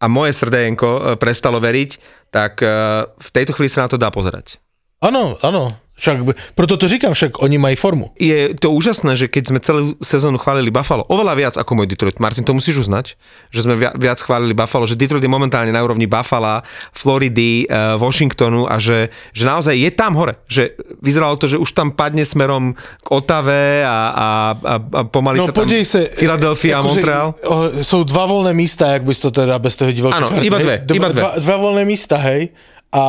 [0.00, 1.90] a moje srdenko eh, prestalo veriť,
[2.32, 2.70] tak eh,
[3.04, 4.61] v tejto chvíli sa na to dá pozerať.
[5.02, 5.68] Áno, áno.
[5.92, 6.24] Však,
[6.58, 8.10] proto to říkám, však oni mají formu.
[8.18, 12.18] Je to úžasné, že keď sme celú sezónu chválili Buffalo, oveľa viac ako môj Detroit,
[12.18, 13.14] Martin, to musíš uznať,
[13.54, 17.94] že sme via- viac chválili Buffalo, že Detroit je momentálne na úrovni Buffalo, Floridy, eh,
[18.02, 20.42] Washingtonu a že, že naozaj je tam hore.
[20.50, 25.38] Že vyzeralo to, že už tam padne smerom k Otave a, a, a, a pomaly
[25.38, 26.02] No sa tam sa.
[26.18, 27.36] Philadelphia a Montreal.
[27.46, 30.58] o, Sú dva voľné místa, jak bys to teda bez toho divoké Áno, dve, iba
[30.58, 31.20] dve.
[31.20, 32.50] Dva, dva voľné místa, hej.
[32.90, 33.04] A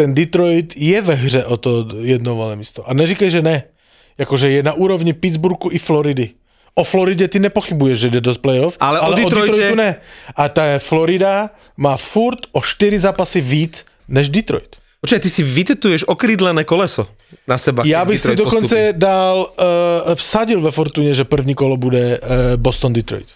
[0.00, 2.80] ten Detroit je ve hře o to jedno voľné místo.
[2.88, 3.68] A neříkej, že ne.
[4.16, 6.32] Jakože je na úrovni Pittsburghu i Floridy.
[6.74, 9.90] O Floridě ty nepochybuješ, že jde do playoff, Ale o ale o Detroite- Detroitu ne.
[10.36, 14.76] A ta Florida má furt o 4 zápasy víc než Detroit.
[15.00, 17.08] Počkaj, ty si vytetuješ okrídlené koleso
[17.48, 17.82] na seba.
[17.88, 18.98] Já keď bych si dokonce postupí.
[19.00, 23.28] dal, uh, vsadil ve Fortuně, že první kolo bude uh, Boston-Detroit.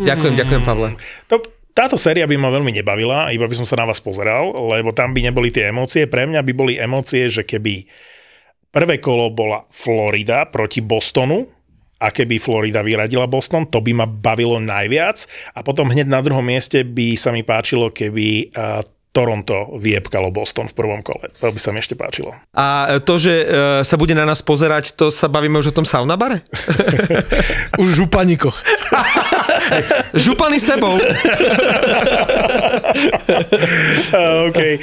[0.00, 0.88] Ďakujem, ďakujem, Pavle.
[1.28, 1.36] To,
[1.72, 5.16] táto séria by ma veľmi nebavila, iba by som sa na vás pozeral, lebo tam
[5.16, 6.04] by neboli tie emócie.
[6.04, 7.88] Pre mňa by boli emócie, že keby
[8.72, 11.62] prvé kolo bola Florida proti Bostonu,
[12.02, 15.22] a keby Florida vyradila Boston, to by ma bavilo najviac.
[15.54, 18.82] A potom hneď na druhom mieste by sa mi páčilo, keby uh,
[19.12, 21.28] Toronto vyjebkalo Boston v prvom kole.
[21.44, 22.32] To by sa mi ešte páčilo.
[22.56, 23.46] A to, že e,
[23.84, 26.48] sa bude na nás pozerať, to sa bavíme už o tom sauna bare?
[27.80, 28.56] Už v županikoch.
[30.14, 30.98] Župany sebou.
[34.48, 34.58] OK.
[34.58, 34.78] Eh,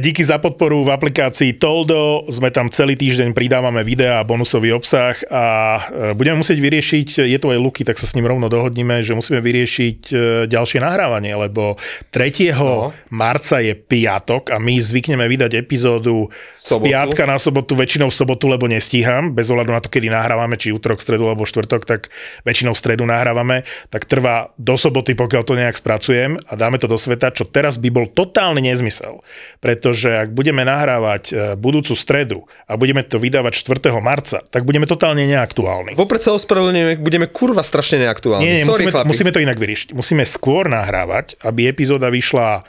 [0.00, 2.24] Díky za podporu v aplikácii Toldo.
[2.30, 5.44] Sme tam celý týždeň, pridávame videá a bonusový obsah a
[5.78, 9.14] eh, budeme musieť vyriešiť, je tu aj Luky, tak sa s ním rovno dohodníme, že
[9.14, 11.76] musíme vyriešiť eh, ďalšie nahrávanie, lebo
[12.14, 12.54] 3.
[12.58, 12.92] No.
[13.10, 16.90] marca je piatok a my zvykneme vydať epizódu z Sobotu.
[16.90, 20.74] piatka na sobotu, väčšinou v sobotu, lebo nestíham, bez ohľadu na to, kedy nahrávame, či
[20.74, 22.12] útorok, stredu alebo štvrtok, tak
[22.44, 26.88] väčšinou v stredu nahrávame, tak trvá do soboty, pokiaľ to nejak spracujem a dáme to
[26.88, 29.20] do sveta, čo teraz by bol totálny nezmysel.
[29.60, 33.92] Pretože ak budeme nahrávať e, budúcu stredu a budeme to vydávať 4.
[34.00, 35.92] marca, tak budeme totálne neaktuálni.
[35.94, 38.42] Vopred sa ospravedlňujeme, budeme kurva strašne neaktuálni.
[38.42, 39.08] Nie, nie, Sorry, musíme, chlapi.
[39.12, 39.88] musíme to inak vyriešiť.
[39.92, 42.64] Musíme skôr nahrávať, aby epizóda vyšla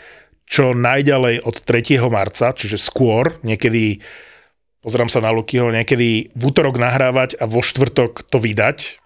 [0.49, 2.01] čo najďalej od 3.
[2.09, 4.01] marca, čiže skôr, niekedy,
[4.81, 8.97] pozerám sa na Lukyho, niekedy v útorok nahrávať a vo štvrtok to vydať,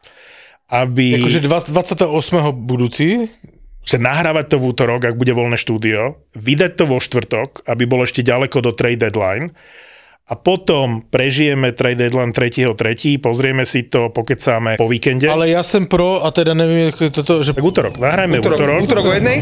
[0.70, 1.20] aby...
[1.20, 2.52] Jakože 20, 28.
[2.54, 3.28] budúci,
[3.84, 8.08] že nahrávať to v útorok, ak bude voľné štúdio, vydať to vo štvrtok, aby bolo
[8.08, 9.52] ešte ďaleko do trade deadline
[10.24, 15.28] a potom prežijeme trade deadline 3.3., pozrieme si to, pokecáme po víkende.
[15.28, 15.50] Ale...
[15.50, 18.84] já jsem pro a teda nevím, jak je toto, že Tak útorok, nahrajme Útorok, útorok.
[18.84, 19.42] útorok o jednej?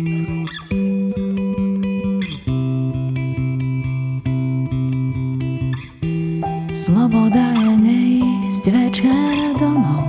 [6.71, 10.07] Sloboda je neísť večer domov.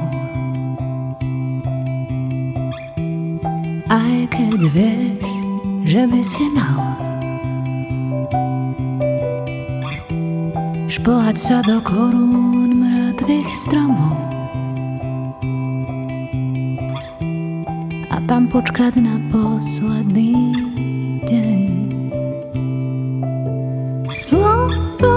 [3.90, 5.26] Aj keď vieš,
[5.82, 7.02] že by si mal
[10.86, 14.22] Šplhať sa do korún mŕtvych stromov.
[18.06, 20.36] A tam počkať na posledný
[21.26, 21.60] deň.
[24.14, 25.11] Slobodne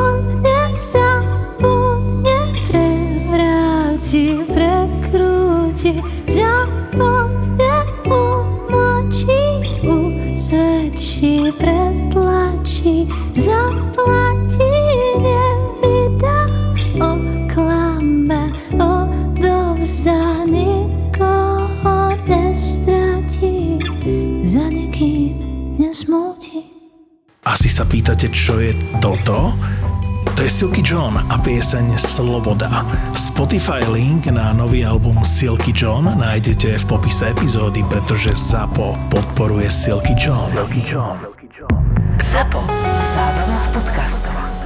[5.85, 7.77] prekrúti, zapodne
[8.09, 9.41] umlčí,
[9.85, 13.05] usvedčí, pretlačí,
[13.37, 14.73] zaplatí,
[15.21, 16.39] nevydá,
[16.97, 23.77] oklame, odovzdá, nikoho nestratí,
[24.41, 25.37] za nikým
[25.77, 26.65] nesmúti.
[27.45, 29.53] Asi sa pýtate, čo je toto,
[30.35, 32.83] to je Silky John a pieseň Sloboda.
[33.15, 40.11] Spotify link na nový album Silky John nájdete v popise epizódy, pretože ZAPO podporuje Silky
[40.19, 40.51] John.
[40.51, 41.17] Silky John.
[42.19, 42.59] ZAPO.
[43.15, 44.64] Zábrná v podcastovách.